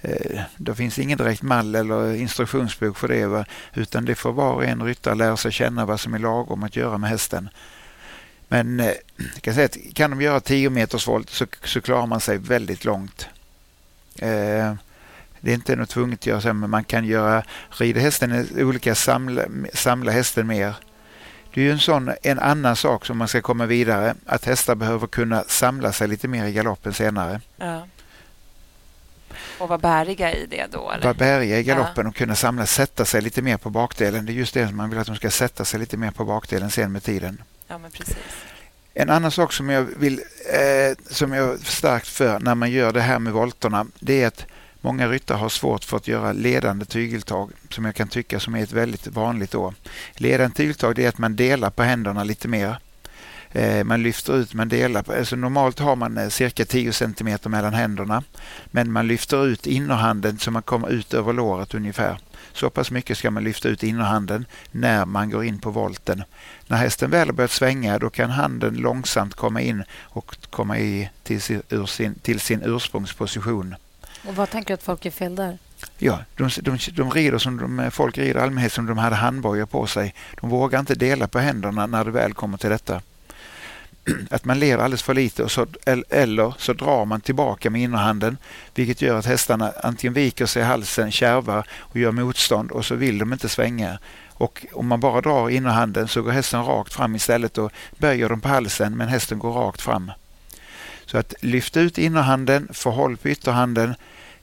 Eh, 0.00 0.40
det 0.56 0.74
finns 0.74 0.98
ingen 0.98 1.18
direkt 1.18 1.42
mall 1.42 1.74
eller 1.74 2.14
instruktionsbok 2.14 2.98
för 2.98 3.08
det, 3.08 3.26
va? 3.26 3.44
utan 3.74 4.04
det 4.04 4.14
får 4.14 4.32
var 4.32 4.52
och 4.52 4.64
en 4.64 4.82
ryttare 4.82 5.14
lära 5.14 5.36
sig 5.36 5.52
känna 5.52 5.86
vad 5.86 6.00
som 6.00 6.14
är 6.14 6.18
lagom 6.18 6.62
att 6.62 6.76
göra 6.76 6.98
med 6.98 7.10
hästen. 7.10 7.48
Men 8.48 8.80
eh, 8.80 8.92
kan, 9.40 9.54
säga 9.54 9.64
att 9.66 9.76
kan 9.94 10.10
de 10.10 10.20
göra 10.20 10.40
10 10.40 10.70
meters 10.70 11.08
volt 11.08 11.30
så, 11.30 11.46
så 11.64 11.80
klarar 11.80 12.06
man 12.06 12.20
sig 12.20 12.38
väldigt 12.38 12.84
långt. 12.84 13.28
Eh, 14.18 14.74
det 15.40 15.50
är 15.50 15.54
inte 15.54 15.76
något 15.76 15.88
tvunget 15.88 16.20
att 16.20 16.26
göra 16.26 16.40
så, 16.40 16.52
men 16.52 16.70
man 16.70 16.84
kan 16.84 17.04
göra 17.04 17.44
rida 17.70 18.00
hästen 18.00 18.48
olika, 18.56 18.94
samla, 18.94 19.42
samla 19.74 20.12
hästen 20.12 20.46
mer. 20.46 20.74
Det 21.54 21.60
är 21.60 21.64
ju 21.64 21.72
en, 21.72 21.78
sån, 21.78 22.12
en 22.22 22.38
annan 22.38 22.76
sak 22.76 23.06
som 23.06 23.18
man 23.18 23.28
ska 23.28 23.40
komma 23.40 23.66
vidare, 23.66 24.14
att 24.26 24.44
hästar 24.44 24.74
behöver 24.74 25.06
kunna 25.06 25.44
samla 25.48 25.92
sig 25.92 26.08
lite 26.08 26.28
mer 26.28 26.46
i 26.46 26.52
galoppen 26.52 26.94
senare. 26.94 27.40
Ja. 27.56 27.86
Och 29.58 29.68
vara 29.68 29.78
bäriga 29.78 30.32
i 30.32 30.46
det 30.46 30.66
då? 30.72 30.90
Eller? 30.90 31.04
Vara 31.04 31.14
bäriga 31.14 31.58
i 31.58 31.62
galoppen 31.62 32.04
ja. 32.04 32.08
och 32.08 32.14
kunna 32.14 32.34
samla, 32.34 32.66
sätta 32.66 33.04
sig 33.04 33.22
lite 33.22 33.42
mer 33.42 33.56
på 33.56 33.70
bakdelen. 33.70 34.26
Det 34.26 34.32
är 34.32 34.34
just 34.34 34.54
det 34.54 34.68
som 34.68 34.76
man 34.76 34.90
vill 34.90 34.98
att 34.98 35.06
de 35.06 35.16
ska 35.16 35.30
sätta 35.30 35.64
sig 35.64 35.80
lite 35.80 35.96
mer 35.96 36.10
på 36.10 36.24
bakdelen 36.24 36.70
sen 36.70 36.92
med 36.92 37.02
tiden. 37.02 37.42
Ja, 37.68 37.78
men 37.78 37.90
precis. 37.90 38.16
En 38.94 39.10
annan 39.10 39.30
sak 39.30 39.52
som 39.52 39.70
jag 39.70 39.82
vill, 39.82 40.20
eh, 40.52 40.96
som 41.10 41.32
jag 41.32 41.48
är 41.48 41.56
starkt 41.56 42.06
för 42.06 42.40
när 42.40 42.54
man 42.54 42.70
gör 42.70 42.92
det 42.92 43.00
här 43.00 43.18
med 43.18 43.32
volterna, 43.32 43.86
det 43.98 44.22
är 44.22 44.26
att 44.26 44.46
Många 44.84 45.08
ryttare 45.08 45.36
har 45.36 45.48
svårt 45.48 45.84
för 45.84 45.96
att 45.96 46.08
göra 46.08 46.32
ledande 46.32 46.84
tygeltag 46.84 47.50
som 47.70 47.84
jag 47.84 47.94
kan 47.94 48.08
tycka 48.08 48.40
som 48.40 48.54
är 48.54 48.62
ett 48.62 48.72
väldigt 48.72 49.06
vanligt 49.06 49.50
då. 49.50 49.74
Ledande 50.14 50.56
tygeltag 50.56 50.98
är 50.98 51.08
att 51.08 51.18
man 51.18 51.36
delar 51.36 51.70
på 51.70 51.82
händerna 51.82 52.24
lite 52.24 52.48
mer. 52.48 52.76
Eh, 53.52 53.84
man 53.84 54.02
lyfter 54.02 54.36
ut, 54.36 54.54
man 54.54 54.68
delar. 54.68 55.04
Alltså 55.18 55.36
normalt 55.36 55.78
har 55.78 55.96
man 55.96 56.18
eh, 56.18 56.28
cirka 56.28 56.64
10 56.64 56.92
cm 56.92 57.38
mellan 57.44 57.74
händerna. 57.74 58.22
Men 58.66 58.92
man 58.92 59.06
lyfter 59.06 59.46
ut 59.46 59.66
innerhanden 59.66 60.38
så 60.38 60.50
man 60.50 60.62
kommer 60.62 60.88
ut 60.88 61.14
över 61.14 61.32
låret 61.32 61.74
ungefär. 61.74 62.18
Så 62.52 62.70
pass 62.70 62.90
mycket 62.90 63.18
ska 63.18 63.30
man 63.30 63.44
lyfta 63.44 63.68
ut 63.68 63.82
innerhanden 63.82 64.46
när 64.70 65.04
man 65.04 65.30
går 65.30 65.44
in 65.44 65.58
på 65.58 65.70
volten. 65.70 66.22
När 66.66 66.76
hästen 66.76 67.10
väl 67.10 67.28
har 67.28 67.32
börjat 67.32 67.50
svänga 67.50 67.98
då 67.98 68.10
kan 68.10 68.30
handen 68.30 68.74
långsamt 68.74 69.34
komma 69.34 69.60
in 69.60 69.82
och 70.00 70.36
komma 70.50 70.78
i 70.78 71.10
till 71.22 71.40
sin, 71.40 72.14
till 72.22 72.40
sin 72.40 72.62
ursprungsposition. 72.62 73.74
Och 74.26 74.36
vad 74.36 74.50
tänker 74.50 74.68
du 74.68 74.74
att 74.74 74.82
folk 74.82 75.04
gör 75.04 75.12
fel 75.12 75.34
där? 75.34 75.58
Ja, 75.98 76.18
de, 76.36 76.48
de, 76.62 76.78
de 76.92 77.10
rider 77.10 77.38
som 77.38 77.56
de, 77.56 77.90
folk 77.90 78.18
rider 78.18 78.40
i 78.40 78.42
allmänhet 78.42 78.72
som 78.72 78.86
de 78.86 78.98
hade 78.98 79.16
handbojor 79.16 79.66
på 79.66 79.86
sig. 79.86 80.14
De 80.40 80.50
vågar 80.50 80.80
inte 80.80 80.94
dela 80.94 81.28
på 81.28 81.38
händerna 81.38 81.86
när 81.86 82.04
det 82.04 82.10
väl 82.10 82.34
kommer 82.34 82.58
till 82.58 82.70
detta. 82.70 83.02
Att 84.30 84.44
man 84.44 84.58
ler 84.58 84.78
alldeles 84.78 85.02
för 85.02 85.14
lite 85.14 85.44
och 85.44 85.50
så, 85.50 85.66
eller 86.10 86.54
så 86.58 86.72
drar 86.72 87.04
man 87.04 87.20
tillbaka 87.20 87.70
med 87.70 87.82
innerhanden 87.82 88.36
vilket 88.74 89.02
gör 89.02 89.18
att 89.18 89.26
hästarna 89.26 89.72
antingen 89.82 90.14
viker 90.14 90.46
sig 90.46 90.62
i 90.62 90.64
halsen, 90.64 91.12
kärvar 91.12 91.66
och 91.78 91.96
gör 91.96 92.12
motstånd 92.12 92.70
och 92.70 92.84
så 92.84 92.94
vill 92.94 93.18
de 93.18 93.32
inte 93.32 93.48
svänga. 93.48 93.98
Och 94.28 94.66
om 94.72 94.86
man 94.86 95.00
bara 95.00 95.20
drar 95.20 95.50
innerhanden 95.50 96.08
så 96.08 96.22
går 96.22 96.30
hästen 96.30 96.64
rakt 96.64 96.92
fram 96.92 97.14
istället 97.14 97.58
och 97.58 97.72
böjer 97.98 98.28
dem 98.28 98.40
på 98.40 98.48
halsen 98.48 98.96
men 98.96 99.08
hästen 99.08 99.38
går 99.38 99.52
rakt 99.52 99.80
fram. 99.80 100.12
Så 101.12 101.18
att 101.18 101.34
lyfta 101.40 101.80
ut 101.80 101.98
innerhanden, 101.98 102.68
få 102.72 102.90
håll 102.90 103.16
på 103.16 103.28
ytterhanden, 103.28 103.94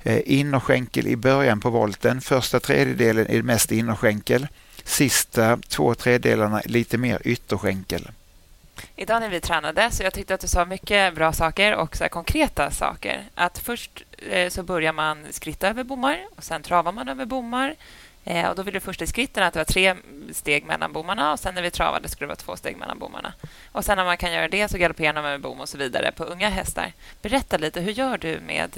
eh, 0.04 0.22
innerskänkel 0.26 1.08
i 1.08 1.16
början 1.16 1.60
på 1.60 1.70
volten. 1.70 2.22
Första 2.22 2.60
tredjedelen 2.60 3.28
är 3.28 3.42
mest 3.42 3.72
innerskänkel. 3.72 4.48
Sista 4.84 5.58
två 5.58 5.96
tredjedelarna 5.96 6.62
lite 6.66 6.98
mer 6.98 7.22
ytterskänkel. 7.26 8.10
Idag 8.96 9.20
när 9.22 9.30
vi 9.30 9.42
tränade 9.42 9.92
så 9.92 10.04
jag 10.04 10.14
tyckte 10.14 10.34
att 10.34 10.42
du 10.42 10.48
sa 10.48 10.66
mycket 10.66 11.16
bra 11.16 11.34
saker 11.34 11.76
och 11.76 11.98
så 11.98 12.10
konkreta 12.10 12.72
saker. 12.72 13.24
Att 13.36 13.58
först 13.58 14.04
eh, 14.32 14.50
så 14.50 14.64
börjar 14.64 14.94
man 14.94 15.26
skritta 15.30 15.70
över 15.70 15.84
bommar 15.84 16.20
och 16.36 16.44
sen 16.44 16.64
travar 16.64 16.92
man 16.92 17.10
över 17.10 17.26
bommar. 17.26 17.76
Eh, 18.30 18.50
och 18.50 18.56
då 18.56 18.64
ville 18.64 18.80
först 18.80 19.02
i 19.02 19.08
skritten 19.08 19.44
att 19.44 19.54
det 19.54 19.60
var 19.60 19.66
tre 19.66 19.96
steg 20.32 20.66
mellan 20.66 20.94
bommarna 20.94 21.32
och 21.34 21.40
sen 21.40 21.56
när 21.56 21.62
vi 21.62 21.72
travade 21.72 22.10
skulle 22.10 22.26
det 22.26 22.28
vara 22.28 22.36
två 22.36 22.56
steg 22.56 22.78
mellan 22.78 23.00
bommarna. 23.00 23.34
Och 23.72 23.86
sen 23.86 23.98
när 23.98 24.06
man 24.06 24.18
kan 24.18 24.32
göra 24.32 24.48
det 24.48 24.72
så 24.72 24.78
galopperar 24.78 25.14
man 25.14 25.26
över 25.26 25.38
bom 25.38 25.60
och 25.60 25.70
så 25.70 25.78
vidare 25.78 26.12
på 26.12 26.24
unga 26.24 26.50
hästar. 26.50 26.94
Berätta 27.22 27.58
lite, 27.58 27.82
hur 27.82 27.92
gör 27.92 28.18
du 28.18 28.40
med 28.40 28.78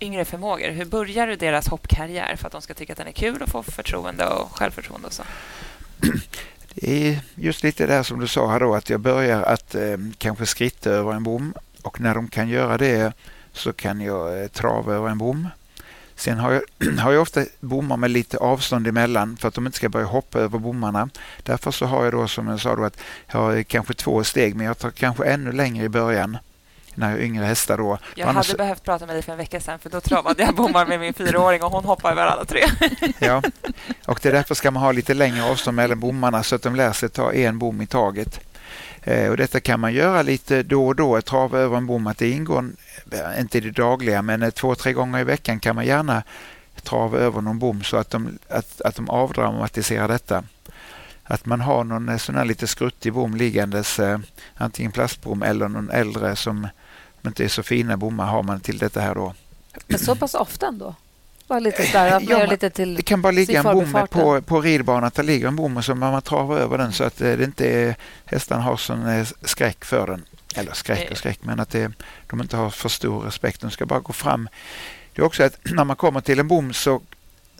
yngre 0.00 0.24
förmågor? 0.24 0.70
Hur 0.70 0.84
börjar 0.84 1.26
du 1.26 1.36
deras 1.36 1.68
hoppkarriär 1.68 2.36
för 2.36 2.46
att 2.46 2.52
de 2.52 2.62
ska 2.62 2.74
tycka 2.74 2.92
att 2.92 2.98
den 2.98 3.06
är 3.06 3.12
kul 3.12 3.42
och 3.42 3.48
få 3.48 3.62
förtroende 3.62 4.26
och 4.26 4.56
självförtroende 4.56 5.06
och 5.06 5.12
så? 5.12 5.22
Det 6.74 7.08
är 7.08 7.20
just 7.34 7.62
lite 7.62 7.86
där 7.86 8.02
som 8.02 8.20
du 8.20 8.26
sa 8.26 8.50
här 8.50 8.60
då 8.60 8.74
att 8.74 8.90
jag 8.90 9.00
börjar 9.00 9.42
att 9.42 9.74
eh, 9.74 9.96
kanske 10.18 10.46
skritta 10.46 10.90
över 10.90 11.12
en 11.12 11.22
bom 11.22 11.54
och 11.82 12.00
när 12.00 12.14
de 12.14 12.28
kan 12.28 12.48
göra 12.48 12.78
det 12.78 13.12
så 13.52 13.72
kan 13.72 14.00
jag 14.00 14.42
eh, 14.42 14.48
trava 14.48 14.94
över 14.94 15.08
en 15.08 15.18
bom. 15.18 15.48
Sen 16.18 16.38
har 16.38 16.52
jag, 16.52 16.62
har 16.98 17.12
jag 17.12 17.22
ofta 17.22 17.44
bommar 17.60 17.96
med 17.96 18.10
lite 18.10 18.36
avstånd 18.38 18.86
emellan 18.86 19.36
för 19.36 19.48
att 19.48 19.54
de 19.54 19.66
inte 19.66 19.76
ska 19.76 19.88
börja 19.88 20.06
hoppa 20.06 20.38
över 20.38 20.58
bommarna. 20.58 21.08
Därför 21.42 21.70
så 21.70 21.86
har 21.86 22.04
jag 22.04 22.12
då 22.12 22.28
som 22.28 22.48
jag 22.48 22.60
sa 22.60 22.76
då 22.76 22.84
att 22.84 23.00
jag 23.26 23.40
har 23.40 23.62
kanske 23.62 23.94
två 23.94 24.24
steg 24.24 24.56
men 24.56 24.66
jag 24.66 24.78
tar 24.78 24.90
kanske 24.90 25.24
ännu 25.24 25.52
längre 25.52 25.84
i 25.84 25.88
början 25.88 26.38
när 26.94 27.10
jag 27.10 27.20
yngre 27.20 27.44
hästar. 27.44 27.78
Då. 27.78 27.98
Jag 28.14 28.26
hade 28.26 28.54
behövt 28.54 28.84
prata 28.84 29.06
med 29.06 29.14
dig 29.14 29.22
för 29.22 29.32
en 29.32 29.38
vecka 29.38 29.60
sedan 29.60 29.78
för 29.78 29.90
då 29.90 30.00
travade 30.00 30.42
jag 30.42 30.54
bommar 30.54 30.86
med 30.86 31.00
min 31.00 31.14
fyraåring 31.14 31.62
och 31.62 31.72
hon 31.72 31.84
hoppade 31.84 32.12
över 32.12 32.26
alla 32.26 32.44
tre. 32.44 32.64
ja, 33.18 33.42
och 34.06 34.18
det 34.22 34.28
är 34.28 34.32
därför 34.32 34.54
ska 34.54 34.70
man 34.70 34.82
ha 34.82 34.92
lite 34.92 35.14
längre 35.14 35.44
avstånd 35.44 35.76
mellan 35.76 36.00
bommarna 36.00 36.42
så 36.42 36.54
att 36.54 36.62
de 36.62 36.74
lär 36.74 36.92
sig 36.92 37.08
ta 37.08 37.32
en 37.32 37.58
bom 37.58 37.80
i 37.80 37.86
taget. 37.86 38.40
Eh, 39.02 39.30
och 39.30 39.36
detta 39.36 39.60
kan 39.60 39.80
man 39.80 39.92
göra 39.92 40.22
lite 40.22 40.62
då 40.62 40.86
och 40.86 40.96
då, 40.96 41.20
trava 41.20 41.58
över 41.58 41.76
en 41.76 41.86
bom. 41.86 42.06
Att 42.06 42.18
det 42.18 42.30
ingår, 42.30 42.64
inte 43.38 43.58
i 43.58 43.60
det 43.60 43.70
dagliga, 43.70 44.22
men 44.22 44.42
eh, 44.42 44.50
två, 44.50 44.74
tre 44.74 44.92
gånger 44.92 45.18
i 45.18 45.24
veckan 45.24 45.60
kan 45.60 45.76
man 45.76 45.86
gärna 45.86 46.22
trava 46.82 47.18
över 47.18 47.40
någon 47.40 47.58
bom 47.58 47.84
så 47.84 47.96
att 47.96 48.10
de, 48.10 48.38
att, 48.48 48.80
att 48.80 48.96
de 48.96 49.10
avdramatiserar 49.10 50.08
detta 50.08 50.44
att 51.24 51.46
man 51.46 51.60
har 51.60 51.84
någon 51.84 52.18
sån 52.18 52.34
här 52.34 52.44
lite 52.44 52.66
skruttig 52.66 53.12
bom 53.12 53.36
liggandes, 53.36 54.00
antingen 54.54 54.92
plastbom 54.92 55.42
eller 55.42 55.68
någon 55.68 55.90
äldre 55.90 56.36
som 56.36 56.68
inte 57.26 57.44
är 57.44 57.48
så 57.48 57.62
fina 57.62 57.96
bommar 57.96 58.26
har 58.26 58.42
man 58.42 58.60
till 58.60 58.78
detta 58.78 59.00
här 59.00 59.14
då. 59.14 59.34
Men 59.86 59.98
så 59.98 60.14
pass 60.14 60.34
ofta 60.34 60.66
ändå? 60.66 60.94
Bara 61.48 61.58
lite 61.58 61.82
där, 61.92 62.12
att 62.12 62.22
ja, 62.22 62.46
lite 62.46 62.70
till 62.70 62.94
det 62.94 63.02
kan 63.02 63.22
bara 63.22 63.32
ligga 63.32 63.58
en 63.58 63.64
bom 63.64 64.06
på, 64.10 64.42
på 64.42 64.60
ridbanan, 64.60 65.04
att 65.04 65.14
det 65.14 65.22
ligger 65.22 65.48
en 65.48 65.56
bom 65.56 65.76
och 65.76 65.84
så 65.84 65.94
man 65.94 66.22
travar 66.22 66.58
över 66.58 66.78
den 66.78 66.92
så 66.92 67.04
att 67.04 67.16
det 67.16 67.44
inte 67.44 67.68
är, 67.68 67.96
hästarna 68.24 68.62
har 68.62 68.76
sån 68.76 69.06
eh, 69.08 69.26
skräck 69.42 69.84
för 69.84 70.06
den. 70.06 70.24
Eller 70.58 70.72
skräck 70.72 71.10
och 71.10 71.18
skräck, 71.18 71.38
men 71.42 71.60
att 71.60 71.70
det, 71.70 71.92
de 72.26 72.40
inte 72.40 72.56
har 72.56 72.70
för 72.70 72.88
stor 72.88 73.20
respekt. 73.20 73.60
De 73.60 73.70
ska 73.70 73.86
bara 73.86 74.00
gå 74.00 74.12
fram. 74.12 74.48
Det 75.12 75.22
är 75.22 75.26
också 75.26 75.42
att 75.42 75.58
när 75.64 75.84
man 75.84 75.96
kommer 75.96 76.20
till 76.20 76.38
en 76.38 76.48
bom 76.48 76.72
så 76.72 77.00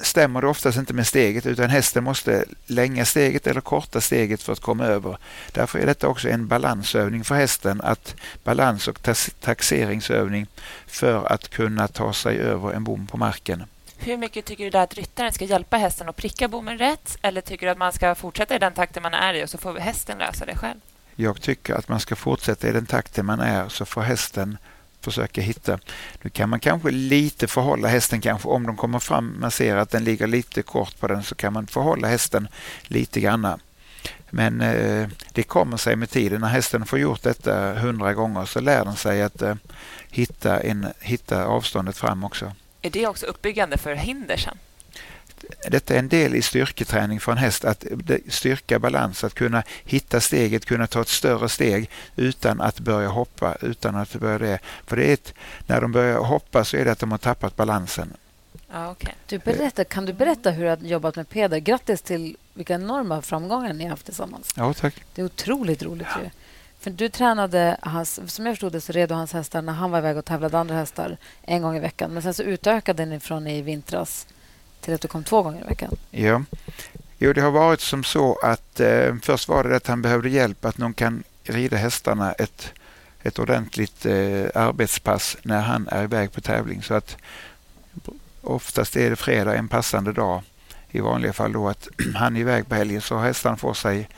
stämmer 0.00 0.40
det 0.40 0.46
oftast 0.46 0.78
inte 0.78 0.94
med 0.94 1.06
steget 1.06 1.46
utan 1.46 1.70
hästen 1.70 2.04
måste 2.04 2.44
länga 2.66 3.04
steget 3.04 3.46
eller 3.46 3.60
korta 3.60 4.00
steget 4.00 4.42
för 4.42 4.52
att 4.52 4.60
komma 4.60 4.84
över. 4.84 5.18
Därför 5.52 5.78
är 5.78 5.86
detta 5.86 6.08
också 6.08 6.28
en 6.28 6.46
balansövning 6.46 7.24
för 7.24 7.34
hästen, 7.34 7.80
att 7.80 8.14
balans 8.44 8.88
och 8.88 9.08
taxeringsövning 9.40 10.46
för 10.86 11.32
att 11.32 11.48
kunna 11.48 11.88
ta 11.88 12.12
sig 12.12 12.38
över 12.38 12.72
en 12.72 12.84
bom 12.84 13.06
på 13.06 13.16
marken. 13.16 13.64
Hur 13.96 14.16
mycket 14.16 14.44
tycker 14.44 14.70
du 14.70 14.78
att 14.78 14.94
ryttaren 14.94 15.32
ska 15.32 15.44
hjälpa 15.44 15.76
hästen 15.76 16.08
att 16.08 16.16
pricka 16.16 16.48
bommen 16.48 16.78
rätt 16.78 17.18
eller 17.22 17.40
tycker 17.40 17.66
du 17.66 17.72
att 17.72 17.78
man 17.78 17.92
ska 17.92 18.14
fortsätta 18.14 18.54
i 18.54 18.58
den 18.58 18.72
takten 18.72 19.02
man 19.02 19.14
är 19.14 19.34
i 19.34 19.44
och 19.44 19.50
så 19.50 19.58
får 19.58 19.78
hästen 19.78 20.18
lösa 20.18 20.46
det 20.46 20.56
själv? 20.56 20.80
Jag 21.20 21.40
tycker 21.40 21.74
att 21.74 21.88
man 21.88 22.00
ska 22.00 22.16
fortsätta 22.16 22.68
i 22.68 22.72
den 22.72 22.86
takten 22.86 23.26
man 23.26 23.40
är 23.40 23.68
så 23.68 23.84
får 23.84 24.02
hästen 24.02 24.58
försöka 25.00 25.40
hitta. 25.40 25.78
Nu 26.22 26.30
kan 26.30 26.48
man 26.50 26.60
kanske 26.60 26.90
lite 26.90 27.46
förhålla 27.46 27.88
hästen 27.88 28.20
kanske 28.20 28.48
om 28.48 28.66
de 28.66 28.76
kommer 28.76 28.98
fram, 28.98 29.36
man 29.40 29.50
ser 29.50 29.76
att 29.76 29.90
den 29.90 30.04
ligger 30.04 30.26
lite 30.26 30.62
kort 30.62 31.00
på 31.00 31.06
den 31.06 31.22
så 31.22 31.34
kan 31.34 31.52
man 31.52 31.66
förhålla 31.66 32.08
hästen 32.08 32.48
lite 32.82 33.20
grann. 33.20 33.60
Men 34.30 34.60
eh, 34.60 35.08
det 35.32 35.42
kommer 35.42 35.76
sig 35.76 35.96
med 35.96 36.10
tiden. 36.10 36.40
När 36.40 36.48
hästen 36.48 36.86
får 36.86 36.98
gjort 36.98 37.22
detta 37.22 37.74
hundra 37.74 38.14
gånger 38.14 38.44
så 38.44 38.60
lär 38.60 38.84
den 38.84 38.96
sig 38.96 39.22
att 39.22 39.42
eh, 39.42 39.54
hitta, 40.10 40.60
en, 40.60 40.86
hitta 41.00 41.44
avståndet 41.44 41.96
fram 41.96 42.24
också. 42.24 42.52
Är 42.82 42.90
det 42.90 43.06
också 43.06 43.26
uppbyggande 43.26 43.78
för 43.78 43.94
hinder 43.94 44.36
sen? 44.36 44.58
Detta 45.68 45.94
är 45.94 45.98
en 45.98 46.08
del 46.08 46.34
i 46.34 46.42
styrketräning 46.42 47.20
för 47.20 47.32
en 47.32 47.38
häst, 47.38 47.64
att 47.64 47.84
styrka 48.28 48.78
balans, 48.78 49.24
att 49.24 49.34
kunna 49.34 49.62
hitta 49.84 50.20
steget, 50.20 50.64
kunna 50.64 50.86
ta 50.86 51.00
ett 51.00 51.08
större 51.08 51.48
steg 51.48 51.90
utan 52.16 52.60
att 52.60 52.80
börja 52.80 53.08
hoppa, 53.08 53.56
utan 53.60 53.96
att 53.96 54.14
börja 54.14 54.38
det. 54.38 54.58
För 54.86 54.96
det 54.96 55.04
är 55.04 55.12
ett, 55.12 55.34
när 55.66 55.80
de 55.80 55.92
börjar 55.92 56.18
hoppa 56.18 56.64
så 56.64 56.76
är 56.76 56.84
det 56.84 56.92
att 56.92 56.98
de 56.98 57.10
har 57.10 57.18
tappat 57.18 57.56
balansen. 57.56 58.12
Ah, 58.70 58.90
okay. 58.90 59.14
du 59.26 59.38
berätta, 59.38 59.84
kan 59.84 60.06
du 60.06 60.12
berätta 60.12 60.50
hur 60.50 60.64
du 60.64 60.70
har 60.70 60.76
jobbat 60.76 61.16
med 61.16 61.28
Peder? 61.28 61.58
Grattis 61.58 62.02
till 62.02 62.36
vilka 62.54 62.74
enorma 62.74 63.22
framgångar 63.22 63.72
ni 63.72 63.84
har 63.84 63.90
haft 63.90 64.04
tillsammans. 64.04 64.54
Ja, 64.56 64.74
tack. 64.74 64.94
Det 65.14 65.22
är 65.22 65.26
otroligt 65.26 65.82
roligt. 65.82 66.08
Ja. 66.22 66.30
För 66.80 66.90
du 66.90 67.08
tränade, 67.08 67.76
hans, 67.80 68.34
som 68.34 68.46
jag 68.46 68.54
förstod 68.54 68.72
det, 68.72 68.80
så 68.80 68.92
red 68.92 69.10
hans 69.10 69.32
hästar 69.32 69.62
när 69.62 69.72
han 69.72 69.90
var 69.90 69.98
iväg 69.98 70.16
och 70.16 70.24
tävlade 70.24 70.58
andra 70.58 70.74
hästar 70.74 71.16
en 71.42 71.62
gång 71.62 71.76
i 71.76 71.80
veckan. 71.80 72.10
Men 72.10 72.22
sen 72.22 72.34
så 72.34 72.42
utökade 72.42 73.06
ni 73.06 73.20
från 73.20 73.46
i 73.46 73.62
vintras 73.62 74.26
till 74.80 74.94
att 74.94 75.00
du 75.00 75.08
kom 75.08 75.24
två 75.24 75.42
gånger 75.42 75.64
i 75.64 75.68
veckan? 75.68 75.96
Ja. 76.10 76.42
Jo, 77.18 77.32
det 77.32 77.40
har 77.40 77.50
varit 77.50 77.80
som 77.80 78.04
så 78.04 78.38
att 78.42 78.80
eh, 78.80 79.14
först 79.22 79.48
var 79.48 79.64
det 79.64 79.76
att 79.76 79.86
han 79.86 80.02
behövde 80.02 80.28
hjälp 80.28 80.64
att 80.64 80.78
någon 80.78 80.94
kan 80.94 81.22
rida 81.44 81.76
hästarna 81.76 82.32
ett, 82.32 82.72
ett 83.22 83.38
ordentligt 83.38 84.06
eh, 84.06 84.46
arbetspass 84.54 85.36
när 85.42 85.60
han 85.60 85.88
är 85.88 86.04
iväg 86.04 86.32
på 86.32 86.40
tävling. 86.40 86.82
Så 86.82 86.94
att 86.94 87.16
oftast 88.42 88.96
är 88.96 89.10
det 89.10 89.16
fredag 89.16 89.56
en 89.56 89.68
passande 89.68 90.12
dag 90.12 90.42
i 90.90 91.00
vanliga 91.00 91.32
fall 91.32 91.52
då 91.52 91.68
att 91.68 91.88
han 92.14 92.36
är 92.36 92.40
iväg 92.40 92.68
på 92.68 92.74
helgen 92.74 93.00
så 93.00 93.18
hästarna 93.18 93.56
får 93.56 93.74
sig 93.74 94.08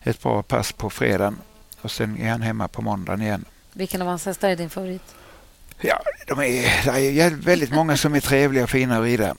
ett 0.00 0.22
bra 0.22 0.42
pass 0.42 0.72
på 0.72 0.90
fredagen 0.90 1.38
och 1.80 1.90
sen 1.90 2.18
är 2.20 2.30
han 2.30 2.42
hemma 2.42 2.68
på 2.68 2.82
måndagen 2.82 3.22
igen. 3.22 3.44
Vilken 3.72 4.02
av 4.02 4.08
hans 4.08 4.26
hästar 4.26 4.48
är 4.48 4.56
din 4.56 4.70
favorit? 4.70 5.14
Ja, 5.80 6.02
de 6.26 6.38
är, 6.38 6.92
det 6.92 7.20
är 7.20 7.30
väldigt 7.30 7.72
många 7.72 7.96
som 7.96 8.14
är 8.14 8.20
trevliga 8.20 8.64
och 8.64 8.70
fina 8.70 8.98
att 8.98 9.04
rida. 9.04 9.34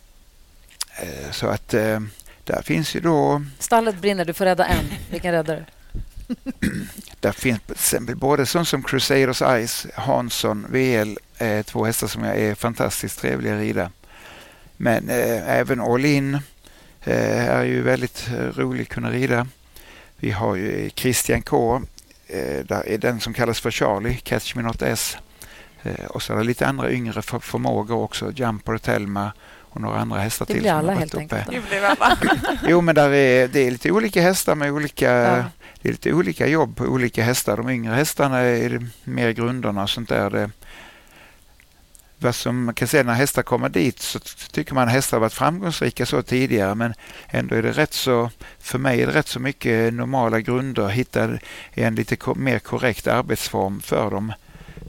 Eh, 1.02 1.32
så 1.32 1.48
att 1.48 1.74
eh, 1.74 2.00
där 2.44 2.62
finns 2.62 2.96
ju 2.96 3.00
då... 3.00 3.44
Stallet 3.60 4.02
brinner, 4.02 4.26
du 4.26 4.34
får 4.34 4.46
rädda 4.46 4.66
en. 4.66 4.86
Vilken 5.12 5.32
räddar 5.32 5.56
du? 5.56 5.66
där 7.20 7.32
finns 7.32 7.60
till 7.62 7.74
exempel 7.74 8.16
både 8.16 8.46
sånt 8.46 8.68
som 8.68 8.84
Crusaders 8.84 9.42
Ice, 9.68 9.88
Hansson, 9.96 10.66
VL, 10.70 11.18
eh, 11.38 11.62
två 11.62 11.86
hästar 11.86 12.08
som 12.08 12.24
jag 12.24 12.38
är 12.38 12.56
fantastiskt 12.56 13.20
trevliga 13.20 13.54
att 13.54 13.60
rida. 13.60 13.92
Men 14.82 15.10
eh, 15.10 15.50
även 15.50 15.82
All 15.82 16.06
In 16.06 16.36
eh, 17.04 17.50
är 17.50 17.64
ju 17.64 17.82
väldigt 17.82 18.28
eh, 18.28 18.60
rolig 18.62 18.82
att 18.82 18.90
kunna 18.90 19.12
rida. 19.12 19.48
Vi 20.18 20.32
har 20.32 20.56
ju 20.56 20.90
Christian 20.96 21.42
K. 21.42 21.82
Där 22.64 22.88
är 22.88 22.98
den 22.98 23.20
som 23.20 23.34
kallas 23.34 23.60
för 23.60 23.72
Charlie, 23.72 24.16
Catch 24.16 24.56
Me 24.56 24.62
Not 24.62 24.82
S. 24.82 25.18
och 26.10 26.22
så 26.22 26.34
är 26.34 26.38
det 26.38 26.44
lite 26.44 26.68
andra 26.68 26.92
yngre 26.92 27.22
för, 27.22 27.40
förmågor 27.40 27.98
också, 27.98 28.32
Jumper 28.32 28.74
och 28.74 28.82
Telma 28.82 29.32
och 29.70 29.82
några 29.82 30.00
andra 30.00 30.20
hästar 30.20 30.46
det 30.46 30.54
till. 30.54 30.62
blir 30.62 30.72
som 30.72 30.80
alla 30.80 30.94
helt 30.94 31.16
enkelt. 31.16 31.48
Nu 31.52 31.62
blev 31.70 31.86
alla. 31.86 32.18
Jo, 32.68 32.82
men 32.82 32.96
där 32.96 33.10
är, 33.14 33.48
det 33.48 33.60
är 33.68 33.72
lite 33.72 33.92
olika 33.92 34.22
hästar 34.22 34.56
med 34.56 34.72
olika, 34.72 35.12
Ja. 35.12 35.44
det 35.82 35.90
är 35.90 35.92
lite 35.94 36.14
olika 36.14 36.48
jobb 36.48 36.76
på 36.76 36.84
olika 36.84 37.24
hästar. 37.24 37.58
De 37.58 37.70
yngre 37.70 37.94
hästarna 37.94 38.40
är 38.40 38.70
det 38.70 38.88
mer 39.04 39.32
grunderna 39.32 39.84
och 39.84 39.90
sånt 39.90 40.10
där. 40.10 40.30
Det, 40.30 40.50
vad 42.22 42.36
som 42.36 42.64
man 42.66 42.76
kan 42.76 42.88
säga 42.88 43.04
när 43.04 43.14
hästar 43.14 43.42
kommer 43.44 43.70
dit 43.70 44.00
så 44.00 44.20
tycker 44.52 44.74
man 44.74 44.88
hästar 44.88 45.18
har 45.18 45.22
varit 45.22 45.34
framgångsrika 45.34 46.06
så 46.06 46.22
tidigare 46.22 46.76
men 46.76 46.94
ändå 47.28 47.56
är 47.56 47.62
det 47.64 47.72
rätt 47.72 47.94
så, 47.94 48.30
för 48.60 48.78
mig 48.80 49.02
är 49.02 49.08
det 49.08 49.14
rätt 49.14 49.28
så 49.28 49.40
mycket 49.40 49.94
normala 49.94 50.40
grunder, 50.42 50.88
hitta 50.88 51.40
en 51.72 51.96
lite 51.96 52.18
mer 52.36 52.60
korrekt 52.60 53.08
arbetsform 53.08 53.82
för 53.82 54.12
dem. 54.12 54.34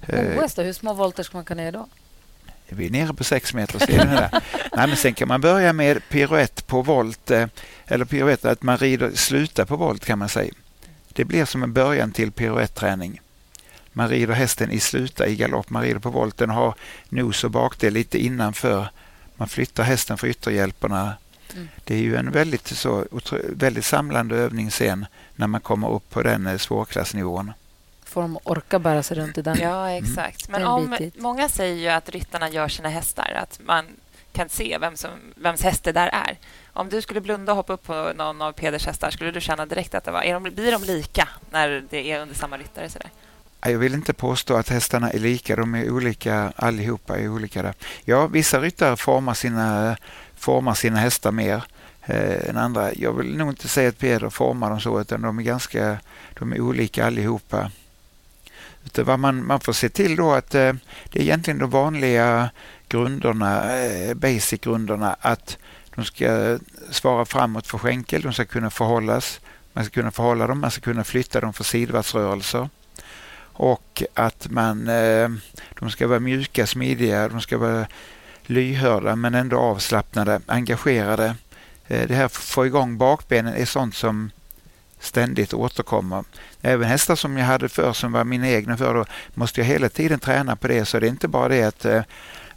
Eh, 0.09 0.45
OS 0.45 0.55
då, 0.55 0.63
hur 0.63 0.73
små 0.73 0.93
volter 0.95 1.23
ska 1.23 1.37
man 1.37 1.45
kunna 1.45 1.63
göra 1.63 1.73
då? 1.73 1.89
Vi 2.77 2.87
är 2.87 2.91
nere 2.91 3.15
på 3.15 3.25
sex 3.25 3.55
meter. 3.55 3.79
Ser 3.79 4.05
ni 4.05 4.15
det? 4.15 4.31
Nej, 4.77 4.87
men 4.89 4.97
sen 4.97 5.15
kan 5.15 5.29
man 5.29 5.41
börja 5.41 5.73
med 5.73 6.09
piruett 6.09 6.67
på 6.67 6.83
volt, 6.83 7.31
eh, 7.31 7.47
eller 7.87 8.05
piruett, 8.05 8.45
att 8.45 8.63
man 8.63 8.79
rider, 8.79 9.11
slutar 9.15 9.65
på 9.65 9.77
volt 9.77 10.05
kan 10.05 10.19
man 10.19 10.29
säga. 10.29 10.53
Det 11.09 11.25
blir 11.25 11.45
som 11.45 11.63
en 11.63 11.73
början 11.73 12.13
till 12.13 12.33
piruetträning. 12.33 13.21
Man 13.93 14.09
rider 14.09 14.35
hästen 14.35 14.71
i 14.71 14.81
sluta 14.81 15.27
i 15.27 15.37
galopp, 15.37 15.71
man 15.71 15.83
rider 15.83 16.01
på 16.01 16.11
volten 16.11 16.51
och 16.51 16.57
har 16.57 16.75
nos 17.09 17.45
och 17.45 17.51
bakdel 17.51 17.93
lite 17.93 18.19
innanför. 18.19 18.89
Man 19.37 19.49
flyttar 19.49 19.85
hästen 19.85 20.19
för 20.19 20.27
ytterhjälperna. 20.27 21.13
Mm. 21.55 21.69
Det 21.85 21.95
är 21.95 21.99
ju 21.99 22.17
en 22.17 22.31
väldigt, 22.31 22.67
så, 22.67 23.05
väldigt 23.49 23.85
samlande 23.85 24.37
övning 24.37 24.71
sen 24.71 25.07
när 25.37 25.47
man 25.47 25.61
kommer 25.61 25.91
upp 25.91 26.11
på 26.11 26.23
den 26.23 26.47
eh, 26.47 26.57
svårklassnivån. 26.57 27.53
Får 28.11 28.23
de 28.23 28.39
orka 28.45 28.79
bära 28.79 29.03
sig 29.03 29.17
runt 29.17 29.39
i 29.39 29.43
den? 29.43 29.59
Ja, 29.61 29.91
exakt. 29.91 30.49
Men 30.49 30.67
om, 30.67 30.97
många 31.17 31.49
säger 31.49 31.77
ju 31.77 31.89
att 31.89 32.09
ryttarna 32.09 32.49
gör 32.49 32.69
sina 32.69 32.89
hästar, 32.89 33.33
att 33.43 33.61
man 33.65 33.85
kan 34.33 34.49
se 34.49 34.79
vem 34.81 34.97
som, 34.97 35.11
vems 35.35 35.63
häst 35.63 35.85
det 35.85 35.93
där 35.93 36.09
är. 36.09 36.39
Om 36.73 36.89
du 36.89 37.03
skulle 37.03 37.21
blunda 37.21 37.53
och 37.53 37.57
hoppa 37.57 37.73
upp 37.73 37.87
på 37.87 38.13
någon 38.17 38.43
av 38.43 38.53
Peders 38.53 38.87
hästar, 38.87 39.11
skulle 39.11 39.31
du 39.31 39.41
känna 39.41 39.67
direkt 39.67 39.95
att 39.95 40.05
det 40.05 40.11
var... 40.11 40.23
Är 40.23 40.35
de, 40.35 40.43
blir 40.43 40.73
de 40.73 40.85
lika 40.85 41.29
när 41.51 41.83
det 41.91 42.13
är 42.13 42.21
under 42.21 42.35
samma 42.35 42.59
ryttare? 42.59 42.89
Sådär? 42.89 43.11
Jag 43.61 43.79
vill 43.79 43.95
inte 43.95 44.13
påstå 44.13 44.57
att 44.57 44.69
hästarna 44.69 45.11
är 45.11 45.19
lika. 45.19 45.57
De 45.57 45.75
är 45.75 45.91
olika 45.91 46.53
allihopa. 46.57 47.19
Är 47.19 47.29
olika 47.29 47.63
där. 47.63 47.75
Ja, 48.05 48.27
vissa 48.27 48.61
ryttare 48.61 48.97
formar 48.97 49.35
sina, 49.35 49.97
formar 50.37 50.75
sina 50.75 50.99
hästar 50.99 51.33
mer 51.33 51.65
eh, 52.03 52.49
än 52.49 52.57
andra. 52.57 52.95
Jag 52.95 53.13
vill 53.13 53.37
nog 53.37 53.49
inte 53.49 53.69
säga 53.69 53.89
att 53.89 53.99
Peder 53.99 54.31
formar 54.31 54.71
dem 54.71 54.81
så, 54.81 55.01
utan 55.01 55.23
de 55.23 55.39
är 55.39 55.43
ganska 55.43 55.99
de 56.39 56.53
är 56.53 56.61
olika 56.61 57.07
allihopa. 57.07 57.71
Utan 58.91 59.05
vad 59.05 59.19
man, 59.19 59.47
man 59.47 59.61
får 59.61 59.73
se 59.73 59.89
till 59.89 60.17
då 60.17 60.33
att 60.33 60.55
eh, 60.55 60.73
det 61.11 61.19
är 61.19 61.23
egentligen 61.23 61.59
de 61.59 61.71
vanliga 61.71 62.51
grunderna, 62.89 63.77
eh, 63.77 64.15
basic-grunderna, 64.15 65.17
att 65.21 65.59
de 65.95 66.05
ska 66.05 66.59
svara 66.91 67.25
framåt 67.25 67.67
för 67.67 67.79
skänkel, 67.79 68.23
de 68.23 68.33
ska 68.33 68.45
kunna 68.45 68.71
förhållas, 68.71 69.41
man 69.73 69.85
ska 69.85 69.95
kunna 69.95 70.11
förhålla 70.11 70.47
dem, 70.47 70.61
man 70.61 70.71
ska 70.71 70.81
kunna 70.81 71.05
flytta 71.05 71.41
dem 71.41 71.53
för 71.53 71.65
sidvatsrörelser 71.65 72.69
och 73.53 74.03
att 74.15 74.51
man, 74.51 74.89
eh, 74.89 75.29
de 75.79 75.91
ska 75.91 76.07
vara 76.07 76.21
mjuka, 76.21 76.67
smidiga, 76.67 77.29
de 77.29 77.41
ska 77.41 77.59
vara 77.59 77.87
lyhörda 78.43 79.17
men 79.17 79.35
ändå 79.35 79.59
avslappnade, 79.59 80.41
engagerade. 80.47 81.35
Eh, 81.87 82.09
Det 82.09 82.15
här 82.15 82.25
att 82.25 82.33
få 82.33 82.67
igång 82.67 82.99
bakbenen 82.99 83.55
är 83.55 83.65
sånt 83.65 83.95
som 83.95 84.31
ständigt 85.01 85.55
återkommer. 85.55 86.25
Även 86.63 86.89
hästar 86.89 87.17
som 87.17 87.37
jag 87.37 87.47
hade 87.47 87.69
för 87.69 87.93
som 87.93 88.13
var 88.13 88.25
mina 88.25 88.49
egna 88.49 88.77
för 88.77 88.95
då 88.95 89.05
måste 89.35 89.61
jag 89.61 89.67
hela 89.67 89.89
tiden 89.89 90.19
träna 90.19 90.57
på 90.57 90.69
det. 90.69 90.85
Så 90.85 91.01
det 91.01 91.07
är 91.07 91.11
inte 91.11 91.29
bara 91.29 91.49
det 91.49 91.63
att 91.63 91.85
eh, 91.85 92.03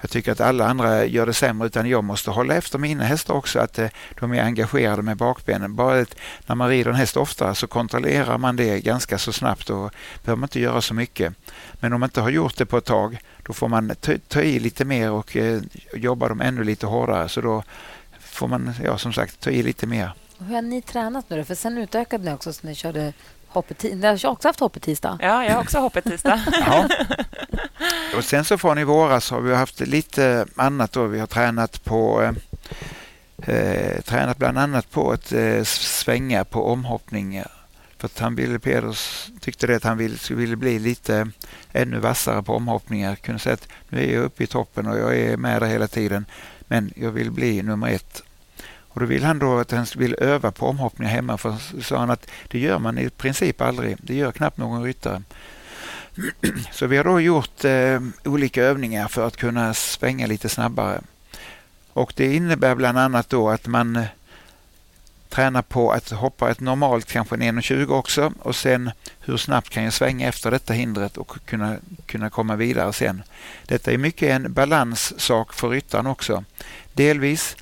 jag 0.04 0.10
tycker 0.10 0.32
att 0.32 0.42
alla 0.42 0.68
andra 0.68 1.06
gör 1.06 1.26
det 1.26 1.34
sämre 1.34 1.68
utan 1.68 1.90
jag 1.90 2.04
måste 2.04 2.32
hålla 2.32 2.56
efter 2.56 2.80
mina 2.80 3.04
hästar 3.04 3.34
också 3.34 3.60
att 3.60 3.80
eh, 3.80 3.88
de 4.20 4.34
är 4.34 4.44
engagerade 4.44 5.02
med 5.02 5.18
bakbenen. 5.18 5.76
Bara 5.76 6.00
att 6.00 6.16
när 6.46 6.56
man 6.56 6.70
rider 6.70 6.92
en 6.92 6.96
häst 6.96 7.18
oftare 7.18 7.56
så 7.56 7.68
kontrollerar 7.68 8.38
man 8.38 8.56
det 8.56 8.80
ganska 8.80 9.18
så 9.18 9.34
snabbt 9.34 9.70
och 9.70 9.92
behöver 10.24 10.40
man 10.40 10.48
inte 10.48 10.60
göra 10.60 10.82
så 10.82 10.94
mycket. 10.94 11.34
Men 11.74 11.94
om 11.94 12.00
man 12.00 12.08
inte 12.08 12.22
har 12.22 12.30
gjort 12.30 12.58
det 12.58 12.66
på 12.66 12.78
ett 12.78 12.86
tag 12.86 13.18
då 13.44 13.54
får 13.54 13.68
man 13.68 13.96
ta, 14.02 14.14
ta 14.28 14.42
i 14.42 14.60
lite 14.60 14.86
mer 14.86 15.12
och 15.12 15.38
eh, 15.38 15.62
jobba 15.94 16.30
dem 16.30 16.42
ännu 16.42 16.64
lite 16.64 16.86
hårdare. 16.86 17.30
Så 17.30 17.42
då 17.42 17.64
får 18.20 18.48
man 18.48 18.74
ja, 18.84 18.98
som 18.98 19.14
sagt 19.14 19.40
ta 19.40 19.50
i 19.50 19.64
lite 19.64 19.88
mer. 19.88 20.14
Hur 20.44 20.56
har 20.56 20.62
ni 20.62 20.82
tränat 20.82 21.30
nu 21.30 21.38
då? 21.38 21.44
För 21.44 21.56
sen 21.56 21.78
utökade 21.78 22.24
ni 22.24 22.34
också 22.34 22.54
så 22.54 22.68
ni 22.68 22.76
körde 22.76 23.14
hoppet. 23.48 23.84
Ni 23.84 24.08
har 24.08 24.26
också 24.26 24.48
haft 24.48 24.60
hoppet-tisdag. 24.60 25.18
Ja, 25.22 25.46
jag 25.46 25.54
har 25.54 25.62
också 25.62 25.80
hoppet 25.80 26.04
tisdag. 26.04 26.42
Ja. 26.66 26.90
Och 28.18 28.24
sen 28.24 28.46
så 28.46 28.58
från 28.58 28.78
i 28.78 28.84
våras 28.84 29.32
har 29.32 29.42
vi 29.42 29.56
haft 29.56 29.80
lite 29.80 30.46
annat. 30.56 30.92
Då. 30.92 31.06
Vi 31.06 31.20
har 31.20 31.28
tränat 31.28 31.84
på 31.84 32.22
eh, 32.22 33.56
eh, 33.56 34.02
tränat 34.02 34.38
bland 34.38 34.60
annat 34.60 34.92
på 34.92 35.12
att 35.12 35.32
eh, 35.32 35.64
svänga 35.64 36.46
på 36.46 36.72
omhoppningar. 36.72 37.52
För 37.98 38.06
att 38.06 38.20
han 38.20 38.36
ville, 38.36 38.60
Peders 38.60 39.32
tyckte 39.42 39.68
det 39.68 39.76
att 39.76 39.84
han 39.84 39.98
ville, 39.98 40.18
skulle 40.18 40.40
ville 40.40 40.56
bli 40.56 40.80
lite 40.80 41.30
ännu 41.74 42.00
vassare 42.00 42.44
på 42.44 42.56
omhoppningar. 42.56 43.16
Kunde 43.16 43.40
säga 43.40 43.54
att 43.54 43.68
nu 43.90 44.04
är 44.04 44.14
jag 44.14 44.24
uppe 44.24 44.44
i 44.44 44.48
toppen 44.48 44.88
och 44.88 44.98
jag 44.98 45.18
är 45.18 45.38
med 45.38 45.62
där 45.62 45.68
hela 45.68 45.88
tiden. 45.88 46.26
Men 46.68 46.94
jag 46.96 47.12
vill 47.12 47.32
bli 47.32 47.64
nummer 47.64 47.90
ett. 47.90 48.24
Och 48.94 49.00
då 49.00 49.06
vill 49.06 49.24
han 49.24 49.40
då 49.40 49.60
att 49.60 49.72
han 49.72 49.86
vill 49.96 50.16
öva 50.20 50.52
på 50.52 50.68
omhoppningar 50.68 51.12
hemma. 51.12 51.38
För 51.38 51.56
så 51.72 51.82
sa 51.82 51.98
han 51.98 52.10
att 52.10 52.28
det 52.48 52.60
gör 52.60 52.80
man 52.80 52.98
i 52.98 53.10
princip 53.10 53.62
aldrig. 53.62 53.98
Det 54.02 54.16
gör 54.16 54.32
knappt 54.32 54.58
någon 54.58 54.84
ryttare. 54.84 55.24
Så 56.72 56.88
vi 56.88 56.98
har 56.98 57.04
då 57.04 57.20
gjort 57.20 57.66
eh, 57.66 58.02
olika 58.26 58.64
övningar 58.64 59.08
för 59.08 59.28
att 59.28 59.38
kunna 59.38 59.74
svänga 59.74 60.28
lite 60.28 60.50
snabbare. 60.50 61.02
Och 61.94 62.14
det 62.16 62.36
innebär 62.36 62.76
bland 62.76 62.98
annat 62.98 63.30
då 63.30 63.50
att 63.50 63.68
man 63.68 63.96
eh, 63.96 64.06
tränar 65.30 65.62
på 65.62 65.92
att 65.92 66.10
hoppa 66.10 66.52
ett 66.52 66.60
normalt, 66.60 67.12
kanske 67.12 67.36
en 67.36 67.42
1,20 67.42 67.92
också 67.92 68.34
och 68.40 68.56
sen 68.56 68.92
hur 69.20 69.38
snabbt 69.38 69.70
kan 69.70 69.84
jag 69.84 69.94
svänga 69.94 70.28
efter 70.28 70.52
detta 70.52 70.74
hindret 70.74 71.18
och 71.18 71.38
kunna, 71.46 71.78
kunna 72.06 72.30
komma 72.30 72.56
vidare 72.56 72.94
sen. 72.94 73.24
Detta 73.66 73.92
är 73.92 73.98
mycket 73.98 74.30
en 74.30 74.54
balanssak 74.54 75.54
för 75.54 75.70
ryttaren 75.70 76.08
också. 76.08 76.44
Delvis 76.94 77.56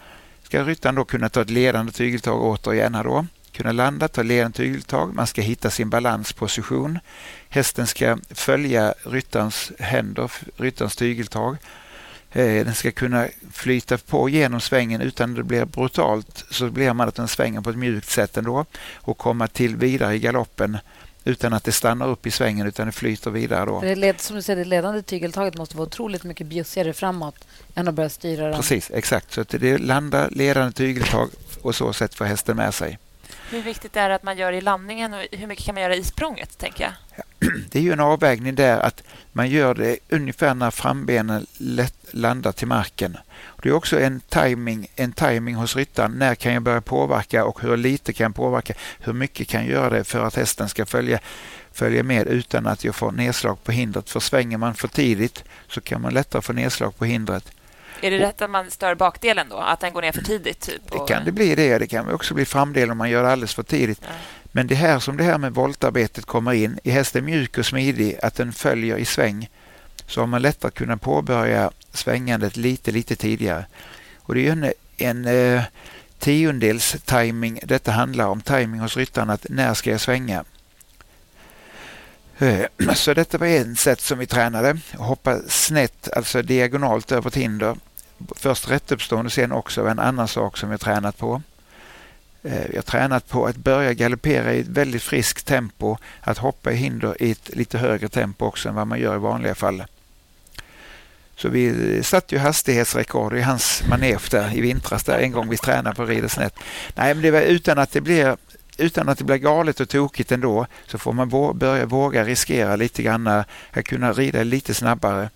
ska 0.52 0.64
ryttaren 0.64 0.96
då 0.96 1.06
kunna 1.06 1.30
ta 1.30 1.42
ett 1.42 1.50
ledande 1.50 1.92
tygeltag 1.92 2.42
återigen 2.42 2.96
här 2.96 3.04
då. 3.04 3.26
Kunna 3.52 3.72
landa, 3.72 4.08
ta 4.08 4.24
ledande 4.24 4.58
tygeltag. 4.58 5.16
Man 5.16 5.28
ska 5.28 5.42
hitta 5.42 5.70
sin 5.70 5.90
balansposition. 5.90 7.00
Hästen 7.50 7.88
ska 7.88 8.18
följa 8.30 8.94
ryttarens 9.04 9.72
händer, 9.80 10.32
ryttarens 10.58 10.96
tygeltag. 10.96 11.58
Eh, 12.32 12.66
den 12.66 12.76
ska 12.76 12.92
kunna 12.92 13.28
flyta 13.52 13.98
på 13.98 14.30
genom 14.30 14.62
svängen 14.62 15.02
utan 15.02 15.30
att 15.30 15.36
det 15.36 15.44
blir 15.44 15.66
brutalt. 15.66 16.46
Så 16.50 16.70
blir 16.70 16.94
man 16.94 17.08
att 17.08 17.16
den 17.16 17.28
svänger 17.28 17.62
på 17.62 17.70
ett 17.70 17.78
mjukt 17.78 18.10
sätt 18.10 18.38
ändå 18.38 18.66
och 18.94 19.18
komma 19.18 19.48
till 19.48 19.76
vidare 19.76 20.16
i 20.16 20.20
galoppen 20.20 20.78
utan 21.24 21.54
att 21.54 21.64
det 21.64 21.72
stannar 21.72 22.08
upp 22.08 22.28
i 22.28 22.32
svängen 22.32 22.68
utan 22.68 22.86
det 22.86 22.92
flyter 22.92 23.32
vidare 23.32 23.66
då. 23.66 23.82
Det 23.82 23.96
led, 23.96 24.22
som 24.22 24.36
du 24.36 24.42
säger, 24.42 24.58
det 24.58 24.66
ledande 24.66 25.02
tygeltaget 25.02 25.58
måste 25.58 25.78
vara 25.78 25.88
otroligt 25.88 26.24
mycket 26.24 26.48
bjussigare 26.48 26.94
framåt 26.94 27.48
än 27.76 27.88
att 27.88 27.94
börja 27.94 28.10
styra 28.10 28.48
den. 28.48 28.56
Precis, 28.56 28.92
exakt. 28.94 29.34
Så 29.34 29.42
att 29.42 29.50
det 29.50 29.78
landar 29.78 30.30
ledande 30.30 30.72
tygeltag 30.72 31.30
och 31.62 31.76
så 31.76 31.94
sätt 31.94 32.16
får 32.16 32.26
hästen 32.26 32.58
med 32.58 32.74
sig. 32.74 33.00
Hur 33.50 33.62
viktigt 33.62 33.96
är 33.96 34.10
det 34.10 34.16
att 34.16 34.24
man 34.24 34.38
gör 34.38 34.54
i 34.54 34.62
landningen 34.62 35.14
och 35.14 35.26
hur 35.32 35.48
mycket 35.48 35.66
kan 35.66 35.76
man 35.76 35.82
göra 35.82 35.96
i 35.96 36.04
språnget, 36.04 36.58
tänker 36.58 36.84
jag? 36.84 37.26
Det 37.72 37.80
är 37.80 37.84
ju 37.84 37.92
en 37.94 38.00
avvägning 38.00 38.56
där 38.56 38.80
att 38.80 39.04
man 39.32 39.50
gör 39.50 39.74
det 39.74 39.98
ungefär 40.10 40.54
när 40.54 40.72
frambenen 40.72 41.46
lätt 41.58 41.96
landar 42.12 42.52
till 42.52 42.68
marken. 42.68 43.18
Det 43.62 43.70
är 43.70 43.74
också 43.74 44.00
en 44.00 44.20
timing, 44.20 44.88
en 44.96 45.12
timing 45.14 45.56
hos 45.56 45.76
ryttaren. 45.76 46.12
När 46.12 46.36
kan 46.36 46.54
jag 46.54 46.62
börja 46.64 46.82
påverka 46.82 47.46
och 47.46 47.62
hur 47.62 47.78
lite 47.78 48.14
kan 48.14 48.24
jag 48.24 48.36
påverka? 48.36 48.74
Hur 49.00 49.14
mycket 49.14 49.48
kan 49.48 49.62
jag 49.62 49.70
göra 49.72 49.90
det 49.90 50.04
för 50.04 50.26
att 50.26 50.36
hästen 50.36 50.70
ska 50.70 50.86
följa, 50.86 51.20
följa 51.72 52.04
med 52.04 52.28
utan 52.28 52.68
att 52.68 52.84
jag 52.84 52.96
får 52.96 53.12
nedslag 53.12 53.64
på 53.64 53.72
hindret? 53.72 54.10
För 54.10 54.20
svänger 54.20 54.58
man 54.58 54.74
för 54.74 54.88
tidigt 54.88 55.44
så 55.68 55.82
kan 55.82 56.02
man 56.02 56.14
lättare 56.14 56.42
få 56.42 56.54
nedslag 56.54 56.98
på 56.98 57.06
hindret. 57.06 57.52
Är 58.02 58.12
det 58.12 58.20
rätt 58.20 58.42
att 58.42 58.50
man 58.50 58.72
stör 58.72 58.96
bakdelen 58.96 59.50
då? 59.50 59.58
Att 59.58 59.80
den 59.80 59.94
går 59.94 60.02
ner 60.02 60.12
för 60.12 60.22
tidigt? 60.22 60.60
Typ, 60.60 60.82
Det 60.92 60.98
och- 60.98 61.08
kan 61.08 61.26
det 61.26 61.32
bli 61.32 61.56
det. 61.56 61.78
Det 61.78 61.88
kan 61.88 62.10
också 62.12 62.34
bli 62.34 62.46
framdel 62.46 62.92
om 62.92 62.98
man 62.98 63.10
gör 63.10 63.24
det 63.24 63.32
alldeles 63.32 63.54
för 63.54 63.64
tidigt. 63.64 64.00
Ja. 64.02 64.08
Men 64.52 64.68
det 64.68 64.76
här 64.76 65.00
som 65.00 65.18
det 65.18 65.24
här 65.24 65.38
med 65.38 65.54
voltarbetet 65.54 66.26
kommer 66.26 66.54
in. 66.54 66.80
Är 66.84 66.92
hästen 66.92 67.26
mjuk 67.26 67.58
och 67.58 67.66
smidig, 67.66 68.20
att 68.24 68.36
den 68.36 68.54
följer 68.54 68.98
i 68.98 69.06
sväng, 69.06 69.50
så 70.06 70.20
har 70.20 70.28
man 70.28 70.42
lättare 70.42 70.68
att 70.68 70.74
kunna 70.74 70.98
påbörja 70.98 71.72
svängandet 71.92 72.58
lite, 72.58 72.92
lite 72.92 73.16
tidigare. 73.16 73.66
Och 74.18 74.36
det 74.36 74.42
är 74.42 74.44
ju 74.44 74.50
en, 74.50 74.74
en 74.98 75.26
eh, 75.26 75.64
tiondels 76.20 76.96
timing 77.06 77.60
detta 77.64 77.92
handlar 77.92 78.28
om. 78.28 78.42
Timing 78.42 78.80
hos 78.80 78.98
ryttaren, 78.98 79.30
att 79.30 79.46
när 79.50 79.74
ska 79.74 79.92
jag 79.92 80.02
svänga? 80.02 80.44
Eh, 82.38 82.66
så 82.94 83.14
detta 83.14 83.38
var 83.38 83.48
en 83.48 83.76
sätt 83.76 84.02
som 84.02 84.20
vi 84.20 84.26
tränade. 84.26 84.78
Hoppa 84.94 85.40
snett, 85.48 86.10
alltså 86.16 86.42
diagonalt 86.42 87.12
över 87.12 87.28
ett 87.28 87.36
hinder. 87.36 87.76
Först 88.36 88.70
rättuppstående, 88.70 89.32
sen 89.32 89.52
också 89.52 89.88
en 89.88 90.00
annan 90.00 90.28
sak 90.28 90.58
som 90.58 90.70
vi 90.70 90.78
tränat 90.78 91.18
på. 91.18 91.42
Eh, 92.44 92.66
vi 92.70 92.76
har 92.76 92.84
tränat 92.84 93.28
på 93.28 93.46
att 93.46 93.56
börja 93.56 93.94
galoppera 93.94 94.54
i 94.54 94.60
ett 94.60 94.68
väldigt 94.68 95.04
friskt 95.04 95.46
tempo, 95.46 95.98
att 96.22 96.38
hoppa 96.38 96.72
i 96.72 96.76
hinder 96.76 97.24
i 97.24 97.32
ett 97.32 97.50
lite 97.56 97.78
högre 97.78 98.10
tempo 98.10 98.46
också 98.46 98.70
än 98.70 98.76
vad 98.76 98.88
man 98.88 99.00
gör 99.00 99.16
i 99.16 99.20
vanliga 99.20 99.56
fall. 99.56 99.84
Så 101.36 101.50
vi 101.50 102.04
satte 102.04 102.36
ju 102.36 102.42
hastighetsrekord 102.42 103.34
i 103.34 103.42
hans 103.42 103.84
manege 103.90 104.30
där 104.32 104.58
i 104.58 104.62
vintras 104.62 105.04
där 105.04 105.20
en 105.20 105.32
gång 105.32 105.50
vi 105.50 105.58
tränade 105.58 105.96
på 105.96 106.06
Riddersnätt. 106.06 106.56
Nej, 106.96 107.14
men 107.14 107.24
det 107.24 107.32
var 107.32 107.42
utan 107.42 107.80
att 107.80 107.92
det 107.92 108.02
blir 108.02 108.38
utan 108.78 109.10
att 109.10 109.18
det 109.18 109.24
blir 109.24 109.38
galet 109.38 109.80
och 109.80 109.90
tokigt 109.90 110.32
ändå 110.32 110.66
så 110.88 110.98
får 110.98 111.14
man 111.14 111.58
börja 111.58 111.86
våga 111.86 112.24
riskera 112.24 112.76
lite 112.76 113.04
grann 113.04 113.28
att 113.28 113.86
kunna 113.86 114.14
rida 114.14 114.44
lite 114.44 114.74
snabbare. 114.74 115.30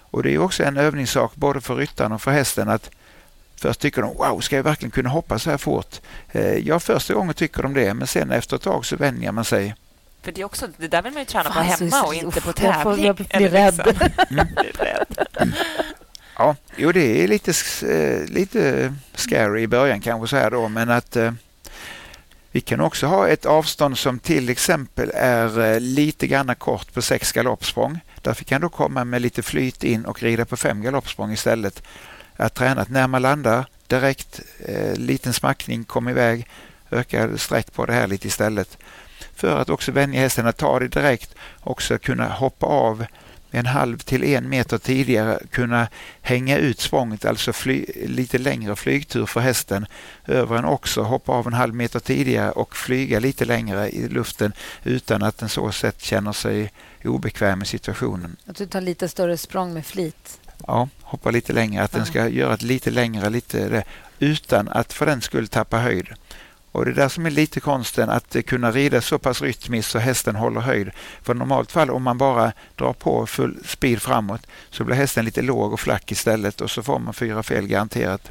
Och 0.00 0.22
det 0.22 0.34
är 0.34 0.38
också 0.38 0.64
en 0.64 0.76
övningssak 0.76 1.34
både 1.34 1.60
för 1.60 1.76
ryttaren 1.76 2.12
och 2.12 2.22
för 2.22 2.30
hästen 2.30 2.68
att 2.68 2.90
Först 3.60 3.80
tycker 3.80 4.02
de 4.02 4.14
wow, 4.14 4.40
ska 4.40 4.56
jag 4.56 4.62
verkligen 4.62 4.90
kunna 4.90 5.08
hoppa 5.08 5.38
så 5.38 5.50
här 5.50 5.58
fort? 5.58 6.00
Eh, 6.32 6.54
ja, 6.54 6.80
första 6.80 7.14
gången 7.14 7.34
tycker 7.34 7.62
de 7.62 7.74
det, 7.74 7.94
men 7.94 8.06
sen 8.06 8.30
efter 8.30 8.56
ett 8.56 8.62
tag 8.62 8.86
så 8.86 8.96
vänjer 8.96 9.32
man 9.32 9.44
sig. 9.44 9.74
För 10.22 10.32
det, 10.32 10.40
är 10.40 10.44
också, 10.44 10.68
det 10.76 10.88
där 10.88 11.02
vill 11.02 11.12
man 11.12 11.22
ju 11.22 11.26
träna 11.26 11.50
på 11.50 11.58
hemma 11.60 12.02
och 12.02 12.14
inte 12.14 12.40
på 12.40 12.52
tävling. 12.52 13.04
Jag 13.06 13.16
blir 13.16 13.48
rädd. 13.48 13.82
Liksom. 13.86 14.42
Mm. 15.40 15.54
Ja, 16.38 16.56
jo 16.76 16.92
det 16.92 17.24
är 17.24 17.28
lite, 17.28 17.52
eh, 17.88 18.24
lite 18.24 18.94
scary 19.14 19.62
i 19.62 19.66
början 19.66 20.00
kanske 20.00 20.28
så 20.28 20.36
här 20.36 20.50
då, 20.50 20.68
men 20.68 20.90
att 20.90 21.16
eh, 21.16 21.32
vi 22.50 22.60
kan 22.60 22.80
också 22.80 23.06
ha 23.06 23.28
ett 23.28 23.46
avstånd 23.46 23.98
som 23.98 24.18
till 24.18 24.48
exempel 24.48 25.10
är 25.14 25.80
lite 25.80 26.26
grann 26.26 26.54
kort 26.54 26.94
på 26.94 27.02
sex 27.02 27.32
galoppsprång. 27.32 28.00
Därför 28.22 28.44
kan 28.44 28.60
du 28.60 28.68
komma 28.68 29.04
med 29.04 29.22
lite 29.22 29.42
flyt 29.42 29.84
in 29.84 30.04
och 30.04 30.22
rida 30.22 30.44
på 30.44 30.56
fem 30.56 30.82
galoppsprång 30.82 31.32
istället. 31.32 31.82
Att 32.40 32.54
träna 32.54 32.86
när 32.88 33.06
man 33.06 33.22
landar 33.22 33.66
direkt, 33.86 34.40
eh, 34.58 34.94
liten 34.94 35.32
smackning, 35.32 35.84
kom 35.84 36.08
iväg, 36.08 36.48
öka 36.90 37.38
sträck 37.38 37.72
på 37.72 37.86
det 37.86 37.92
här 37.92 38.06
lite 38.06 38.28
istället. 38.28 38.78
För 39.34 39.60
att 39.60 39.70
också 39.70 39.92
vänja 39.92 40.20
hästen 40.20 40.46
att 40.46 40.56
ta 40.56 40.78
det 40.78 40.88
direkt, 40.88 41.34
också 41.60 41.98
kunna 41.98 42.28
hoppa 42.28 42.66
av 42.66 43.04
en 43.50 43.66
halv 43.66 43.98
till 43.98 44.24
en 44.24 44.48
meter 44.48 44.78
tidigare 44.78 45.38
kunna 45.50 45.88
hänga 46.20 46.58
ut 46.58 46.80
språnget, 46.80 47.24
alltså 47.24 47.52
fly, 47.52 47.86
lite 48.06 48.38
längre 48.38 48.76
flygtur 48.76 49.26
för 49.26 49.40
hästen 49.40 49.86
över 50.26 50.56
en 50.56 50.64
också, 50.64 51.02
hoppa 51.02 51.32
av 51.32 51.46
en 51.46 51.52
halv 51.52 51.74
meter 51.74 52.00
tidigare 52.00 52.50
och 52.50 52.76
flyga 52.76 53.20
lite 53.20 53.44
längre 53.44 53.90
i 53.90 54.08
luften 54.08 54.52
utan 54.84 55.22
att 55.22 55.38
den 55.38 55.48
så 55.48 55.72
sätt 55.72 56.02
känner 56.02 56.32
sig 56.32 56.72
obekväm 57.04 57.62
i 57.62 57.66
situationen. 57.66 58.36
Att 58.46 58.56
du 58.56 58.66
tar 58.66 58.80
lite 58.80 59.08
större 59.08 59.36
språng 59.36 59.74
med 59.74 59.86
flit? 59.86 60.39
Ja, 60.66 60.88
hoppa 61.02 61.30
lite 61.30 61.52
längre, 61.52 61.82
att 61.82 61.92
den 61.92 62.06
ska 62.06 62.28
göra 62.28 62.54
ett 62.54 62.62
lite 62.62 62.90
längre, 62.90 63.30
lite 63.30 63.84
utan 64.18 64.68
att 64.68 64.92
för 64.92 65.06
den 65.06 65.20
skull 65.20 65.48
tappa 65.48 65.78
höjd. 65.78 66.08
Och 66.72 66.84
Det 66.84 66.90
är 66.90 66.94
där 66.94 67.08
som 67.08 67.26
är 67.26 67.30
lite 67.30 67.60
konsten, 67.60 68.10
att 68.10 68.36
kunna 68.46 68.70
rida 68.70 69.00
så 69.00 69.18
pass 69.18 69.42
rytmiskt 69.42 69.90
så 69.90 69.98
hästen 69.98 70.36
håller 70.36 70.60
höjd. 70.60 70.90
För 71.22 71.34
normalt 71.34 71.72
fall 71.72 71.90
om 71.90 72.02
man 72.02 72.18
bara 72.18 72.52
drar 72.76 72.92
på 72.92 73.26
full 73.26 73.58
speed 73.64 74.02
framåt 74.02 74.46
så 74.70 74.84
blir 74.84 74.96
hästen 74.96 75.24
lite 75.24 75.42
låg 75.42 75.72
och 75.72 75.80
flack 75.80 76.12
istället 76.12 76.60
och 76.60 76.70
så 76.70 76.82
får 76.82 76.98
man 76.98 77.14
fyra 77.14 77.42
fel 77.42 77.66
garanterat. 77.66 78.28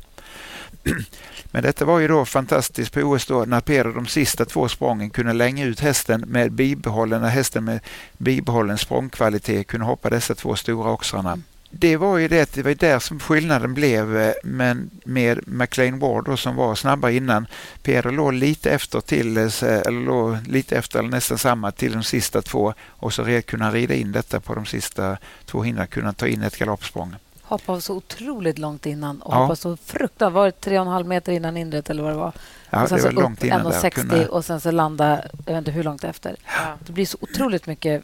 Men 1.52 1.64
detta 1.64 1.86
var 1.86 2.00
ju 2.00 2.08
då 2.08 2.26
fantastiskt 2.26 2.94
på 2.94 3.00
OS 3.00 3.26
då 3.26 3.46
när 3.46 3.62
Peder 3.62 3.94
de 3.94 4.08
sista 4.08 4.46
två 4.46 4.68
sprången 4.68 5.10
kunde 5.10 5.34
länga 5.34 5.66
ut 5.66 5.80
hästen 5.80 6.24
med 6.28 6.52
bibehållen, 6.52 7.22
när 7.22 7.30
hästen 7.30 7.64
med 7.64 7.80
bibehållen 8.18 8.78
språngkvalitet 8.78 9.68
kunde 9.68 9.86
hoppa 9.86 10.10
dessa 10.10 10.36
två 10.36 10.56
stora 10.56 10.92
oxrarna 10.92 11.40
det 11.70 11.98
var 11.98 12.18
ju 12.18 12.28
det, 12.28 12.54
det 12.54 12.64
var 12.64 12.74
där 12.74 13.00
som 13.00 13.20
skillnaden 13.20 13.74
blev 13.74 14.18
eh, 14.18 14.34
men 14.44 14.90
med 15.06 15.40
McLean 15.48 16.00
Ward 16.00 16.26
då, 16.26 16.38
som 16.38 16.56
var 16.56 16.76
snabbare 16.76 17.16
innan. 17.16 17.48
Peder 17.84 18.12
låg 18.12 18.34
lite 18.34 18.72
efter 18.72 19.02
till, 19.02 19.38
eh, 19.38 19.64
eller 19.64 20.06
låg 20.06 20.38
lite 20.48 20.78
efter 20.78 21.00
eller 21.00 21.10
nästan 21.10 21.38
samma 21.38 21.72
till 21.72 21.92
de 21.92 22.04
sista 22.04 22.42
två 22.42 22.74
och 22.88 23.14
så 23.14 23.42
kunde 23.46 23.66
han 23.66 23.74
rida 23.74 23.94
in 23.94 24.12
detta 24.12 24.40
på 24.40 24.56
de 24.56 24.66
sista 24.66 25.18
två 25.46 25.64
hindrarna, 25.64 25.88
kunna 25.88 26.14
ta 26.14 26.28
in 26.28 26.44
ett 26.44 26.58
galoppsprång. 26.58 27.16
Hoppa 27.42 27.82
så 27.82 27.96
otroligt 27.96 28.58
långt 28.58 28.86
innan 28.86 29.22
och 29.22 29.34
ja. 29.34 29.38
hoppa 29.38 29.56
så 29.56 29.78
fruktansvärt, 29.78 30.34
var 30.34 30.46
det 30.46 30.52
tre 30.52 30.80
och 30.80 30.86
en 30.86 30.92
halv 30.92 31.08
meter 31.08 31.32
innan 31.32 31.58
inret 31.58 31.90
eller 31.90 32.04
vad 32.04 32.12
det 32.12 32.18
var? 32.18 32.34
Ja, 32.70 32.84
och 32.84 32.90
sen 32.90 32.98
det 32.98 33.04
var 33.04 33.12
så 33.12 33.22
långt 33.22 33.44
innan 33.44 33.66
1,60 33.66 33.90
kunde... 33.90 34.28
och 34.28 34.46
sen 34.46 34.62
så 34.62 34.72
landa, 34.72 35.22
jag 35.46 35.54
vet 35.54 35.58
inte 35.58 35.72
hur 35.72 35.84
långt 35.84 36.04
efter. 36.04 36.36
Ja. 36.46 36.78
Det 36.86 36.92
blir 36.92 37.06
så 37.06 37.18
otroligt 37.22 37.68
mycket 37.68 38.04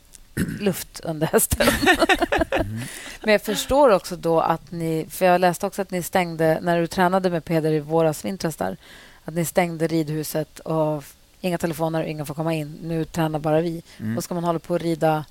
luft 0.59 0.99
under 0.99 1.27
hästen. 1.27 1.67
Mm. 2.51 2.79
Men 3.21 3.31
jag 3.31 3.41
förstår 3.41 3.89
också 3.89 4.15
då 4.15 4.39
att 4.39 4.71
ni... 4.71 5.05
För 5.09 5.25
Jag 5.25 5.41
läste 5.41 5.67
också 5.67 5.81
att 5.81 5.91
ni 5.91 6.03
stängde, 6.03 6.59
när 6.61 6.79
du 6.79 6.87
tränade 6.87 7.29
med 7.29 7.45
Peder 7.45 7.71
i 7.71 7.79
våras, 7.79 8.25
vintras 8.25 8.55
där, 8.55 8.77
att 9.25 9.33
ni 9.33 9.45
stängde 9.45 9.87
ridhuset 9.87 10.59
och 10.59 11.03
inga 11.41 11.57
telefoner 11.57 12.03
och 12.03 12.09
ingen 12.09 12.25
får 12.25 12.33
komma 12.33 12.53
in. 12.53 12.79
Nu 12.83 13.05
tränar 13.05 13.39
bara 13.39 13.61
vi. 13.61 13.83
Mm. 13.97 14.17
Och 14.17 14.23
ska 14.23 14.33
man 14.33 14.43
hålla 14.43 14.59
på 14.59 14.73
och 14.73 14.79
rida 14.79 15.25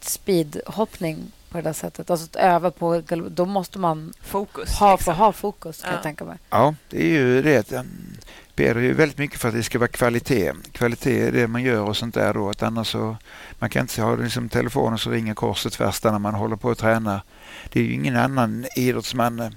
speedhoppning 0.00 1.32
på 1.48 1.58
det 1.58 1.62
där 1.62 1.72
sättet, 1.72 2.10
alltså 2.10 2.26
att 2.26 2.36
öva 2.36 2.70
på, 2.70 3.02
då 3.28 3.44
måste 3.44 3.78
man 3.78 4.14
fokus, 4.20 4.70
ha, 4.70 4.92
liksom. 4.92 5.14
ha 5.14 5.32
fokus, 5.32 5.82
kan 5.82 5.90
ja. 5.90 5.96
jag 5.96 6.02
tänka 6.02 6.24
mig. 6.24 6.38
Ja, 6.50 6.74
det 6.90 7.02
är 7.02 7.08
ju 7.08 7.42
det 7.42 7.72
ber 8.56 8.74
ju 8.74 8.92
väldigt 8.92 9.18
mycket 9.18 9.40
för 9.40 9.48
att 9.48 9.54
det 9.54 9.62
ska 9.62 9.78
vara 9.78 9.88
kvalitet. 9.88 10.52
Kvalitet 10.72 11.20
är 11.20 11.32
det 11.32 11.46
man 11.46 11.62
gör 11.62 11.80
och 11.80 11.96
sånt 11.96 12.14
där 12.14 12.34
då. 12.34 12.50
Att 12.50 12.62
annars 12.62 12.86
så, 12.86 13.16
man 13.58 13.70
kan 13.70 13.82
inte 13.82 14.02
ha 14.02 14.16
liksom 14.16 14.48
telefonen 14.48 14.98
så 14.98 15.10
ringer 15.10 15.34
korset 15.34 15.72
tvärs 15.72 16.04
när 16.04 16.18
man 16.18 16.34
håller 16.34 16.56
på 16.56 16.70
att 16.70 16.78
träna. 16.78 17.22
Det 17.72 17.80
är 17.80 17.84
ju 17.84 17.92
ingen 17.92 18.16
annan 18.16 18.66
idrottsman 18.76 19.54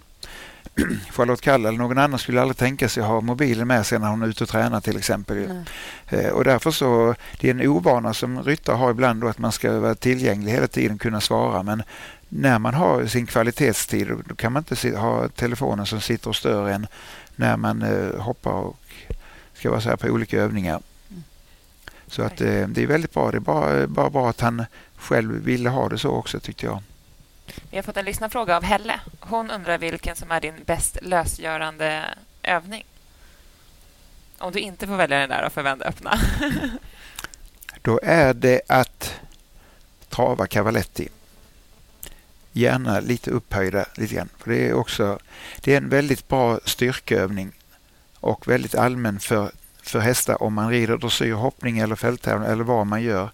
Charlotte 1.11 1.41
Kall 1.41 1.65
eller 1.65 1.77
någon 1.77 1.97
annan 1.97 2.19
skulle 2.19 2.41
aldrig 2.41 2.57
tänka 2.57 2.89
sig 2.89 3.03
att 3.03 3.09
ha 3.09 3.21
mobilen 3.21 3.67
med 3.67 3.85
sig 3.85 3.99
när 3.99 4.07
hon 4.07 4.21
är 4.21 4.27
ute 4.27 4.43
och 4.43 4.49
tränar 4.49 4.81
till 4.81 4.97
exempel. 4.97 5.63
Eh, 6.09 6.29
och 6.29 6.43
därför 6.43 6.71
så, 6.71 7.15
det 7.39 7.47
är 7.47 7.51
en 7.51 7.67
ovana 7.67 8.13
som 8.13 8.43
ryttare 8.43 8.75
har 8.75 8.91
ibland 8.91 9.21
då 9.21 9.27
att 9.27 9.37
man 9.37 9.51
ska 9.51 9.79
vara 9.79 9.95
tillgänglig 9.95 10.51
hela 10.51 10.67
tiden, 10.67 10.97
kunna 10.97 11.21
svara. 11.21 11.63
Men 11.63 11.83
när 12.29 12.59
man 12.59 12.73
har 12.73 13.05
sin 13.05 13.25
kvalitetstid 13.25 14.07
då 14.25 14.35
kan 14.35 14.53
man 14.53 14.63
inte 14.69 14.97
ha 14.97 15.27
telefonen 15.27 15.85
som 15.85 16.01
sitter 16.01 16.29
och 16.29 16.35
stör 16.35 16.69
en 16.69 16.87
när 17.35 17.57
man 17.57 17.81
eh, 17.81 18.21
hoppar 18.21 18.51
och 18.51 18.77
ska 19.60 19.82
så 19.82 19.89
här 19.89 19.95
på 19.95 20.07
olika 20.07 20.38
övningar. 20.41 20.82
Mm. 21.10 21.24
Så 22.07 22.24
att 22.24 22.41
eh, 22.41 22.68
det 22.68 22.84
är 22.84 22.88
väldigt 22.88 23.14
bra. 23.14 23.32
Det 23.32 23.38
är 23.38 23.39
bara, 23.39 23.88
bara 23.88 24.10
bra 24.10 24.30
att 24.30 24.41
han 24.41 24.66
själv 24.95 25.43
ville 25.43 25.70
ha 25.70 25.89
det 25.89 25.97
så 25.97 26.10
också 26.10 26.39
tyckte 26.39 26.66
jag. 26.66 26.84
Vi 27.70 27.78
har 27.78 27.84
fått 27.84 27.97
en 27.97 28.05
lyssnarfråga 28.05 28.57
av 28.57 28.64
Helle. 28.64 28.99
Hon 29.20 29.51
undrar 29.51 29.78
vilken 29.78 30.16
som 30.16 30.32
är 30.32 30.41
din 30.41 30.53
bäst 30.66 30.97
lösgörande 31.01 32.05
övning. 32.43 32.86
Om 34.38 34.51
du 34.51 34.60
inte 34.60 34.88
får 34.88 34.95
välja 34.95 35.20
den 35.20 35.30
där 35.30 35.45
och 35.45 35.53
förvända 35.53 35.86
öppna. 35.86 36.20
Då 37.82 37.99
är 38.03 38.34
det 38.34 38.62
att 38.68 39.14
trava 40.10 40.47
cavaletti. 40.47 41.10
Gärna 42.51 42.99
lite 42.99 43.32
upphöjda 43.32 43.86
lite 43.95 44.16
grann. 44.16 44.30
För 44.38 44.51
det 44.51 44.68
är 44.68 44.74
också 44.74 45.20
det 45.62 45.74
är 45.74 45.78
en 45.78 45.89
väldigt 45.89 46.28
bra 46.28 46.60
styrkeövning 46.66 47.51
och 48.20 48.47
väldigt 48.47 48.76
allmän 48.76 49.20
för, 49.20 49.51
för 49.82 49.99
hästar 49.99 50.43
om 50.43 50.53
man 50.53 50.70
rider 50.70 50.97
dressyr, 50.97 51.34
hoppning 51.34 51.80
eller 51.80 51.95
fälttävling 51.95 52.49
eller 52.49 52.63
vad 52.63 52.88
man 52.88 53.01
gör. 53.01 53.30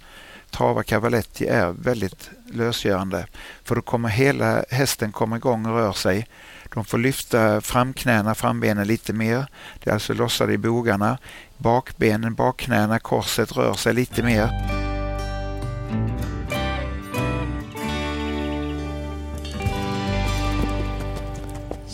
Trava 0.50 0.84
cavaletti 0.84 1.48
är 1.48 1.72
väldigt 1.72 2.30
lösgörande 2.54 3.28
för 3.64 3.76
då 3.76 3.82
kommer 3.82 4.10
hela 4.10 4.64
hästen 4.70 5.12
komma 5.12 5.36
igång 5.36 5.66
och 5.66 5.76
rör 5.76 5.92
sig. 5.92 6.28
De 6.74 6.86
får 6.86 6.98
lyfta 6.98 7.62
framknäna, 7.62 8.36
frambenen 8.36 8.88
lite 8.88 9.14
mer. 9.14 9.48
Det 9.84 9.90
är 9.90 9.94
alltså 9.94 10.14
lossade 10.14 10.54
i 10.54 10.58
bogarna. 10.58 11.18
Bakbenen, 11.58 12.34
bakknäna, 12.34 13.00
korset 13.00 13.58
rör 13.58 13.74
sig 13.74 13.94
lite 13.94 14.24
mer. 14.24 14.85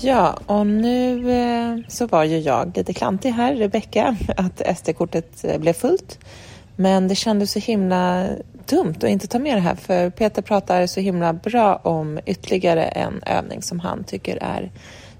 Ja, 0.04 0.38
och 0.45 0.68
nu 0.68 1.32
eh, 1.32 1.78
så 1.88 2.08
var 2.08 2.24
ju 2.24 2.39
jag 2.39 2.78
lite 2.78 2.93
klantig 2.93 3.32
här, 3.32 3.56
Rebecka, 3.56 4.16
att 4.38 4.78
SD-kortet 4.78 5.43
eh, 5.43 5.58
blev 5.58 5.74
fullt. 5.74 6.20
Men 6.76 7.08
det 7.08 7.16
kändes 7.16 7.52
så 7.52 7.60
himla 7.60 8.28
dumt 8.66 8.95
att 8.97 9.04
inte 9.04 9.28
ta 9.28 9.39
med 9.39 9.58
det 9.58 9.62
här 9.62 9.76
för 9.76 10.10
Peter 10.10 10.41
pratar 10.41 10.88
så 10.88 10.99
himla 10.99 11.34
bra 11.34 11.76
om 11.76 12.20
ytterligare 12.26 12.84
en 12.84 13.24
övning 13.26 13.62
som 13.62 13.80
han 13.80 14.04
tycker 14.04 14.38
är 14.41 14.72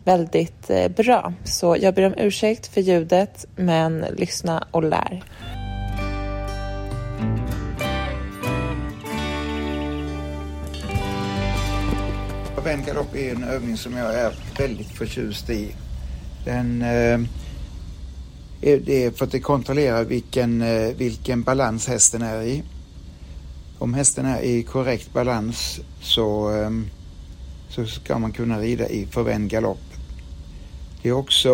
väldigt 0.04 0.70
eh, 0.70 0.88
bra. 0.88 1.34
Så 1.44 1.78
jag 1.80 1.96
ber 1.96 2.06
om 2.06 2.14
ursäkt 2.18 2.68
för 2.68 2.82
ljudet, 2.82 3.46
men 3.56 4.06
lyssna 4.18 4.68
och 4.72 4.84
lär. 4.84 5.24
Vän 12.64 12.84
galopp 12.86 13.16
är 13.16 13.36
en 13.36 13.44
övning 13.44 13.78
som 13.78 13.98
jag 13.98 14.16
är 14.16 14.34
väldigt 14.58 14.88
förtjust 14.88 15.50
i. 15.50 15.76
Den 16.46 16.82
eh, 16.82 17.20
det 18.62 19.06
är 19.06 19.12
för 19.12 19.26
att 19.26 19.32
det 19.32 19.40
kontrollerar 19.40 20.04
vilken, 20.04 20.62
eh, 20.62 20.96
vilken 20.98 21.44
balans 21.44 21.88
hästen 21.88 22.22
är 22.22 22.42
i. 22.42 22.64
Om 23.80 23.94
hästen 23.94 24.26
är 24.26 24.42
i 24.42 24.64
korrekt 24.64 25.14
balans 25.14 25.80
så, 26.02 26.56
eh, 26.56 26.70
så 27.70 27.86
ska 27.86 28.20
man 28.20 28.32
kunna 28.32 28.60
rida 28.60 28.90
i 28.90 29.06
förvänd 29.06 29.50
galopp. 29.50 29.94
Det 31.02 31.10
är 31.10 31.14
också, 31.14 31.52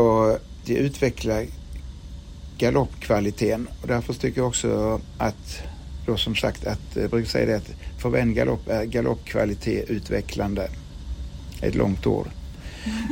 det 0.65 0.73
utvecklar 0.73 1.45
galoppkvaliteten 2.57 3.67
och 3.81 3.87
därför 3.87 4.13
tycker 4.13 4.41
jag 4.41 4.47
också 4.47 5.01
att, 5.17 5.61
då 6.05 6.17
som 6.17 6.35
sagt, 6.35 6.67
att 6.67 6.95
jag 6.95 7.09
brukar 7.09 7.29
säga 7.29 7.45
det 7.45 7.55
att 7.55 8.01
förvänd 8.01 8.35
galopp 8.35 8.69
är 8.69 8.85
galoppkvalitet 8.85 9.89
utvecklande. 9.89 10.69
Ett 11.61 11.75
långt 11.75 12.05
eh, 12.05 12.11
ord. 12.11 12.27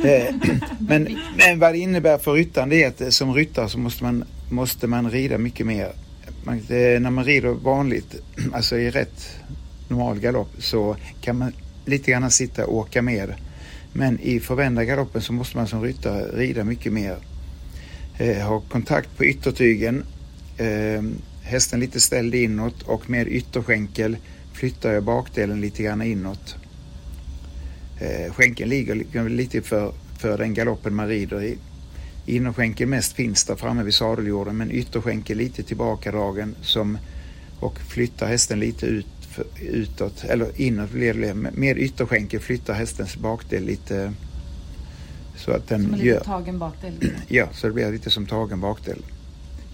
Men, 0.78 1.18
men 1.36 1.58
vad 1.58 1.72
det 1.74 1.78
innebär 1.78 2.18
för 2.18 2.32
ryttaren 2.32 2.68
det 2.68 2.82
är 2.82 2.88
att 2.88 3.00
eh, 3.00 3.08
som 3.08 3.34
ryttare 3.34 3.68
så 3.68 3.78
måste 3.78 4.04
man, 4.04 4.24
måste 4.50 4.86
man 4.86 5.10
rida 5.10 5.38
mycket 5.38 5.66
mer. 5.66 5.92
Man, 6.44 6.62
det, 6.68 7.02
när 7.02 7.10
man 7.10 7.24
rider 7.24 7.48
vanligt, 7.48 8.14
alltså 8.52 8.78
i 8.78 8.90
rätt 8.90 9.36
normal 9.88 10.20
galopp, 10.20 10.50
så 10.58 10.96
kan 11.20 11.38
man 11.38 11.52
lite 11.84 12.10
grann 12.10 12.30
sitta 12.30 12.66
och 12.66 12.76
åka 12.76 13.02
med. 13.02 13.34
Men 13.92 14.20
i 14.20 14.40
förvända 14.40 14.84
galoppen 14.84 15.22
så 15.22 15.32
måste 15.32 15.56
man 15.56 15.66
som 15.66 15.82
ryttare 15.82 16.24
rida 16.24 16.64
mycket 16.64 16.92
mer. 16.92 17.16
Eh, 18.18 18.36
ha 18.36 18.60
kontakt 18.60 19.16
på 19.16 19.24
yttertygen, 19.24 20.04
eh, 20.56 21.02
hästen 21.42 21.80
lite 21.80 22.00
ställd 22.00 22.34
inåt 22.34 22.82
och 22.82 23.10
med 23.10 23.28
ytterskänkel 23.28 24.16
flyttar 24.52 24.92
jag 24.92 25.04
bakdelen 25.04 25.60
lite 25.60 25.82
grann 25.82 26.02
inåt. 26.02 26.56
Eh, 28.00 28.32
skänkeln 28.32 28.70
ligger 28.70 29.28
lite 29.28 29.62
för, 29.62 29.92
för 30.18 30.38
den 30.38 30.54
galoppen 30.54 30.94
man 30.94 31.08
rider 31.08 31.42
i. 31.42 31.58
Innerskänkel 32.26 32.88
mest 32.88 33.12
finns 33.12 33.44
där 33.44 33.56
framme 33.56 33.82
vid 33.82 33.94
sadeljorden 33.94 34.56
men 34.56 34.70
ytterskänkel 34.70 35.38
lite 35.38 35.62
tillbakadragen 35.62 36.54
som, 36.62 36.98
och 37.60 37.78
flyttar 37.78 38.26
hästen 38.26 38.60
lite 38.60 38.86
ut, 38.86 39.06
för, 39.30 39.44
utåt, 39.60 40.24
eller 40.24 40.60
inåt 40.60 40.90
blir 40.90 41.14
det. 41.14 41.34
Med 41.34 41.78
ytterskänkel 41.78 42.40
flyttar 42.40 42.74
hästens 42.74 43.16
bakdel 43.16 43.64
lite 43.64 44.12
så 45.36 45.50
att 45.50 45.68
den 45.68 45.82
som 45.82 45.94
en 45.94 46.00
lite 46.00 46.20
tagen 46.20 46.58
bakdel? 46.58 46.92
Ja, 47.28 47.48
så 47.52 47.66
det 47.66 47.72
blir 47.72 47.92
lite 47.92 48.10
som 48.10 48.26
tagen 48.26 48.60
bakdel. 48.60 48.98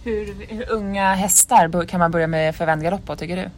Hur, 0.04 0.34
hur 0.48 0.70
unga 0.70 1.14
hästar 1.14 1.86
kan 1.86 2.00
man 2.00 2.10
börja 2.10 2.26
med 2.26 2.54
förvänd 2.54 2.82
galopp 2.82 3.06
på 3.06 3.16
tycker 3.16 3.36
du? 3.36 3.50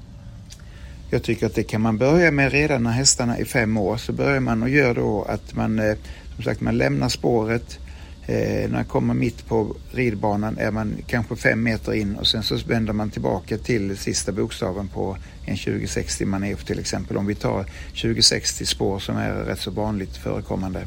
Jag 1.10 1.22
tycker 1.22 1.46
att 1.46 1.54
det 1.54 1.62
kan 1.62 1.80
man 1.80 1.98
börja 1.98 2.30
med 2.30 2.52
redan 2.52 2.82
när 2.82 2.90
hästarna 2.90 3.36
är 3.36 3.44
fem 3.44 3.76
år. 3.76 3.96
Så 3.96 4.12
börjar 4.12 4.40
man 4.40 4.62
och 4.62 4.68
gör 4.68 4.94
då 4.94 5.22
att 5.22 5.54
man, 5.54 5.78
eh, 5.78 5.96
som 6.34 6.44
sagt, 6.44 6.60
man 6.60 6.78
lämnar 6.78 7.08
spåret. 7.08 7.78
Eh, 8.26 8.36
när 8.36 8.68
man 8.68 8.84
kommer 8.84 9.14
mitt 9.14 9.46
på 9.46 9.76
ridbanan 9.92 10.58
är 10.58 10.70
man 10.70 10.96
kanske 11.06 11.36
fem 11.36 11.62
meter 11.62 11.92
in 11.92 12.16
och 12.16 12.26
sen 12.26 12.42
så 12.42 12.56
vänder 12.56 12.92
man 12.92 13.10
tillbaka 13.10 13.58
till 13.58 13.96
sista 13.96 14.32
bokstaven 14.32 14.88
på 14.88 15.16
en 15.46 15.56
2060 15.56 16.26
manege 16.26 16.64
till 16.66 16.78
exempel. 16.78 17.16
Om 17.16 17.26
vi 17.26 17.34
tar 17.34 17.64
2060 17.88 18.66
spår 18.66 18.98
som 18.98 19.16
är 19.16 19.32
rätt 19.32 19.60
så 19.60 19.70
vanligt 19.70 20.16
förekommande. 20.16 20.86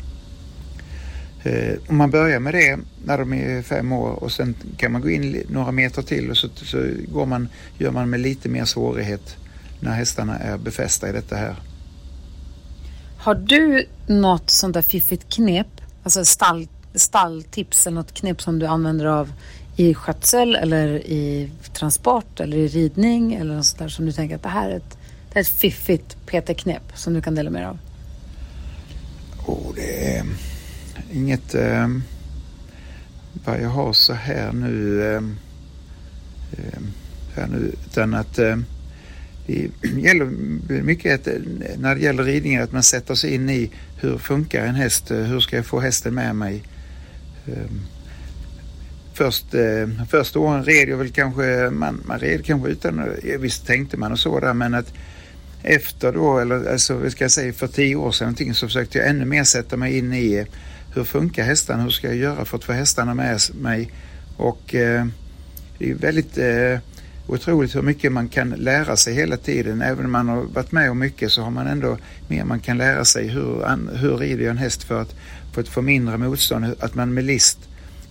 Eh, 1.43 1.75
om 1.87 1.97
man 1.97 2.11
börjar 2.11 2.39
med 2.39 2.53
det 2.53 2.79
när 3.05 3.17
de 3.17 3.33
är 3.33 3.61
fem 3.61 3.91
år 3.91 4.23
och 4.23 4.31
sen 4.31 4.55
kan 4.77 4.91
man 4.91 5.01
gå 5.01 5.09
in 5.09 5.43
några 5.49 5.71
meter 5.71 6.01
till 6.01 6.29
och 6.29 6.37
så, 6.37 6.49
så 6.55 6.87
går 7.07 7.25
man, 7.25 7.49
gör 7.77 7.91
man 7.91 8.09
med 8.09 8.19
lite 8.19 8.49
mer 8.49 8.65
svårighet 8.65 9.37
när 9.79 9.91
hästarna 9.91 10.39
är 10.39 10.57
befästa 10.57 11.09
i 11.09 11.11
detta 11.11 11.35
här. 11.35 11.55
Har 13.17 13.35
du 13.35 13.87
något 14.07 14.49
sånt 14.49 14.73
där 14.73 14.81
fiffigt 14.81 15.29
knep, 15.29 15.67
alltså 16.03 16.25
stall, 16.25 16.67
stalltips 16.95 17.87
eller 17.87 17.95
något 17.95 18.13
knep 18.13 18.41
som 18.41 18.59
du 18.59 18.65
använder 18.65 19.05
av 19.05 19.33
i 19.75 19.93
skötsel 19.93 20.55
eller 20.55 20.87
i 20.87 21.51
transport 21.73 22.39
eller 22.39 22.57
i 22.57 22.67
ridning 22.67 23.33
eller 23.33 23.55
något 23.55 23.65
sånt 23.65 23.79
där 23.79 23.89
som 23.89 24.05
du 24.05 24.11
tänker 24.11 24.35
att 24.35 24.43
det 24.43 24.49
här 24.49 24.69
är 24.69 24.75
ett, 24.75 24.97
det 25.33 25.39
är 25.39 25.41
ett 25.41 25.47
fiffigt 25.47 26.17
PT-knep 26.25 26.83
som 26.93 27.13
du 27.13 27.21
kan 27.21 27.35
dela 27.35 27.49
med 27.49 27.61
dig 27.61 27.67
av? 27.67 27.79
Oh, 29.45 29.75
det 29.75 30.15
är 30.15 30.25
inget 31.13 31.55
eh, 31.55 31.87
vad 33.45 33.61
jag 33.61 33.69
har 33.69 33.93
så 33.93 34.13
här 34.13 34.51
nu, 34.51 35.03
eh, 35.03 35.23
eh 36.51 36.81
här 37.35 37.47
nu 37.47 37.75
utan 37.85 38.13
att 38.13 38.39
eh, 38.39 38.57
det 39.47 39.71
gäller 40.01 40.25
mycket 40.83 41.27
att, 41.27 41.33
när 41.77 41.95
det 41.95 42.01
gäller 42.01 42.23
ridningen 42.23 42.63
att 42.63 42.71
man 42.71 42.83
sätter 42.83 43.15
sig 43.15 43.33
in 43.33 43.49
i 43.49 43.71
hur 44.01 44.17
funkar 44.17 44.65
en 44.65 44.75
häst? 44.75 45.11
Hur 45.11 45.39
ska 45.39 45.55
jag 45.55 45.65
få 45.65 45.79
hästen 45.79 46.13
med 46.13 46.35
mig? 46.35 46.63
Ehm, 47.47 47.81
först, 49.13 49.53
eh, 49.53 50.05
första 50.09 50.39
åren 50.39 50.63
red 50.63 50.89
jag 50.89 50.97
väl 50.97 51.11
kanske, 51.11 51.69
man, 51.69 52.03
man 52.05 52.19
red 52.19 52.45
kanske 52.45 52.69
utan, 52.69 53.09
visst 53.39 53.67
tänkte 53.67 53.97
man 53.97 54.11
och 54.11 54.19
så 54.19 54.39
där 54.39 54.53
men 54.53 54.73
att 54.73 54.93
efter 55.63 56.13
då, 56.13 56.39
eller 56.39 56.71
alltså 56.71 56.97
vad 56.97 57.11
ska 57.11 57.23
jag 57.23 57.31
säga 57.31 57.53
för 57.53 57.67
tio 57.67 57.95
år 57.95 58.11
sedan 58.11 58.25
någonting 58.25 58.53
så 58.53 58.67
försökte 58.67 58.97
jag 58.97 59.07
ännu 59.07 59.25
mer 59.25 59.43
sätta 59.43 59.77
mig 59.77 59.97
in 59.97 60.13
i 60.13 60.33
eh, 60.33 60.45
hur 60.95 61.03
funkar 61.03 61.43
hästarna? 61.43 61.83
Hur 61.83 61.89
ska 61.89 62.07
jag 62.07 62.15
göra 62.15 62.45
för 62.45 62.57
att 62.57 62.63
få 62.63 62.73
hästarna 62.73 63.13
med 63.13 63.39
mig? 63.53 63.91
Och 64.37 64.75
eh, 64.75 65.05
det 65.77 65.91
är 65.91 65.95
väldigt 65.95 66.37
eh, 66.37 66.79
otroligt 67.27 67.75
hur 67.75 67.81
mycket 67.81 68.11
man 68.11 68.27
kan 68.27 68.49
lära 68.49 68.97
sig 68.97 69.13
hela 69.13 69.37
tiden. 69.37 69.81
Även 69.81 70.05
om 70.05 70.11
man 70.11 70.29
har 70.29 70.41
varit 70.41 70.71
med 70.71 70.91
om 70.91 70.99
mycket 70.99 71.31
så 71.31 71.41
har 71.41 71.51
man 71.51 71.67
ändå 71.67 71.97
mer 72.27 72.43
man 72.43 72.59
kan 72.59 72.77
lära 72.77 73.05
sig. 73.05 73.27
Hur, 73.27 73.65
hur 73.97 74.17
rider 74.17 74.43
jag 74.43 74.51
en 74.51 74.57
häst 74.57 74.83
för 74.83 75.01
att, 75.01 75.15
för 75.53 75.61
att 75.61 75.67
få 75.67 75.81
mindre 75.81 76.17
motstånd? 76.17 76.75
Att 76.79 76.95
man 76.95 77.13
med 77.13 77.23
list, 77.23 77.59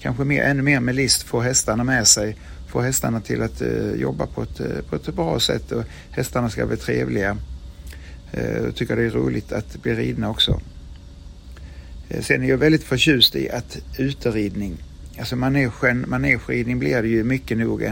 kanske 0.01 0.25
mer, 0.25 0.43
ännu 0.43 0.62
mer 0.62 0.81
med 0.81 0.95
list, 0.95 1.23
får 1.23 1.43
hästarna 1.43 1.85
med 1.85 2.07
sig. 2.07 2.37
Får 2.69 2.83
hästarna 2.83 3.21
till 3.21 3.43
att 3.43 3.62
uh, 3.62 3.95
jobba 3.95 4.27
på 4.27 4.43
ett, 4.43 4.61
eh, 4.61 4.67
på 4.91 4.97
ett 4.97 5.14
bra 5.14 5.41
sätt 5.41 5.73
och 5.73 5.85
hästarna 6.11 6.51
ska 6.51 6.67
bli 6.67 6.77
trevliga. 6.77 7.37
Uh, 8.35 8.64
jag 8.64 8.75
tycker 8.75 8.97
det 8.97 9.03
är 9.03 9.11
roligt 9.11 9.53
att 9.53 9.83
bli 9.83 9.95
ridna 9.95 10.31
också. 10.31 10.61
Sen 12.21 12.43
är 12.43 12.49
jag 12.49 12.59
väldigt 12.59 12.85
förtjust 12.85 13.37
i 13.37 13.51
att 13.51 13.79
uteridning 13.99 14.77
Alltså 15.19 15.37
manegen, 15.37 16.05
manegskidning 16.09 16.79
blir 16.79 17.03
det 17.03 17.09
ju 17.09 17.25
mycket 17.25 17.59
nog 17.59 17.83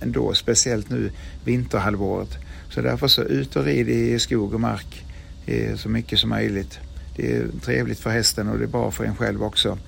ändå, 0.00 0.34
speciellt 0.34 0.90
nu 0.90 1.10
vinterhalvåret. 1.44 2.38
Så 2.70 2.80
därför 2.80 3.08
så 3.08 3.22
ut 3.22 3.56
och 3.56 3.64
rid 3.64 3.88
i 3.88 4.18
skog 4.18 4.54
och 4.54 4.60
mark 4.60 5.04
eh, 5.46 5.76
så 5.76 5.88
mycket 5.88 6.18
som 6.18 6.30
möjligt. 6.30 6.78
Det 7.16 7.36
är 7.36 7.46
trevligt 7.64 8.00
för 8.00 8.10
hästen 8.10 8.48
och 8.48 8.58
det 8.58 8.64
är 8.64 8.68
bra 8.68 8.90
för 8.90 9.04
en 9.04 9.16
själv 9.16 9.42
också. 9.42 9.78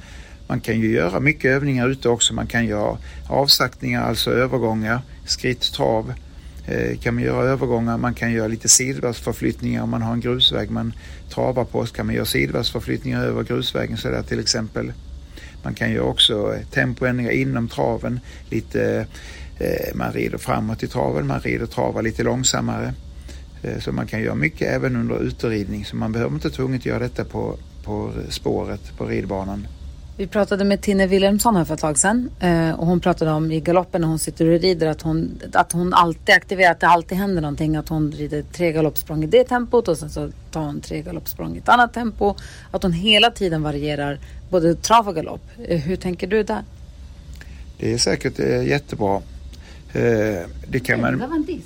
Man 0.47 0.61
kan 0.61 0.81
ju 0.81 0.93
göra 0.93 1.21
mycket 1.21 1.45
övningar 1.45 1.89
ute 1.89 2.09
också. 2.09 2.35
Man 2.35 2.47
kan 2.47 2.67
göra 2.67 2.99
avsaktningar, 3.29 4.03
alltså 4.03 4.31
övergångar, 4.31 5.03
skritt, 5.27 5.61
trav. 5.61 6.15
Eh, 6.67 6.99
kan 6.99 7.15
man 7.15 7.25
göra 7.25 7.45
övergångar, 7.45 7.99
man 7.99 8.15
kan 8.15 8.33
göra 8.33 8.49
lite 8.49 8.69
sidvärldsförflyttningar 8.69 9.83
om 9.83 9.91
man 9.91 10.03
har 10.03 10.13
en 10.13 10.21
grusväg 10.21 10.71
man 10.71 10.93
travar 11.29 11.65
på 11.65 11.87
så 11.87 11.95
kan 11.95 12.07
man 12.07 12.15
göra 12.15 12.25
sidvärldsförflyttningar 12.27 13.25
över 13.25 13.43
grusvägen 13.43 13.97
sådär 13.97 14.23
till 14.23 14.41
exempel. 14.41 14.93
Man 15.63 15.75
kan 15.75 15.91
ju 15.91 16.01
också 16.01 16.55
eh, 16.55 16.63
tempoändringar 16.71 17.31
inom 17.31 17.69
traven. 17.69 18.21
Lite, 18.51 19.07
eh, 19.59 19.95
man 19.95 20.13
rider 20.13 20.39
framåt 20.39 20.83
i 20.83 20.89
traven, 20.89 21.27
man 21.27 21.41
rider 21.41 21.67
travar 21.67 22.03
lite 22.03 22.23
långsammare. 22.23 22.95
Eh, 23.63 23.79
så 23.79 23.93
man 23.93 24.07
kan 24.07 24.21
göra 24.21 24.35
mycket 24.35 24.75
även 24.75 24.97
under 24.97 25.23
uteridning. 25.23 25.85
Så 25.85 25.97
man 25.97 26.13
behöver 26.13 26.35
inte 26.35 26.51
tvunget 26.51 26.87
göra 26.87 26.99
detta 26.99 27.25
på, 27.25 27.57
på 27.85 28.13
spåret, 28.29 28.97
på 28.97 29.07
ridbanan. 29.07 29.67
Vi 30.21 30.27
pratade 30.27 30.65
med 30.65 30.81
Tinne 30.81 31.07
Wilhelmsson 31.07 31.57
här 31.57 31.65
för 31.65 31.75
ett 31.75 31.81
tag 31.81 31.99
sedan 31.99 32.31
eh, 32.41 32.81
och 32.81 32.87
hon 32.87 33.01
pratade 33.01 33.31
om 33.31 33.53
i 33.53 33.61
galoppen 33.61 34.01
när 34.01 34.09
hon 34.09 34.19
sitter 34.19 34.47
och 34.47 34.61
rider 34.61 34.87
att 34.87 35.03
hon, 35.03 35.41
att 35.53 35.73
hon 35.73 35.95
alltid 35.95 36.35
aktiverar, 36.35 36.73
att 36.73 36.81
det 36.81 36.87
alltid 36.87 37.19
händer 37.19 37.43
någonting. 37.43 37.77
Att 37.77 37.89
hon 37.89 38.13
rider 38.13 38.45
tre 38.53 38.73
galoppsprång 38.73 39.25
i 39.25 39.27
det 39.27 39.45
tempot 39.45 39.89
och 39.89 39.99
sen 39.99 40.11
så 40.11 40.31
tar 40.51 40.61
hon 40.61 40.81
tre 40.81 41.03
galoppsprång 41.03 41.55
i 41.57 41.59
ett 41.59 41.69
annat 41.69 41.95
tempo. 41.95 42.35
Att 42.71 42.83
hon 42.83 42.93
hela 42.93 43.31
tiden 43.31 43.63
varierar 43.63 44.19
både 44.51 44.75
trav 44.75 45.09
och 45.09 45.15
galopp. 45.15 45.43
Eh, 45.69 45.79
hur 45.79 45.97
tänker 45.97 46.27
du 46.27 46.43
där? 46.43 46.65
Det 47.79 47.93
är 47.93 47.99
säkert 47.99 48.39
eh, 48.39 48.67
jättebra. 48.67 49.23
Det 50.69 50.81
kan 50.81 51.01
man... 51.01 51.19
Det 51.19 51.27
var 51.27 51.37
en 51.37 51.45
diss. 51.45 51.65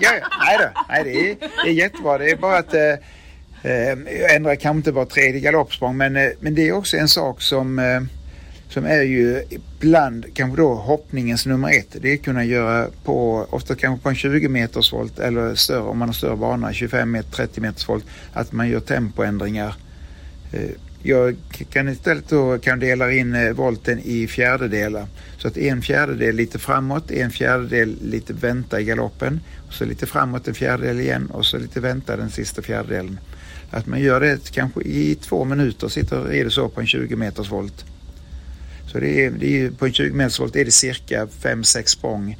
ja, 0.00 0.10
nej, 0.40 0.58
då, 0.58 0.82
nej 0.88 1.04
det, 1.04 1.30
är, 1.30 1.36
det 1.64 1.70
är 1.70 1.74
jättebra. 1.74 2.18
Det 2.18 2.30
är 2.30 2.36
bara 2.36 2.58
att 2.58 2.74
Eh, 3.62 4.34
ändrar 4.34 4.54
kanske 4.54 4.76
inte 4.76 4.92
var 4.92 5.04
tredje 5.04 5.40
galoppsprång 5.40 5.96
men, 5.96 6.16
eh, 6.16 6.28
men 6.40 6.54
det 6.54 6.68
är 6.68 6.72
också 6.72 6.96
en 6.96 7.08
sak 7.08 7.42
som, 7.42 7.78
eh, 7.78 8.00
som 8.68 8.84
är 8.84 9.02
ju 9.02 9.42
ibland 9.50 10.26
kanske 10.34 10.62
då 10.62 10.74
hoppningens 10.74 11.46
nummer 11.46 11.78
ett. 11.78 11.96
Det 12.00 12.10
är 12.10 12.14
att 12.14 12.22
kunna 12.22 12.44
göra 12.44 12.86
på, 13.04 13.46
ofta 13.50 13.74
kanske 13.74 14.02
på 14.02 14.08
en 14.08 14.14
20 14.14 14.48
meters 14.48 14.92
volt 14.92 15.18
eller 15.18 15.54
större 15.54 15.80
om 15.80 15.98
man 15.98 16.08
har 16.08 16.12
större 16.12 16.36
bana, 16.36 16.72
25 16.72 17.10
meter, 17.10 17.30
30 17.30 17.60
meters 17.60 17.88
volt, 17.88 18.04
att 18.32 18.52
man 18.52 18.68
gör 18.68 18.80
tempoändringar. 18.80 19.76
Jag 21.02 21.36
kan 21.70 21.88
istället 21.88 22.28
då 22.28 22.58
kan 22.58 22.78
dela 22.78 23.12
in 23.12 23.34
eh, 23.34 23.52
volten 23.52 24.00
i 24.04 24.26
fjärdedelar. 24.26 25.06
Så 25.38 25.48
att 25.48 25.56
en 25.56 25.82
fjärdedel 25.82 26.36
lite 26.36 26.58
framåt, 26.58 27.10
en 27.10 27.30
fjärdedel 27.30 27.96
lite 28.02 28.32
vänta 28.32 28.80
i 28.80 28.84
galoppen. 28.84 29.40
Och 29.66 29.72
så 29.72 29.84
lite 29.84 30.06
framåt 30.06 30.48
en 30.48 30.54
fjärdedel 30.54 31.00
igen 31.00 31.26
och 31.26 31.46
så 31.46 31.58
lite 31.58 31.80
vänta 31.80 32.16
den 32.16 32.30
sista 32.30 32.62
fjärdedelen. 32.62 33.20
Att 33.70 33.86
man 33.86 34.00
gör 34.00 34.20
det 34.20 34.50
kanske 34.52 34.80
i 34.82 35.14
två 35.14 35.44
minuter, 35.44 35.88
sitter 35.88 36.18
och 36.18 36.28
rider 36.28 36.50
så 36.50 36.68
på 36.68 36.80
en 36.80 36.86
20 36.86 37.16
meters 37.16 37.50
volt. 37.50 37.84
Så 38.92 38.98
det 39.00 39.24
är, 39.24 39.30
det 39.30 39.62
är, 39.62 39.70
på 39.70 39.86
en 39.86 39.92
20 39.92 40.14
meters 40.14 40.40
volt 40.40 40.56
är 40.56 40.64
det 40.64 40.70
cirka 40.70 41.26
5-6 41.42 41.86
språng 41.86 42.36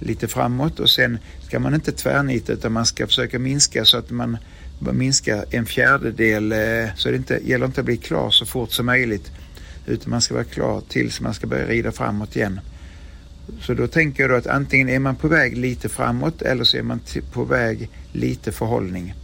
lite 0.00 0.28
framåt 0.28 0.80
och 0.80 0.90
sen 0.90 1.18
ska 1.46 1.58
man 1.58 1.74
inte 1.74 1.92
tvärnita 1.92 2.52
utan 2.52 2.72
man 2.72 2.86
ska 2.86 3.06
försöka 3.06 3.38
minska 3.38 3.84
så 3.84 3.98
att 3.98 4.10
man 4.10 4.38
minska 4.78 5.44
en 5.50 5.66
fjärdedel 5.66 6.52
eh, 6.52 6.94
så 6.96 7.10
det 7.10 7.16
inte, 7.16 7.40
gäller 7.44 7.66
inte 7.66 7.80
att 7.80 7.84
bli 7.84 7.96
klar 7.96 8.30
så 8.30 8.46
fort 8.46 8.72
som 8.72 8.86
möjligt 8.86 9.30
utan 9.86 10.10
man 10.10 10.20
ska 10.20 10.34
vara 10.34 10.44
klar 10.44 10.82
tills 10.88 11.20
man 11.20 11.34
ska 11.34 11.46
börja 11.46 11.66
rida 11.66 11.92
framåt 11.92 12.36
igen. 12.36 12.60
Så 13.60 13.74
då 13.74 13.86
tänker 13.86 14.22
jag 14.22 14.30
då 14.30 14.36
att 14.36 14.46
antingen 14.46 14.88
är 14.88 14.98
man 14.98 15.16
på 15.16 15.28
väg 15.28 15.56
lite 15.56 15.88
framåt 15.88 16.42
eller 16.42 16.64
så 16.64 16.76
är 16.76 16.82
man 16.82 17.00
på 17.32 17.44
väg 17.44 17.88
lite 18.12 18.52
förhållning. 18.52 19.14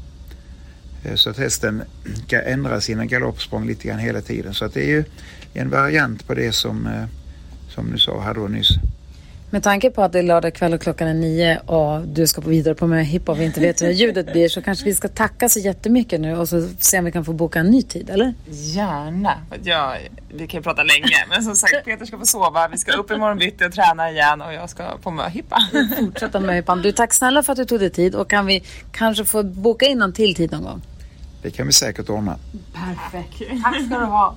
Eh, 1.04 1.14
så 1.14 1.30
att 1.30 1.38
hästen 1.38 1.82
kan 2.26 2.40
ändra 2.40 2.80
sina 2.80 3.06
galoppsprång 3.06 3.66
lite 3.66 3.88
grann 3.88 3.98
hela 3.98 4.20
tiden. 4.20 4.54
Så 4.54 4.64
att 4.64 4.74
det 4.74 4.84
är 4.84 4.88
ju 4.88 5.04
en 5.52 5.70
variant 5.70 6.26
på 6.26 6.34
det 6.34 6.52
som, 6.52 6.86
eh, 6.86 7.04
som 7.68 7.90
du 7.92 7.98
sa 7.98 8.20
här 8.20 8.34
då 8.34 8.48
nyss. 8.48 8.78
Med 9.54 9.62
tanke 9.62 9.90
på 9.90 10.02
att 10.02 10.12
det 10.12 10.18
är 10.18 10.22
lördag 10.22 10.54
kväll 10.54 10.74
och 10.74 10.80
klockan 10.80 11.08
är 11.08 11.14
nio 11.14 11.58
och 11.58 12.08
du 12.08 12.26
ska 12.26 12.40
på 12.40 12.48
vidare 12.48 12.74
på 12.74 12.86
med 12.86 13.06
hiphop 13.06 13.28
och 13.28 13.40
vi 13.40 13.44
inte 13.44 13.60
vet 13.60 13.82
hur 13.82 13.90
ljudet 13.90 14.32
blir 14.32 14.48
så 14.48 14.62
kanske 14.62 14.84
vi 14.84 14.94
ska 14.94 15.08
tacka 15.08 15.48
så 15.48 15.58
jättemycket 15.58 16.20
nu 16.20 16.36
och 16.36 16.48
så 16.48 16.68
se 16.78 16.98
om 16.98 17.04
vi 17.04 17.12
kan 17.12 17.24
få 17.24 17.32
boka 17.32 17.58
en 17.58 17.66
ny 17.66 17.82
tid, 17.82 18.10
eller? 18.10 18.34
Gärna. 18.46 19.38
Ja, 19.62 19.96
vi 20.34 20.46
kan 20.46 20.58
ju 20.58 20.62
prata 20.62 20.82
länge, 20.82 21.26
men 21.28 21.42
som 21.42 21.54
sagt 21.54 21.84
Peter 21.84 22.06
ska 22.06 22.18
få 22.18 22.26
sova, 22.26 22.68
vi 22.68 22.78
ska 22.78 22.92
upp 22.92 23.10
imorgon 23.10 23.38
bitti 23.38 23.64
och 23.64 23.72
träna 23.72 24.10
igen 24.10 24.42
och 24.42 24.52
jag 24.52 24.70
ska 24.70 24.98
på 25.02 25.10
möhippa. 25.10 25.58
Fortsätta 25.98 26.40
med 26.40 26.54
hippan. 26.54 26.82
Du, 26.82 26.92
tack 26.92 27.14
snälla 27.14 27.42
för 27.42 27.52
att 27.52 27.58
du 27.58 27.64
tog 27.64 27.80
dig 27.80 27.90
tid 27.90 28.14
och 28.14 28.30
kan 28.30 28.46
vi 28.46 28.62
kanske 28.92 29.24
få 29.24 29.42
boka 29.42 29.86
in 29.86 29.98
någon 29.98 30.12
till 30.12 30.34
tid 30.34 30.52
någon 30.52 30.62
gång? 30.62 30.82
Det 31.42 31.50
kan 31.50 31.66
vi 31.66 31.72
säkert 31.72 32.08
ordna. 32.08 32.38
Perfekt. 32.72 33.62
Tack 33.62 33.86
ska 33.86 33.98
du 33.98 34.04
ha. 34.04 34.36